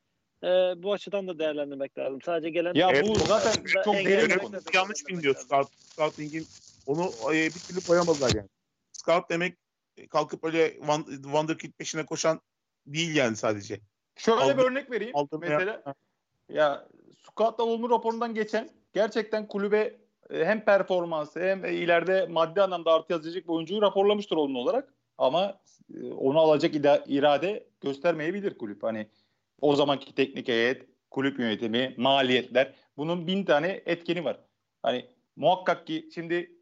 [0.43, 2.23] Ee, bu açıdan da değerlendirmek lazım.
[2.23, 5.49] Sadece gelen Ya bu zaten çok derin bir yanlış biliniyor lazım.
[5.49, 6.47] scout, scouting'in.
[6.87, 8.49] Onu e, bir türlü koyamadılar yani.
[8.93, 9.57] Scout demek
[9.97, 10.73] e, kalkıp öyle
[11.07, 12.41] Wonderkid peşine koşan
[12.87, 13.81] değil yani sadece.
[14.17, 15.17] Şöyle Aldım- bir örnek vereyim.
[15.17, 15.49] aldım ya.
[15.51, 15.83] Mesela
[16.49, 16.89] ya
[17.31, 19.97] Scout'la olumlu raporundan geçen gerçekten kulübe
[20.31, 24.95] e, hem performansı hem e, ileride maddi anlamda artı yazacak bir oyuncuyu raporlamıştır olumlu olarak.
[25.19, 25.61] Ama
[25.95, 26.75] e, onu alacak
[27.07, 28.83] irade göstermeyebilir kulüp.
[28.83, 29.07] Hani
[29.61, 32.75] o zamanki teknik heyet, kulüp yönetimi, maliyetler.
[32.97, 34.41] Bunun bin tane etkeni var.
[34.83, 35.07] Hani
[35.37, 36.53] muhakkak ki şimdi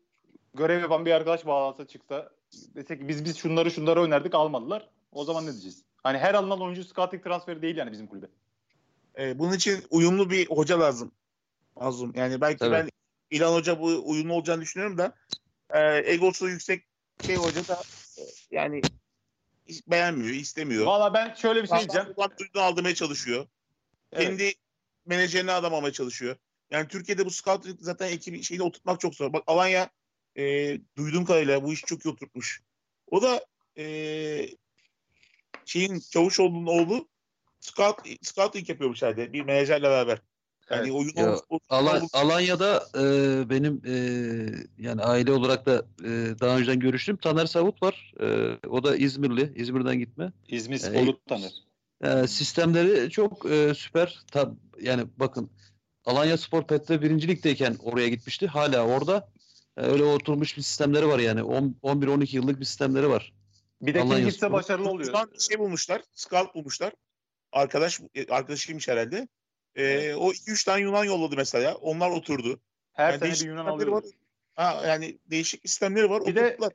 [0.54, 2.30] görev yapan bir arkadaş bağlansa çıksa
[2.74, 4.88] desek ki biz biz şunları şunları önerdik almadılar.
[5.12, 5.84] O zaman ne diyeceğiz?
[6.02, 8.26] Hani her alınan oyuncu scouting transferi değil yani bizim kulübe.
[9.18, 11.12] E, bunun için uyumlu bir hoca lazım.
[11.76, 12.12] Mazlum.
[12.16, 12.72] Yani belki Tabii.
[12.72, 12.88] ben
[13.30, 15.14] İlhan Hoca bu uyumlu olacağını düşünüyorum da
[15.70, 16.84] e, egosu yüksek
[17.26, 17.82] şey hoca da
[18.50, 18.82] yani
[19.66, 20.86] hiç beğenmiyor, istemiyor.
[20.86, 22.14] Valla ben şöyle bir şey diyeceğim.
[22.14, 23.46] Kulak duyduğunu aldırmaya çalışıyor.
[24.12, 24.26] Evet.
[24.26, 24.54] Kendi
[25.06, 26.36] menajerini adamamaya çalışıyor.
[26.70, 29.32] Yani Türkiye'de bu scout zaten ekibi şeyini oturtmak çok zor.
[29.32, 29.90] Bak Alanya
[30.36, 30.42] e,
[30.96, 32.62] duyduğum kadarıyla bu işi çok iyi oturtmuş.
[33.10, 33.46] O da
[33.78, 34.48] e,
[35.64, 37.08] şeyin Çavuşoğlu'nun oğlu
[37.60, 40.18] scout, scouting yapıyormuş herhalde bir menajerle beraber.
[40.70, 40.92] Yani Evet.
[40.92, 43.02] oyun Ya, ol- Alan, Alanya'da e,
[43.50, 43.94] benim e,
[44.78, 46.08] yani aile olarak da e,
[46.40, 47.16] daha önceden görüştüm.
[47.16, 48.14] Taner Savut var.
[48.20, 48.26] E,
[48.68, 49.52] o da İzmirli.
[49.56, 50.32] İzmir'den gitme.
[50.48, 51.52] İzmir Ee, Spor'u tanır.
[52.04, 54.18] E, sistemleri çok e, süper.
[54.32, 55.50] Tab yani bakın
[56.04, 58.46] Alanya Spor Pet'te birincilikteyken oraya gitmişti.
[58.46, 59.28] Hala orada.
[59.76, 61.42] E, öyle oturmuş bir sistemleri var yani.
[61.42, 63.32] 10 11-12 yıllık bir sistemleri var.
[63.82, 65.14] Bir de Alanya kim gitse başarılı oluyor.
[65.38, 66.02] Şey bulmuşlar.
[66.14, 66.92] Scout bulmuşlar.
[67.52, 69.28] Arkadaş arkadaşıymış herhalde.
[69.76, 71.74] Ee, o 2-3 tane Yunan yolladı mesela.
[71.74, 72.60] Onlar oturdu.
[72.92, 73.92] Her Yani sene bir Yunan alıyor.
[73.92, 74.04] var.
[74.54, 76.26] Ha, yani değişik sistemleri var.
[76.26, 76.72] Bir de- oturttular.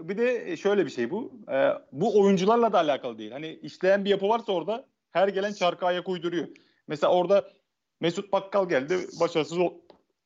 [0.00, 1.32] Bir de şöyle bir şey bu.
[1.52, 3.30] Ee, bu oyuncularla da alakalı değil.
[3.30, 6.48] Hani işleyen bir yapı varsa orada her gelen çarka ayak uyduruyor.
[6.88, 7.50] Mesela orada
[8.00, 8.98] Mesut Bakkal geldi.
[9.20, 9.74] Başarısız ol-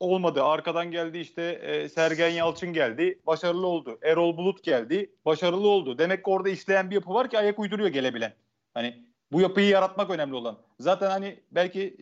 [0.00, 0.42] olmadı.
[0.44, 3.18] Arkadan geldi işte e, Sergen Yalçın geldi.
[3.26, 3.98] Başarılı oldu.
[4.02, 5.10] Erol Bulut geldi.
[5.24, 5.98] Başarılı oldu.
[5.98, 8.34] Demek ki orada işleyen bir yapı var ki ayak uyduruyor gelebilen.
[8.74, 10.58] Hani bu yapıyı yaratmak önemli olan.
[10.78, 11.96] Zaten hani belki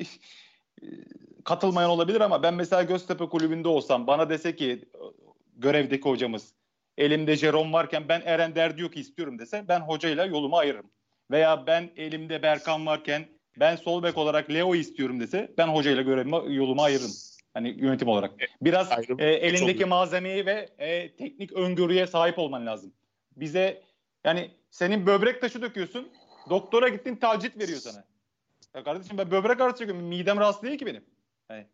[0.82, 0.86] e,
[1.44, 4.84] katılmayan olabilir ama ben mesela Göztepe kulübünde olsam bana dese ki
[5.56, 6.54] görevdeki hocamız
[6.98, 10.90] elimde Jerome varken ben Eren Derdiyok'u istiyorum dese ben hocayla yolumu ayırırım.
[11.30, 13.26] Veya ben elimde Berkan varken
[13.56, 17.12] ben sol bek olarak Leo istiyorum dese ben hocayla görevimi yolumu ayırırım.
[17.54, 18.30] Hani yönetim olarak.
[18.62, 19.88] Biraz Ayrım e, elindeki oluyor.
[19.88, 22.92] malzemeyi ve e, teknik öngörüye sahip olman lazım.
[23.36, 23.82] Bize
[24.24, 26.08] yani senin böbrek taşı döküyorsun.
[26.50, 28.04] Doktora gittin tacit veriyor sana.
[28.74, 30.04] Ya kardeşim ben böbrek ağrısı çekiyorum.
[30.04, 31.04] Midem rahatsız değil ki benim.
[31.50, 31.66] Yani,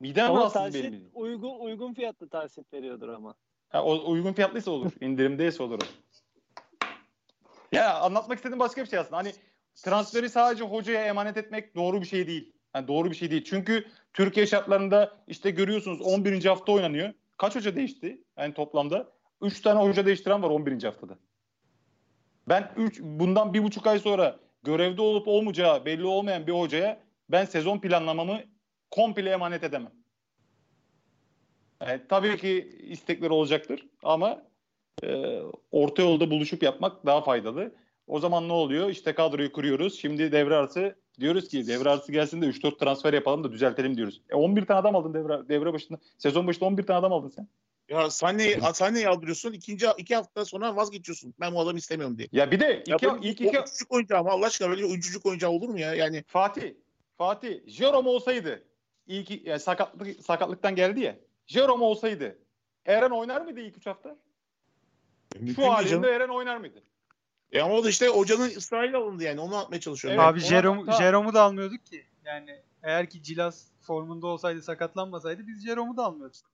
[0.00, 1.10] midem Ama rahatsız benim.
[1.14, 3.34] uygun uygun fiyatlı tahsil veriyordur ama.
[3.68, 4.92] Ha, o uygun fiyatlıysa olur.
[5.00, 5.86] İndirimdeyse olur o.
[7.72, 9.16] Ya anlatmak istediğim başka bir şey aslında.
[9.16, 9.32] Hani
[9.74, 12.52] transferi sadece hocaya emanet etmek doğru bir şey değil.
[12.74, 13.44] Yani doğru bir şey değil.
[13.44, 16.44] Çünkü Türkiye şartlarında işte görüyorsunuz 11.
[16.44, 17.12] hafta oynanıyor.
[17.36, 18.22] Kaç hoca değişti?
[18.38, 19.12] Yani toplamda
[19.42, 20.82] 3 tane hoca değiştiren var 11.
[20.82, 21.18] haftada.
[22.48, 27.44] Ben 3 bundan bir buçuk ay sonra görevde olup olmayacağı belli olmayan bir hocaya ben
[27.44, 28.40] sezon planlamamı
[28.90, 29.92] komple emanet edemem.
[31.80, 34.42] Yani tabii ki istekleri olacaktır ama
[35.02, 35.40] e,
[35.70, 37.74] orta yolda buluşup yapmak daha faydalı.
[38.06, 38.88] O zaman ne oluyor?
[38.88, 39.98] İşte kadroyu kuruyoruz.
[40.00, 44.22] Şimdi devre arası diyoruz ki devre arası gelsin de 3-4 transfer yapalım da düzeltelim diyoruz.
[44.30, 45.98] E 11 tane adam aldın devre, devre başında.
[46.18, 47.48] Sezon başında 11 tane adam aldın sen.
[47.88, 49.52] Ya Sane'yi Sane'yi aldırıyorsun.
[49.52, 51.34] ikinci iki hafta sonra vazgeçiyorsun.
[51.40, 52.28] Ben bu adamı istemiyorum diye.
[52.32, 54.30] Ya bir de Ya iki, böyle ilk iki oyuncuk oyuncağı mı?
[54.30, 55.94] Allah aşkına böyle oyuncuk oyuncağı olur mu ya?
[55.94, 56.74] Yani Fatih
[57.18, 58.62] Fatih Jerome olsaydı
[59.06, 61.16] ilk yani sakatlık sakatlıktan geldi ya.
[61.46, 62.38] Jerome olsaydı
[62.86, 64.16] Eren oynar mıydı ilk 3 hafta?
[65.34, 66.04] mümkün Şu halinde canım.
[66.04, 66.82] Eren oynar mıydı?
[67.52, 69.40] E ama o da işte hocanın ısrarıyla alındı yani.
[69.40, 70.20] Onu atmaya çalışıyorum.
[70.20, 70.92] Evet, Abi Jerome.
[70.92, 72.06] Jerome'u da almıyorduk ki.
[72.24, 76.53] Yani eğer ki Cilas formunda olsaydı sakatlanmasaydı biz Jerome'u da almıyorduk.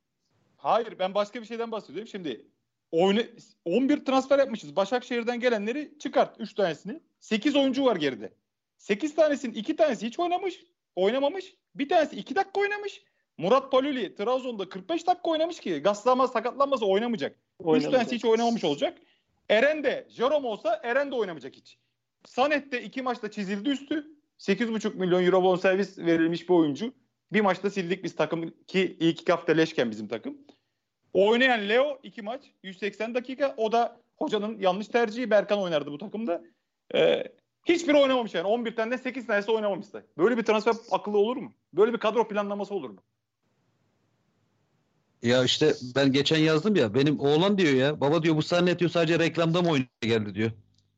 [0.62, 2.08] Hayır ben başka bir şeyden bahsediyorum.
[2.08, 2.46] Şimdi
[2.90, 3.20] oyunu
[3.64, 4.76] 11 transfer yapmışız.
[4.76, 7.00] Başakşehir'den gelenleri çıkart 3 tanesini.
[7.20, 8.32] 8 oyuncu var geride.
[8.78, 10.64] 8 tanesinin 2 tanesi hiç oynamış,
[10.96, 11.54] oynamamış.
[11.74, 13.02] Bir tanesi 2 dakika oynamış.
[13.38, 17.36] Murat Paluli Trabzon'da 45 dakika oynamış ki gazlanmaz sakatlanmasa oynamayacak.
[17.60, 17.92] 3 Oynamayacak.
[17.92, 18.98] tanesi hiç oynamamış olacak.
[19.48, 21.78] Eren de Jerome olsa Eren de oynamayacak hiç.
[22.26, 24.06] Sanet de 2 maçta çizildi üstü.
[24.38, 26.92] 8,5 milyon euro bonservis verilmiş bir oyuncu.
[27.32, 30.38] Bir maçta sildik biz takım ki ilk iki hafta leşken bizim takım.
[31.12, 33.54] Oynayan Leo iki maç 180 dakika.
[33.56, 35.30] O da hocanın yanlış tercihi.
[35.30, 36.42] Berkan oynardı bu takımda.
[36.94, 37.24] Ee,
[37.64, 38.46] hiçbiri oynamamış yani.
[38.46, 40.06] 11 tane 8 tanesi oynamamıştı.
[40.18, 41.52] Böyle bir transfer akıllı olur mu?
[41.72, 43.02] Böyle bir kadro planlaması olur mu?
[45.22, 48.90] Ya işte ben geçen yazdım ya benim oğlan diyor ya baba diyor bu sahne diyor
[48.90, 50.50] sadece reklamda mı oynaya geldi diyor.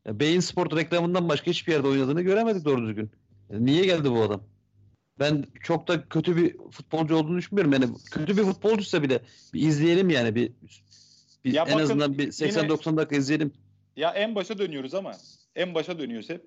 [0.04, 3.10] Ya Beyin Sport reklamından başka hiçbir yerde oynadığını göremedik doğru düzgün.
[3.50, 4.42] Ya niye geldi bu adam?
[5.18, 7.72] Ben çok da kötü bir futbolcu olduğunu düşünmüyorum.
[7.72, 9.20] Yani kötü bir futbolcuysa bile
[9.54, 10.52] bir izleyelim yani bir,
[11.44, 13.52] bir Ya en bakın, azından bir yine- 80-90 dakika izleyelim.
[13.96, 15.12] Ya en başa dönüyoruz ama
[15.56, 16.44] en başa dönüyoruz hep.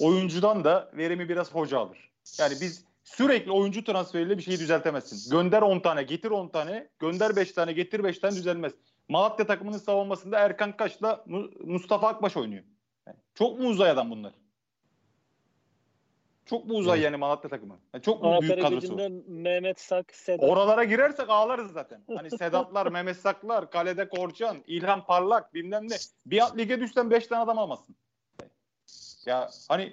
[0.00, 2.10] Oyuncudan da verimi biraz hoca alır.
[2.38, 5.30] Yani biz sürekli oyuncu transferiyle bir şeyi düzeltemezsin.
[5.30, 8.72] Gönder 10 tane, getir 10 tane, gönder 5 tane, getir 5 tane düzelmez.
[9.08, 12.62] Malatya takımının savunmasında Erkan Kaş'la Mu- Mustafa Akbaş oynuyor.
[13.06, 14.32] Yani çok mu uzay adam bunlar?
[16.52, 17.04] Çok mu uzay Evet.
[17.04, 17.80] yani Malatya takımı?
[17.94, 19.08] Yani çok mu büyük Ankara kadrosu var?
[19.08, 20.50] gücünde Mehmet Sak, Sedat.
[20.50, 22.04] Oralara girersek ağlarız zaten.
[22.16, 25.96] Hani Sedatlar, Mehmet Saklar, kalede Korçan, İlhan Parlak bilmem ne.
[26.26, 27.96] Bir at lige düşsen 5 tane adam almazsın.
[29.26, 29.92] Ya hani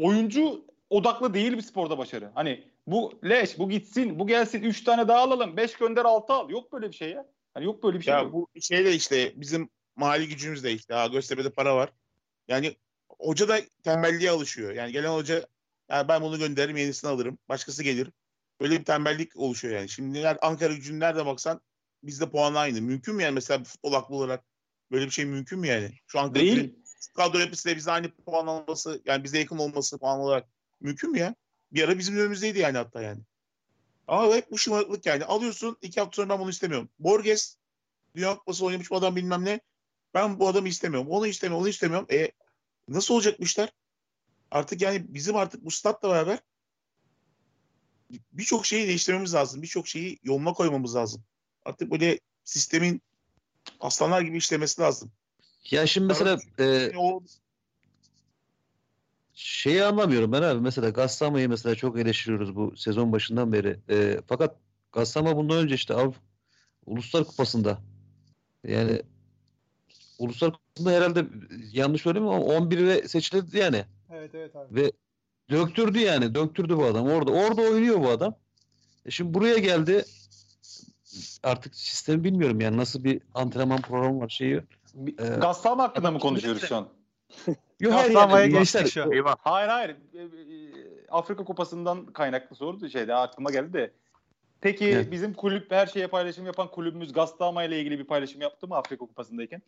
[0.00, 2.30] oyuncu odaklı değil bir sporda başarı.
[2.34, 5.56] Hani bu leş, bu gitsin, bu gelsin 3 tane daha alalım.
[5.56, 6.50] 5 gönder 6 al.
[6.50, 7.26] Yok böyle bir şey ya.
[7.54, 8.32] Hani yok böyle bir şey Ya yok.
[8.32, 10.94] bu şey de işte bizim mali gücümüz de işte.
[10.94, 11.88] Ha, Göztepe'de para var.
[12.48, 12.76] Yani
[13.22, 14.72] hoca da tembelliğe alışıyor.
[14.72, 15.46] Yani gelen hoca
[15.90, 17.38] ya ben bunu gönderirim yenisini alırım.
[17.48, 18.10] Başkası gelir.
[18.60, 19.88] Böyle bir tembellik oluşuyor yani.
[19.88, 21.60] Şimdi Ankara gücünün nerede baksan
[22.02, 22.80] bizde puan aynı.
[22.80, 24.44] Mümkün mü yani mesela futbol aklı olarak
[24.90, 25.90] böyle bir şey mümkün mü yani?
[26.06, 26.74] Şu an Değil.
[27.16, 30.48] kadro yapısıyla bize aynı puan alması yani bize yakın olması puan olarak
[30.80, 31.34] mümkün mü ya?
[31.72, 33.20] Bir ara bizim önümüzdeydi yani hatta yani.
[34.06, 35.24] Ama hep bu şımarıklık yani.
[35.24, 36.88] Alıyorsun iki hafta sonra ben bunu istemiyorum.
[36.98, 37.56] Borges
[38.14, 39.60] Dünya Kupası oynamış bu adam bilmem ne.
[40.14, 41.08] Ben bu adamı istemiyorum.
[41.10, 42.06] Onu istemiyorum, onu istemiyorum.
[42.10, 42.32] E
[42.88, 43.72] nasıl olacak bu işler?
[44.50, 46.38] Artık yani bizim artık bu statla beraber
[48.32, 49.62] birçok şeyi değiştirmemiz lazım.
[49.62, 51.24] Birçok şeyi yoluna koymamız lazım.
[51.64, 53.02] Artık böyle sistemin
[53.80, 55.12] aslanlar gibi işlemesi lazım.
[55.70, 57.22] Ya şimdi mesela e, o
[59.34, 60.60] şeyi anlamıyorum ben abi.
[60.60, 63.80] Mesela Gastamo'yu mesela çok eleştiriyoruz bu sezon başından beri.
[63.90, 64.56] E, fakat
[64.92, 66.12] Gastamo bundan önce işte Av
[66.86, 67.78] Uluslar Kupası'nda
[68.64, 69.02] yani
[70.22, 71.26] Uluslar Kupası'nda herhalde
[71.72, 73.84] yanlış söylemiyorum ama 11'e seçildi yani.
[74.10, 74.74] Evet evet abi.
[74.74, 74.92] Ve
[75.50, 76.34] döktürdü yani.
[76.34, 77.08] Döktürdü bu adam.
[77.08, 78.34] Orada orada oynuyor bu adam.
[79.06, 80.04] E şimdi buraya geldi.
[81.42, 84.60] Artık sistemi bilmiyorum yani nasıl bir antrenman programı var şeyi.
[85.18, 86.88] Ee, Gassama hakkında mı konuşuyoruz şu an?
[87.80, 89.12] Yok hayır yani geçtik gençler şu an.
[89.12, 89.36] eyvah.
[89.38, 89.90] Hayır hayır.
[89.90, 90.26] E, e,
[91.10, 93.92] Afrika Kupası'ndan kaynaklı soru şeyde aklıma geldi de.
[94.60, 95.10] Peki Evet.
[95.10, 99.06] bizim kulüp her şeye paylaşım yapan kulübümüz Gastama ile ilgili bir paylaşım yaptı mı Afrika
[99.06, 99.62] Kupası'ndayken?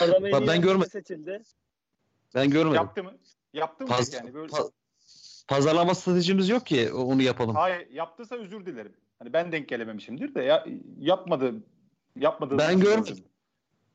[0.00, 1.42] Adam en Ben iyi oyuncu görme- seçildi.
[2.34, 2.74] ben görmedim.
[2.74, 3.12] Yaptı mı?
[3.52, 4.52] Yaptı mı Paz- yani böyle?
[4.52, 4.70] pa-
[5.48, 7.54] pazarlama stratejimiz yok ki onu yapalım.
[7.56, 8.92] Hayır yaptıysa özür dilerim.
[9.18, 10.66] Hani ben denk gelememişimdir de ya,
[10.98, 11.54] yapmadı.
[12.16, 12.58] Yapmadı.
[12.58, 13.24] Ben görmedim.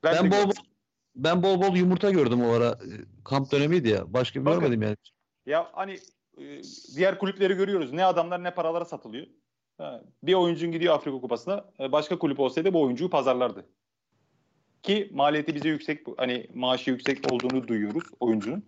[0.04, 0.50] Ben, Ben bol görmedim.
[0.58, 0.64] bol
[1.16, 2.68] ben bol bol yumurta gördüm o ara.
[2.70, 2.88] E,
[3.24, 4.14] Kamp dönemiydi ya.
[4.14, 4.60] Başka Bakın.
[4.60, 4.96] görmedim yani.
[5.46, 6.00] Ya hani
[6.38, 6.62] e,
[6.96, 7.92] diğer kulüpleri görüyoruz.
[7.94, 9.28] Ne adamlar ne paralara satılıyor.
[10.24, 11.66] Bir oyuncun gidiyor Afrika Kupası'na.
[11.80, 13.66] e, Başka kulüp olsaydı bu oyuncuyu pazarlardı.
[14.88, 16.08] Ki maliyeti bize yüksek.
[16.18, 18.66] Hani maaşı yüksek olduğunu duyuyoruz oyuncunun.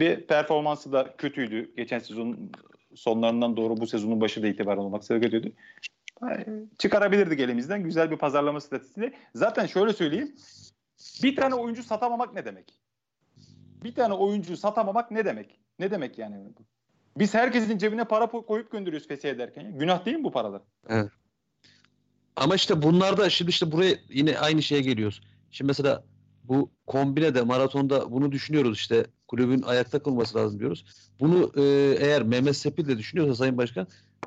[0.00, 1.74] Ve performansı da kötüydü.
[1.76, 2.52] Geçen sezonun
[2.94, 5.52] sonlarından doğru bu sezonun başı da itibaren olmak üzere kötüydü.
[6.78, 9.12] Çıkarabilirdik elimizden güzel bir pazarlama stratejisiyle.
[9.34, 10.34] Zaten şöyle söyleyeyim.
[11.22, 12.72] Bir tane oyuncu satamamak ne demek?
[13.84, 15.60] Bir tane oyuncu satamamak ne demek?
[15.78, 16.36] Ne demek yani?
[17.16, 19.78] Biz herkesin cebine para koyup gönderiyoruz fesih ederken.
[19.78, 20.62] Günah değil mi bu paralar?
[22.36, 25.20] Ama işte bunlarda şimdi işte buraya yine aynı şeye geliyoruz.
[25.54, 26.04] Şimdi mesela
[26.44, 30.84] bu kombinede maratonda bunu düşünüyoruz işte kulübün ayakta kalması lazım diyoruz.
[31.20, 31.62] Bunu e,
[32.00, 33.86] eğer Mehmet Sepil de düşünüyorsa Sayın Başkan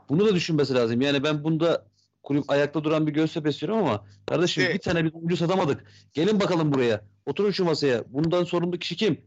[0.10, 1.02] bunu da düşünmesi lazım.
[1.02, 1.86] Yani ben bunda
[2.24, 4.76] kulüp ayakta duran bir Göztepe istiyorum ama kardeşim Evet.
[4.76, 5.84] bir tane bir oyuncu satamadık.
[6.14, 7.06] Gelin bakalım buraya.
[7.26, 8.04] Oturun şu masaya.
[8.08, 9.22] Bundan sorumlu kişi kim?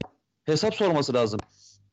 [0.44, 1.40] Hesap sorması lazım.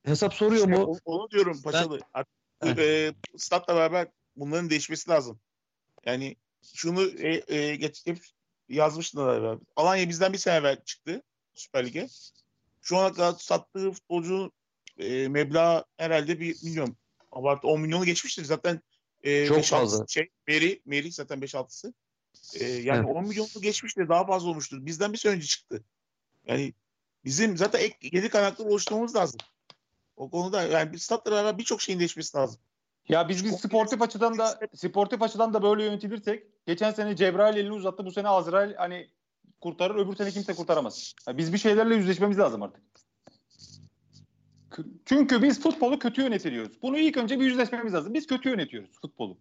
[0.04, 0.98] Hesap soruyor İşte mu?
[1.06, 2.00] onu diyorum Paşalı.
[2.14, 5.40] Artık bu, e, statla beraber bunların değişmesi lazım.
[6.06, 6.36] Yani
[6.74, 8.18] şunu e, e, geç, hep
[8.70, 9.60] yazmıştılar beraber.
[9.76, 11.22] Alanya bizden bir sene evvel çıktı
[11.56, 12.08] Süper Lig'e.
[12.82, 14.52] Şu ana kadar sattığı futbolcu
[14.98, 16.98] e, meblağ herhalde bir milyon.
[17.32, 18.46] Abartı 10 milyonu geçmiştir.
[18.46, 18.82] Zaten
[19.24, 20.06] e, Çok 5-6'sı fazla.
[20.08, 21.94] Şey, Meri, Meri zaten 5-6'sı.
[22.60, 23.16] E, yani Evet.
[23.16, 24.10] 10 milyonu geçmiştir.
[24.10, 24.86] Daha fazla olmuştur.
[24.86, 25.84] Bizden bir sene önce çıktı.
[26.48, 26.74] Yani
[27.26, 29.40] bizim zaten ek gelir kaynakları oluşturmamız lazım.
[30.16, 32.60] O konuda yani bir statla beraber birçok şeyin değişmesi lazım.
[33.10, 37.74] Ya biz, biz sportif açıdan da sportif açıdan da böyle yönetilirsek geçen sene Cebrail elini
[37.74, 38.06] uzattı.
[38.06, 39.08] Bu sene Azrail hani
[39.62, 41.14] kurtarır öbür sene kimse kurtaramaz.
[41.28, 42.84] Ya biz bir şeylerle yüzleşmemiz lazım artık.
[45.06, 46.82] Çünkü biz futbolu kötü yönetiliyoruz.
[46.82, 48.14] Bunu ilk önce bir yüzleşmemiz lazım.
[48.14, 49.38] Biz kötü yönetiyoruz futbolu.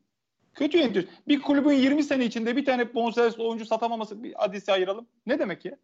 [0.54, 1.10] Kötü yönetiyoruz.
[1.28, 5.06] Bir kulübün 20 sene içinde bir tane bonservisli oyuncu satamaması bir hadise ayıralım.
[5.26, 5.76] Ne demek ya?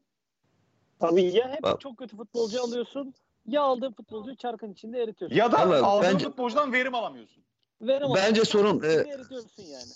[1.00, 3.14] Tabii ya hep Bak- çok kötü futbolcu alıyorsun
[3.46, 5.36] ya aldığın futbolcuyu çarkın içinde eritiyorsun.
[5.36, 7.44] Ya da Vallahi aldığın bence- futbolcudan verim alamıyorsun.
[7.80, 9.92] Verim Bence sorun, e, eritiyorsun yani.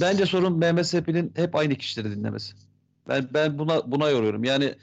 [0.00, 2.54] Bence sorun Mehmet Sepi'nin hep aynı kişileri dinlemesi.
[3.08, 4.44] Ben ben buna buna yoruyorum.
[4.44, 4.74] Yani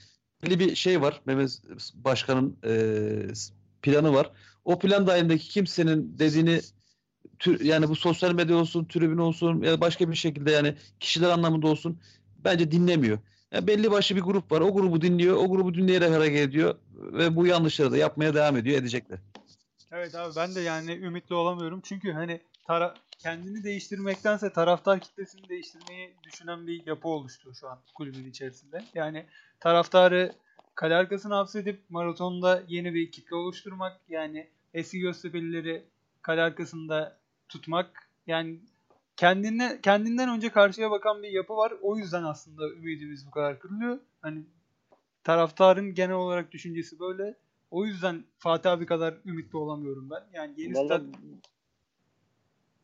[0.44, 1.22] belli bir şey var.
[1.26, 1.62] Mehmet
[1.94, 2.74] Başkan'ın e,
[3.82, 4.32] planı var.
[4.66, 6.62] O plan dahilindeki kimsenin dediğini
[7.40, 11.68] tür, yani bu sosyal medya olsun, tribün olsun ya başka bir şekilde yani kişiler anlamında
[11.68, 12.00] olsun
[12.46, 13.20] bence dinlemiyor.
[13.52, 14.62] Yani belli başlı bir grup var.
[14.62, 15.36] O grubu dinliyor.
[15.36, 19.20] O grubu dinleyerek hareket ediyor ve bu yanlışları da yapmaya devam ediyor, edecekler.
[19.92, 21.82] Evet abi ben de yani ümitli olamıyorum.
[21.84, 28.30] Çünkü hani tara kendini değiştirmektense taraftar kitlesini değiştirmeyi düşünen bir yapı oluştu şu an kulübün
[28.30, 28.84] içerisinde.
[28.94, 29.26] Yani
[29.60, 30.32] taraftarı
[30.76, 35.84] kale arkasına hapsedip maratonda yeni bir kitle oluşturmak yani eski Göztepe'lileri
[36.22, 37.18] kale arkasında
[37.50, 38.60] tutmak yani
[39.18, 41.74] kendine kendinden önce karşıya bakan bir yapı var.
[41.82, 44.00] O yüzden aslında ümidimiz bu kadar kırılıyor.
[44.22, 44.46] Hani
[45.24, 47.36] taraftarın genel olarak düşüncesi böyle.
[47.72, 50.24] O yüzden Fatih abi kadar ümitli olamıyorum ben.
[50.34, 51.02] Yani yeni Vallahi stat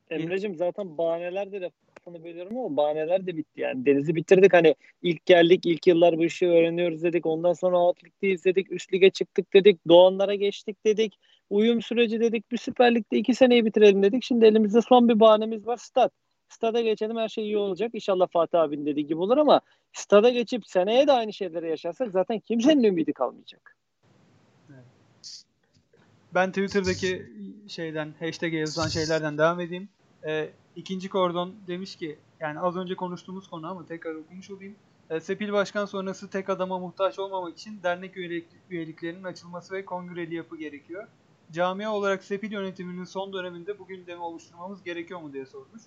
[0.10, 3.86] Emre'cim zaten bahaneler de lafını bölüyorum ama bahaneler de bitti yani.
[3.86, 7.26] Deniz'i bitirdik hani ilk geldik ilk yıllar bu işi öğreniyoruz dedik.
[7.26, 8.72] Ondan sonra alt ligde izledik.
[8.72, 9.88] Üst lige çıktık dedik.
[9.88, 11.20] Doğanlara geçtik dedik.
[11.50, 12.52] Uyum süreci dedik.
[12.52, 14.24] Bir Süper Lig'de iki seneyi bitirelim dedik.
[14.24, 16.12] Şimdi elimizde son bir bahanemiz var stat.
[16.50, 17.92] Stada geçelim her şey iyi olacak.
[17.94, 19.62] İnşallah Fatih abinin dediği gibi olur ama
[19.94, 23.76] stada geçip seneye de aynı şeyleri yaşarsak zaten kimsenin ümidi kalmayacak.
[26.34, 27.26] Ben Twitter'daki
[27.68, 29.90] şeyden hashtag yazılan şeylerden devam edeyim.
[30.28, 34.76] Ee, ikinci kordon demiş ki yani az önce konuştuğumuz konu ama tekrar okumuş olayım.
[35.10, 40.36] E, Sepil Başkan sonrası tek adama muhtaç olmamak için dernek üyelik, üyeliklerinin açılması ve kongreli
[40.36, 41.08] yapı gerekiyor.
[41.54, 45.82] Camia olarak Sepil yönetiminin son döneminde bu gündemi oluşturmamız gerekiyor mu diye sormuş.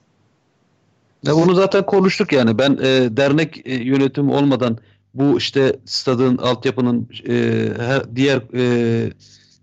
[1.22, 2.58] Ya bunu zaten konuştuk yani.
[2.58, 4.78] Ben e, dernek e, yönetimi olmadan
[5.14, 7.34] bu işte stadın, altyapının e,
[7.78, 9.12] her diğer e,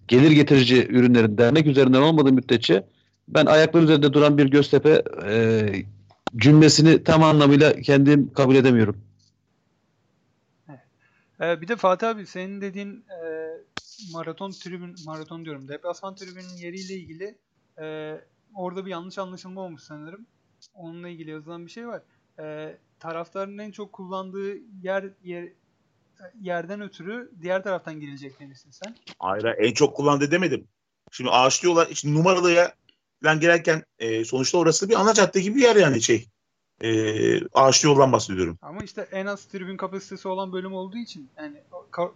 [0.07, 2.83] gelir getirici ürünlerin dernek üzerinden olmadığı müddetçe
[3.27, 5.65] ben ayaklar üzerinde duran bir Göztepe e,
[6.35, 9.07] cümlesini tam anlamıyla kendim kabul edemiyorum.
[11.41, 13.27] Ee, bir de Fatih abi senin dediğin e,
[14.13, 17.37] maraton tribün maraton diyorum deplasman tribünün yeriyle ilgili
[17.81, 18.17] e,
[18.55, 20.25] orada bir yanlış anlaşılma olmuş sanırım.
[20.73, 22.01] Onunla ilgili yazılan bir şey var.
[22.39, 25.49] E, taraftarın en çok kullandığı yer, yer
[26.41, 28.95] yerden ötürü diğer taraftan girilecek demişsin sen.
[29.19, 30.67] Hayır en çok kullandı demedim.
[31.11, 31.87] Şimdi ağaçlıyorlar.
[31.93, 32.73] Şimdi numaralıya
[33.23, 36.27] falan girerken e, sonuçta orası bir ana cadde gibi bir yer yani şey.
[36.81, 36.89] E,
[37.53, 38.57] ağaçlı yoldan bahsediyorum.
[38.61, 41.64] Ama işte en az tribün kapasitesi olan bölüm olduğu için yani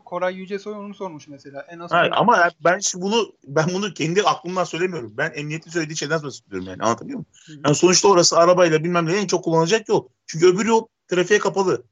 [0.06, 1.66] Koray Yücesoy onu sormuş mesela.
[1.70, 5.14] En az Hayır, ama ben şimdi bunu ben bunu kendi aklımdan söylemiyorum.
[5.18, 7.62] Ben emniyetin söylediği şeyden bahsediyorum yani anlatabiliyor muyum?
[7.66, 10.08] Yani sonuçta orası arabayla bilmem ne en çok kullanılacak yol.
[10.26, 11.84] Çünkü öbür yol trafiğe kapalı.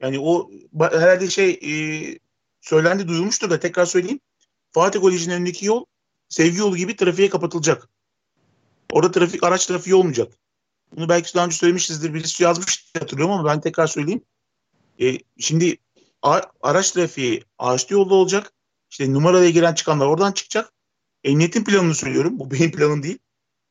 [0.00, 0.50] Yani o
[0.80, 1.72] herhalde şey e,
[2.60, 4.20] söylendi duyulmuştur da tekrar söyleyeyim.
[4.70, 5.84] Fatih Koleji'nin önündeki yol
[6.28, 7.88] sevgi yolu gibi trafiğe kapatılacak.
[8.92, 10.32] Orada trafik araç trafiği olmayacak.
[10.96, 12.14] Bunu belki daha önce söylemişizdir.
[12.14, 14.22] Birisi yazmış hatırlıyorum ama ben tekrar söyleyeyim.
[15.00, 15.76] E, şimdi
[16.62, 18.52] araç trafiği ağaçlı yolda olacak.
[18.90, 20.72] İşte numaraya giren çıkanlar oradan çıkacak.
[21.24, 22.38] Emniyetin planını söylüyorum.
[22.38, 23.18] Bu benim planım değil.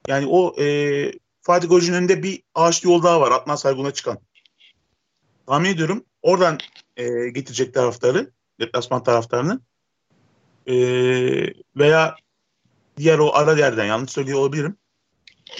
[0.07, 1.11] Yani o e,
[1.41, 3.31] Fatih Koleji'nin önünde bir ağaçlı yol daha var.
[3.31, 4.19] Adnan Saygun'a çıkan.
[5.48, 6.06] Tahmin ediyorum.
[6.22, 6.57] Oradan
[6.98, 8.31] e, getirecek taraftarı.
[8.60, 9.60] Deplasman taraftarını.
[10.68, 10.76] E,
[11.76, 12.15] veya
[12.98, 14.77] diğer o ara yerden yanlış söylüyor olabilirim.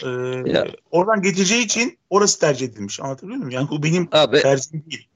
[0.04, 0.08] Ee,
[0.52, 0.68] ya.
[0.92, 3.00] oradan getireceği için orası tercih edilmiş.
[3.00, 3.52] Anlatabiliyor muyum?
[3.52, 5.08] Yani bu benim Abi, tercihim değil.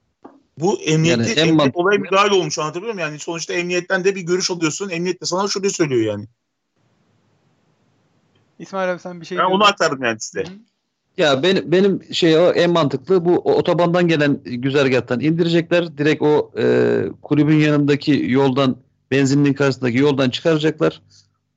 [0.57, 3.09] Bu emniyeti, yani emniyet olaya müdahale olmuş anlatabiliyor muyum?
[3.09, 4.89] Yani sonuçta emniyetten de bir görüş alıyorsun.
[4.89, 6.27] Emniyet de sana şöyle söylüyor yani.
[8.59, 10.43] İsmail abi sen bir şey Ben onu aktardım yani size.
[10.43, 10.53] Hı-hı.
[11.17, 15.97] Ya benim benim şey o en mantıklı bu otobandan gelen güzergahtan indirecekler.
[15.97, 18.77] Direkt o e, kulübün yanındaki yoldan
[19.11, 21.01] benzinliğin karşısındaki yoldan çıkaracaklar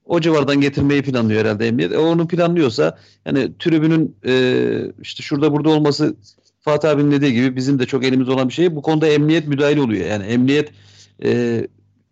[0.04, 1.92] o civardan getirmeyi planlıyor herhalde emniyet.
[1.92, 6.16] E, onu planlıyorsa yani tribünün e, işte şurada burada olması
[6.60, 8.76] Fatih abinin dediği gibi bizim de çok elimiz olan bir şey.
[8.76, 10.06] Bu konuda emniyet müdahil oluyor.
[10.06, 10.70] Yani emniyet
[11.24, 11.60] e,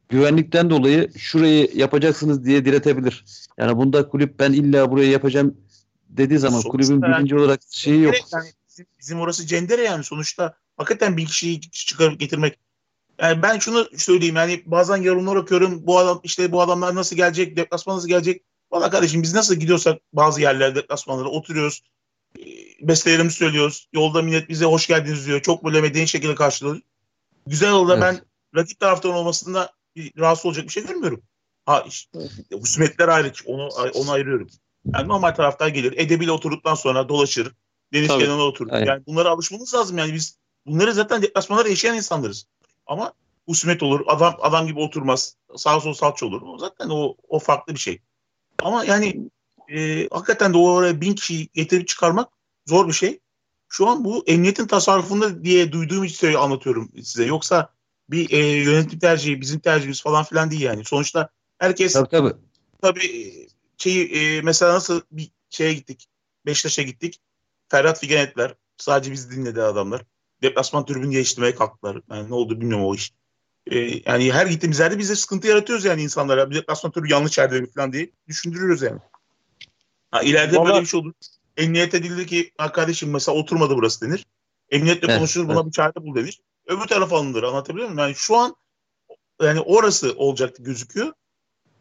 [0.09, 3.24] güvenlikten dolayı şurayı yapacaksınız diye diretebilir.
[3.59, 5.56] Yani bunda kulüp ben illa burayı yapacağım
[6.09, 8.14] dediği zaman sonuçta kulübün yani, birinci olarak şeyi yok.
[8.32, 12.59] Yani bizim, bizim orası cendere yani sonuçta hakikaten bir kişiyi çıkarıp getirmek
[13.23, 15.86] yani ben şunu söyleyeyim yani bazen yorumlar okuyorum.
[15.86, 18.43] Bu adam işte bu adamlar nasıl gelecek, deplasman nasıl gelecek?
[18.70, 21.82] Valla kardeşim biz nasıl gidiyorsak bazı yerlerde deplasmanlara oturuyoruz.
[22.81, 23.89] Bestelerimizi söylüyoruz.
[23.93, 25.40] Yolda millet bize hoş geldiniz diyor.
[25.40, 26.81] Çok böyle medeni şekilde karşılıyor.
[27.47, 28.03] Güzel oldu evet.
[28.03, 28.20] ben
[28.61, 31.23] rakip taraftan olmasında bir rahatsız olacak bir şey görmüyorum.
[31.66, 32.19] Ha işte,
[32.53, 33.32] husumetler ayrı.
[33.47, 34.49] Onu, onu ayırıyorum.
[34.94, 35.94] Yani normal taraftar gelir.
[35.97, 37.53] Edebiyle oturduktan sonra dolaşır.
[37.93, 38.24] Deniz Tabii.
[38.24, 38.70] kenarına oturur.
[38.73, 38.86] Aynen.
[38.86, 39.99] Yani bunlara alışmamız lazım.
[39.99, 42.47] Yani biz bunları zaten deplasmanlarda yaşayan insanlarız.
[42.87, 43.13] Ama
[43.47, 44.01] husumet olur.
[44.07, 45.37] Adam adam gibi oturmaz.
[45.57, 46.43] Sağ sol salça olur.
[46.43, 48.01] O zaten o, o farklı bir şey.
[48.63, 49.31] Ama yani
[49.69, 52.29] e, hakikaten de oraya bin kişi getirip çıkarmak
[52.67, 53.21] zor bir şey.
[53.69, 57.25] Şu an bu emniyetin tasarrufunda diye duyduğum için anlatıyorum size.
[57.25, 57.73] Yoksa
[58.11, 60.85] bir e, yönetim tercihi, bizim tercihimiz falan filan değil yani.
[60.85, 61.29] Sonuçta
[61.59, 62.35] herkes tabii, tabii.
[62.83, 63.49] tabii
[63.79, 66.09] şeyi, e, mesela nasıl bir şeye gittik,
[66.47, 67.21] Beşiktaş'a gittik.
[67.69, 68.55] Ferhat Figenetler.
[68.77, 70.03] Sadece bizi dinledi adamlar
[70.43, 72.01] deplasman tribünü geliştirmeye kalktılar.
[72.10, 73.12] Yani ne oldu bilmiyorum o iş.
[73.66, 76.51] Ee, yani her gittiğimiz yerde bize sıkıntı yaratıyoruz yani insanlara.
[76.51, 79.01] Bir deplasman tribünü yanlış yerde mi falan diye düşündürüyoruz yani.
[80.10, 80.69] Ha, ileride Vallahi...
[80.69, 81.12] böyle bir şey olur.
[81.56, 84.27] Emniyet edildi ki kardeşim mesela oturmadı burası denir.
[84.70, 85.66] Emniyetle evet, konuşulur buna evet.
[85.66, 86.40] bir çare bul denir.
[86.66, 87.98] Öbür taraf alınır anlatabiliyor muyum?
[87.98, 88.56] Yani şu an
[89.43, 91.12] yani orası olacaktı gözüküyor.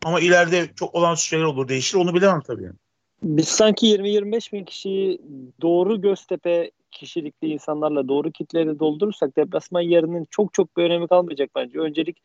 [0.05, 2.75] Ama ileride çok olan şeyler olur değişir onu bilemem tabii yani.
[3.23, 5.21] Biz sanki 20-25 bin kişiyi
[5.61, 11.79] doğru Göztepe kişilikli insanlarla doğru kitleyle doldurursak deplasman yerinin çok çok bir önemi kalmayacak bence.
[11.79, 12.17] Öncelik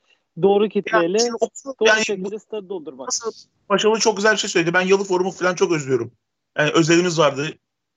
[0.42, 1.38] doğru kitleyle yani,
[1.80, 3.08] doğru yani, şekilde stadı doldurmak.
[3.68, 4.74] Başarılı çok güzel bir şey söyledi.
[4.74, 6.12] Ben Yalı Forumu falan çok özlüyorum.
[6.58, 7.48] Yani özelimiz vardı.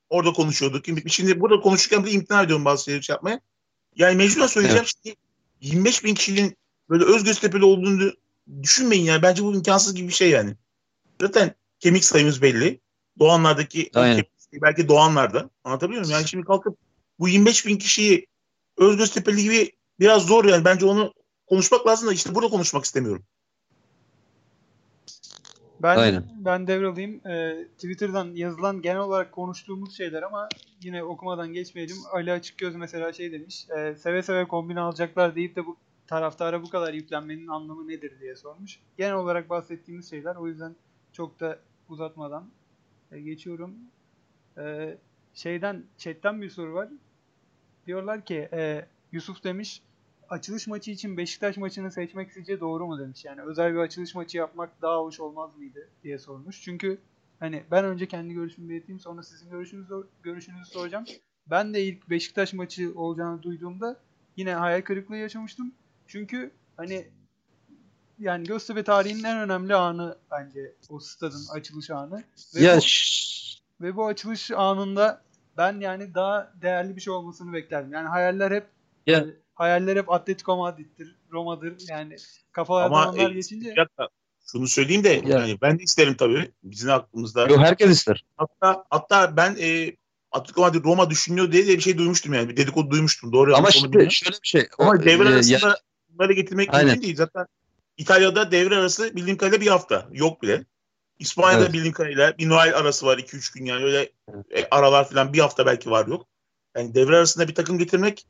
[0.10, 0.86] Orada konuşuyorduk.
[1.08, 3.40] Şimdi burada konuşurken bir imtina ediyorum bazı şeyleri şey yapmaya.
[3.96, 4.94] Yani mecburen söyleyeceğim evet.
[5.04, 5.16] şimdi
[5.62, 6.58] 25 bin kişinin
[6.90, 8.12] böyle öz Göztepe'li olduğunu
[8.64, 9.22] düşünmeyin yani.
[9.22, 10.56] Bence bu imkansız gibi bir şey yani.
[11.22, 12.80] Zaten kemik sayımız belli.
[13.20, 15.50] Doğanlardaki kemik belki doğanlarda.
[15.64, 16.18] Anlatabiliyor muyum?
[16.18, 16.78] Yani şimdi kalkıp
[17.20, 18.28] bu 25 bin kişiyi
[18.78, 20.66] Özgöztepe'li gibi biraz zor yani.
[20.66, 21.14] Bence onu
[21.48, 23.24] konuşmak lazım da işte burada konuşmak istemiyorum.
[25.82, 26.24] Ben Aynen.
[26.46, 27.28] ben devralayım.
[27.28, 30.50] Ee, Twitter'dan yazılan genel olarak konuştuğumuz şeyler ama
[30.82, 31.98] yine okumadan geçmeyelim.
[32.12, 33.68] Ali Açıkgöz mesela şey demiş.
[33.78, 35.78] e, seve seve kombin alacaklar deyip de bu
[36.08, 38.80] taraftara bu kadar yüklenmenin anlamı nedir diye sormuş.
[38.98, 40.36] Genel olarak bahsettiğimiz şeyler.
[40.36, 40.76] O yüzden
[41.14, 41.60] çok da
[41.90, 42.50] uzatmadan
[43.12, 43.76] e, geçiyorum.
[44.58, 44.98] E,
[45.34, 46.90] şeyden chatten bir soru var.
[47.88, 49.82] Diyorlar ki e, Yusuf demiş
[50.30, 53.26] açılış maçı için Beşiktaş maçını seçmek sizce doğru mu demiş.
[53.26, 56.62] Yani özel bir açılış maçı yapmak daha hoş olmaz mıydı diye sormuş.
[56.62, 56.98] Çünkü
[57.40, 61.06] hani ben önce kendi görüşümü belirteyim sonra sizin görüşünüzü, görüşünüzü soracağım.
[61.48, 63.98] Ben de ilk Beşiktaş maçı olacağını duyduğumda
[64.38, 65.72] yine hayal kırıklığı yaşamıştım.
[66.08, 67.08] Çünkü hani
[68.20, 72.24] yani Göztepe tarihinin en önemli anı bence o stadın açılış anı.
[72.56, 73.39] Ve Ya ş-
[73.82, 75.22] ve bu açılış anında
[75.58, 77.94] ben yani daha değerli bir şey olmasını beklerdim.
[77.94, 78.66] Yani hayaller hep
[79.08, 81.76] Ya- hayaller hep Atletico Madrid'dir, Roma'dır.
[81.90, 82.16] Yani
[82.52, 83.76] kafalardan Ama onlar e, geçince
[84.52, 86.52] şunu söyleyeyim de yani ben de isterim tabii.
[86.64, 87.48] Bizim aklımızda.
[87.48, 88.26] Yo, herkes ister.
[88.38, 89.96] Hatta hatta ben e,
[90.32, 92.50] Atletico Madrid Roma düşünüyor diye de bir şey duymuştum yani.
[92.50, 93.32] Bir dedikodu duymuştum.
[93.34, 94.12] Doğru Ama şimdi bilmiyorum.
[94.12, 94.68] şöyle bir şey.
[94.80, 95.78] Ama O, devre e, arasında ya-
[96.10, 96.86] bunları getirmek Aynen.
[96.86, 97.16] mümkün değil.
[97.16, 97.46] Zaten
[97.98, 100.08] İtalya'da devre arası bildiğim kadarıyla bir hafta.
[100.12, 100.66] Yok bile.
[101.20, 101.74] İspanya'da Evet.
[101.74, 104.12] bildiğim kadarıyla bir Noel arası var 2-3 gün yani öyle
[104.52, 106.28] e, aralar falan bir hafta belki var yok.
[106.76, 108.26] Yani devre arasında bir takım getirmek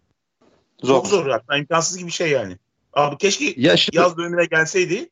[0.83, 0.95] Zor.
[0.95, 2.57] çok zor hatta imkansız gibi bir şey yani.
[2.93, 5.09] Abi keşke ya şimdi yaz dönemine gelseydi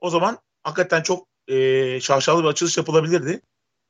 [0.00, 3.40] o zaman hakikaten çok e, şaşalı bir açılış yapılabilirdi.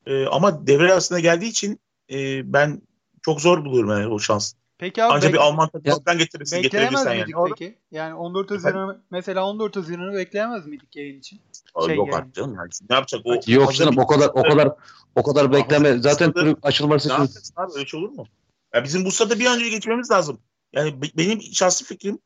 [0.06, 2.82] E, ama devre arasında geldiği için e, ben
[3.23, 4.55] çok zor buluyorum yani o şans.
[4.78, 7.48] Peki abi Ancak bek- bir Alman takımından getirirsin bekleyemez getirebilirsen miydik yani.
[7.59, 7.78] peki?
[7.90, 11.40] Yani 14 Haziran mesela 14 Haziran'ı bekleyemez miydik yayın için?
[11.86, 12.16] Şey yok yani.
[12.16, 12.55] artık canım.
[12.55, 13.40] Yani ne yapacak o?
[13.46, 14.72] yok canım bir- o kadar o kadar
[15.14, 15.98] o kadar bekleme.
[15.98, 18.26] Zaten açılması için abi öyle şey olur mu?
[18.74, 20.40] Ya bizim bu stada bir an önce geçmemiz lazım.
[20.72, 22.18] Yani be- benim şahsi fikrim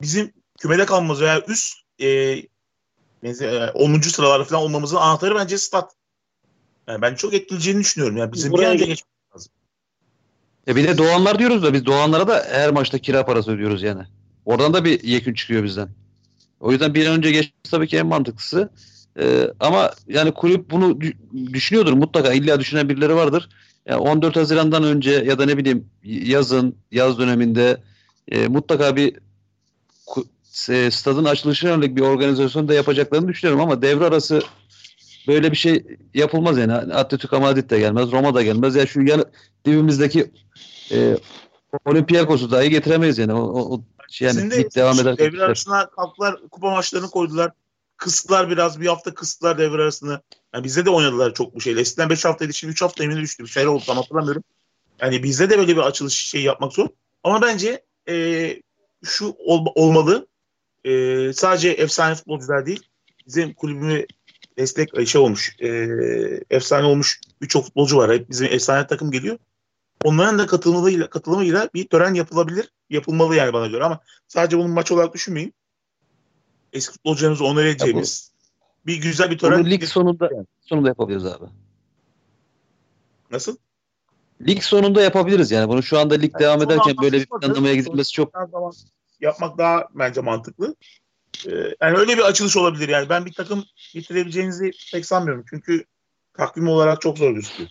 [0.00, 2.36] bizim kümede kalmamız veya üst e,
[3.22, 4.08] mesela, e, 10.
[4.10, 5.92] sıralarda falan olmamızın anahtarı bence stat.
[6.88, 8.16] Yani ben çok etkileyeceğini düşünüyorum.
[8.16, 9.02] Yani bizim bir Buraya an önce gel- geç
[10.68, 14.02] E bir de doğanlar diyoruz da biz doğanlara da her maçta kira parası ödüyoruz yani.
[14.44, 15.88] Oradan da bir yekün çıkıyor bizden.
[16.60, 18.70] O yüzden bir an önce geçmesi tabii ki en mantıklısı.
[19.20, 22.32] E, ama yani kulüp bunu dü- düşünüyordur mutlaka.
[22.32, 23.48] İlla düşünen birileri vardır.
[23.86, 27.76] Yani 14 Haziran'dan önce ya da ne bileyim yazın, yaz döneminde
[28.28, 29.14] e, mutlaka bir
[30.70, 34.42] e, stadın açılışına yönelik bir organizasyon da yapacaklarını düşünüyorum ama devre arası
[35.28, 35.84] böyle bir şey
[36.14, 36.72] yapılmaz yani.
[36.72, 38.74] Atletico Madrid de gelmez, Roma da gelmez.
[38.76, 39.24] Ya şu yan
[39.66, 40.30] dibimizdeki
[40.90, 41.16] e,
[41.84, 43.32] Olympiakos'u dahi getiremeyiz yani.
[43.32, 43.84] O, o,
[44.20, 45.26] yani lig devam ederken.
[45.26, 47.52] devre arasına kalktılar, kupa maçlarını koydular.
[47.96, 50.20] Kıstılar biraz, bir hafta kıstılar devre arasını.
[50.54, 51.80] Yani bizde de oynadılar çok bu şeyle.
[51.80, 53.44] Eskiden 5 haftaydı, şimdi 3 hafta emine düştü.
[53.44, 54.42] Bir şeyler oldu tam hatırlamıyorum.
[55.00, 56.88] Yani bizde de böyle bir açılış şey yapmak zor.
[57.24, 58.56] Ama bence e,
[59.04, 60.26] şu ol- olmalı.
[60.84, 62.82] E, sadece efsane futbolcular değil,
[63.26, 64.06] bizim kulübüme
[64.58, 65.68] destek şey olmuş, e,
[66.50, 68.12] efsane olmuş birçok futbolcu var.
[68.12, 69.38] Hep bizim efsane takım geliyor.
[70.04, 72.70] Onların da katılımıyla, katılımıyla bir tören yapılabilir.
[72.90, 75.54] Yapılmalı yani bana göre ama sadece bunu maç olarak düşünmeyin.
[76.72, 78.32] Eski futbolcularımızı onur edeceğimiz
[78.86, 79.60] bir güzel bir tören.
[79.60, 80.30] Bunu lig sonunda
[80.60, 81.44] sonunda yapabiliriz abi.
[83.30, 83.56] Nasıl?
[84.46, 85.68] Lig sonunda yapabiliriz yani.
[85.68, 88.32] Bunu şu anda lig Yani devam ederken böyle bir planlamaya gidilmesi çok
[89.20, 90.76] yapmak daha bence mantıklı.
[91.46, 93.08] Ee, yani öyle bir açılış olabilir yani.
[93.08, 95.44] Ben bir takım getirebileceğinizi pek sanmıyorum.
[95.50, 95.84] Çünkü
[96.34, 97.70] takvim olarak çok zor gözüküyor.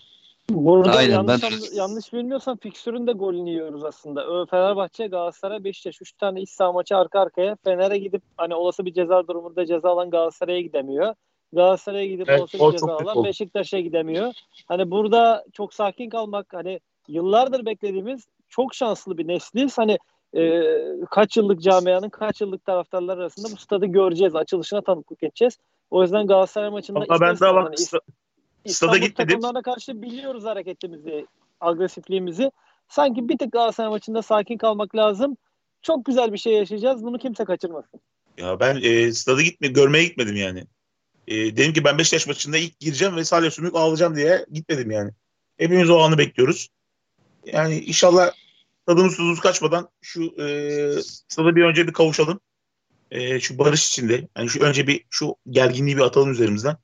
[0.50, 4.26] Burada Aynen, yanlış, ben- an- yanlış bilmiyorsam fikstürün de golünü yiyoruz aslında.
[4.26, 6.02] Ö, Fenerbahçe, Galatasaray, Beşiktaş.
[6.02, 7.56] Üç tane iç saha maçı arka arkaya.
[7.64, 11.16] Fener'e gidip hani olası bir ceza durumunda ceza alan Galatasaray'a gidemiyor.
[11.54, 13.24] Galatasaray'a gidip Evet, olası bir ceza alan.
[13.24, 14.34] Beşiktaş'a gidemiyor.
[14.68, 19.78] Hani burada çok sakin kalmak hani yıllardır beklediğimiz çok şanslı bir nesliz.
[19.78, 19.98] Hani
[20.36, 20.64] e,
[21.12, 24.36] kaç yıllık camianın kaç yıllık taraftarlar arasında bu stadı göreceğiz.
[24.36, 25.58] Açılışına tanıklık edeceğiz.
[25.92, 27.74] O yüzden Galatasaray maçında Ama ben daha bak
[28.66, 29.30] hani stada İstanbul gitmedim.
[29.30, 31.28] takımlarına karşı biliyoruz hareketimizi,
[31.62, 32.52] agresifliğimizi.
[32.90, 35.38] Sanki bir tık Galatasaray maçında sakin kalmak lazım.
[35.82, 37.04] Çok güzel bir şey yaşayacağız.
[37.04, 38.00] Bunu kimse kaçırmasın.
[38.38, 40.64] Ya ben e, stada gitme, görmeye gitmedim yani.
[41.28, 45.12] E, dedim ki ben Beşiktaş maçında ilk gireceğim ve Salih Sümük ağlayacağım diye gitmedim yani.
[45.58, 46.70] Hepimiz o anı bekliyoruz.
[47.46, 48.32] Yani inşallah
[48.86, 52.40] tadımız tuzumuz kaçmadan şu e, stada bir önce bir kavuşalım.
[53.12, 54.28] E, şu barış içinde.
[54.38, 56.78] Yani şu önce bir şu gerginliği bir atalım üzerimizden.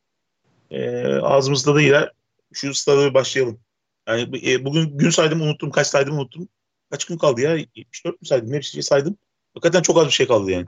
[0.71, 2.11] E, ağzımızda da yer.
[2.53, 3.59] Şu stada bir başlayalım.
[4.07, 5.71] Yani e, bugün gün saydım unuttum.
[5.71, 6.47] Kaç saydım unuttum.
[6.91, 7.55] Kaç gün kaldı ya?
[7.75, 8.53] 74 mü saydım?
[8.53, 9.17] Hepsi şey saydım.
[9.53, 10.65] Hakikaten çok az bir şey kaldı yani.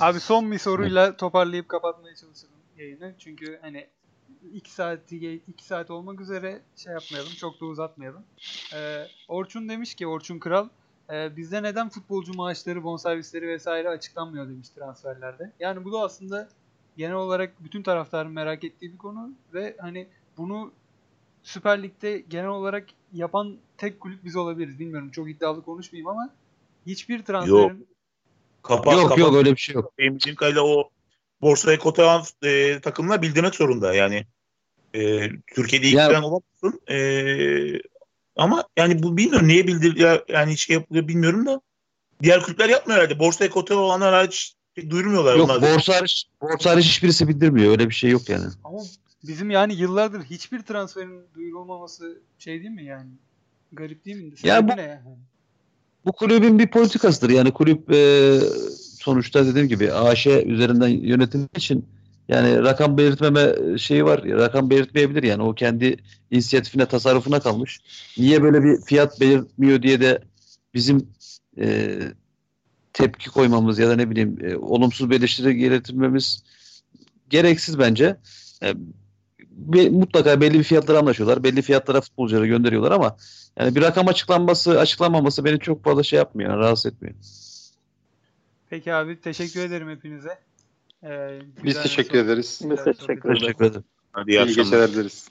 [0.00, 3.14] Abi son bir soruyla toparlayıp kapatmaya çalışırım yayını.
[3.18, 3.86] Çünkü hani
[4.54, 8.22] 2 saati 2 saat olmak üzere şey yapmayalım, çok da uzatmayalım.
[8.74, 10.68] Ee, Orçun demiş ki Orçun Kral
[11.12, 15.52] e, bizde neden futbolcu maaşları, bonservisleri vesaire açıklanmıyor demiş transferlerde.
[15.60, 16.48] Yani bu da aslında
[16.96, 20.06] genel olarak bütün taraftarın merak ettiği bir konu ve hani
[20.36, 20.72] bunu
[21.42, 24.78] Süper Lig'de genel olarak yapan tek kulüp biz olabiliriz.
[24.78, 26.30] Bilmiyorum çok iddialı konuşmayayım ama
[26.86, 27.86] hiçbir transferin
[28.62, 29.18] Kapat, yok kapat.
[29.18, 29.92] yok öyle bir şey yok.
[29.98, 30.90] Benim bildiğim kadarıyla o
[31.40, 33.94] borsaya kota alan e, takımlar bildirmek zorunda.
[33.94, 34.26] Yani
[34.94, 36.80] e, Türkiye'de ilk Ya- ben olamazsın.
[36.90, 37.80] E,
[38.36, 41.60] ama yani bu bilmiyorum niye bildir ya, yani şey yapılıyor bilmiyorum da
[42.22, 43.18] diğer kulüpler yapmıyor herhalde.
[43.18, 44.54] Borsaya kota olanlar hariç şey
[44.90, 45.62] duyurmuyorlar Yok onlar.
[45.62, 47.70] borsa hariç, borsa hariç hiçbirisi bildirmiyor.
[47.70, 48.44] Öyle bir şey yok yani.
[48.64, 48.78] ama
[49.26, 53.10] bizim yani yıllardır hiçbir transferin duyurulmaması şey değil mi yani?
[53.72, 54.32] Garip değil mi?
[54.42, 55.00] Ya bu- ne yani?
[56.04, 57.30] Bu kulübün bir politikasıdır.
[57.30, 58.38] Yani kulüp e,
[59.00, 61.86] sonuçta dediğim gibi AŞ üzerinden yönetildiği için
[62.28, 64.24] yani rakam belirtmeme şeyi var.
[64.24, 65.42] Rakam belirtmeyebilir yani.
[65.42, 65.96] O kendi
[66.30, 67.80] inisiyatifine, tasarrufuna kalmış.
[68.18, 70.18] Niye böyle bir fiyat belirtmiyor diye de
[70.74, 71.08] bizim
[71.60, 71.98] e,
[72.94, 76.42] tepki koymamız ya da ne bileyim e, olumsuz bir eleştiri getirmemiz
[77.30, 78.16] gereksiz bence.
[78.62, 78.74] E,
[79.50, 81.44] bir- mutlaka belli bir fiyatlara anlaşıyorlar.
[81.44, 83.16] Belli fiyatlara futbolcuları gönderiyorlar ama
[83.58, 87.14] yani bir rakam açıklanması, açıklanmaması beni çok fazla şey yapmıyor, yani rahatsız etmiyor.
[88.70, 90.38] Peki abi teşekkür ederim hepinize.
[91.04, 92.60] Ee, Biz teşekkür sohbet- ederiz.
[92.64, 93.82] Biz teşekkür ederiz.
[94.12, 94.64] Hadi iyi İyi akşamlar.
[94.64, 95.28] geceler dileriz.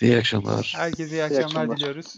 [0.00, 0.72] İyi akşamlar.
[0.76, 1.76] Herkese iyi İyi akşamlar akşamlar.
[1.76, 2.14] diliyoruz.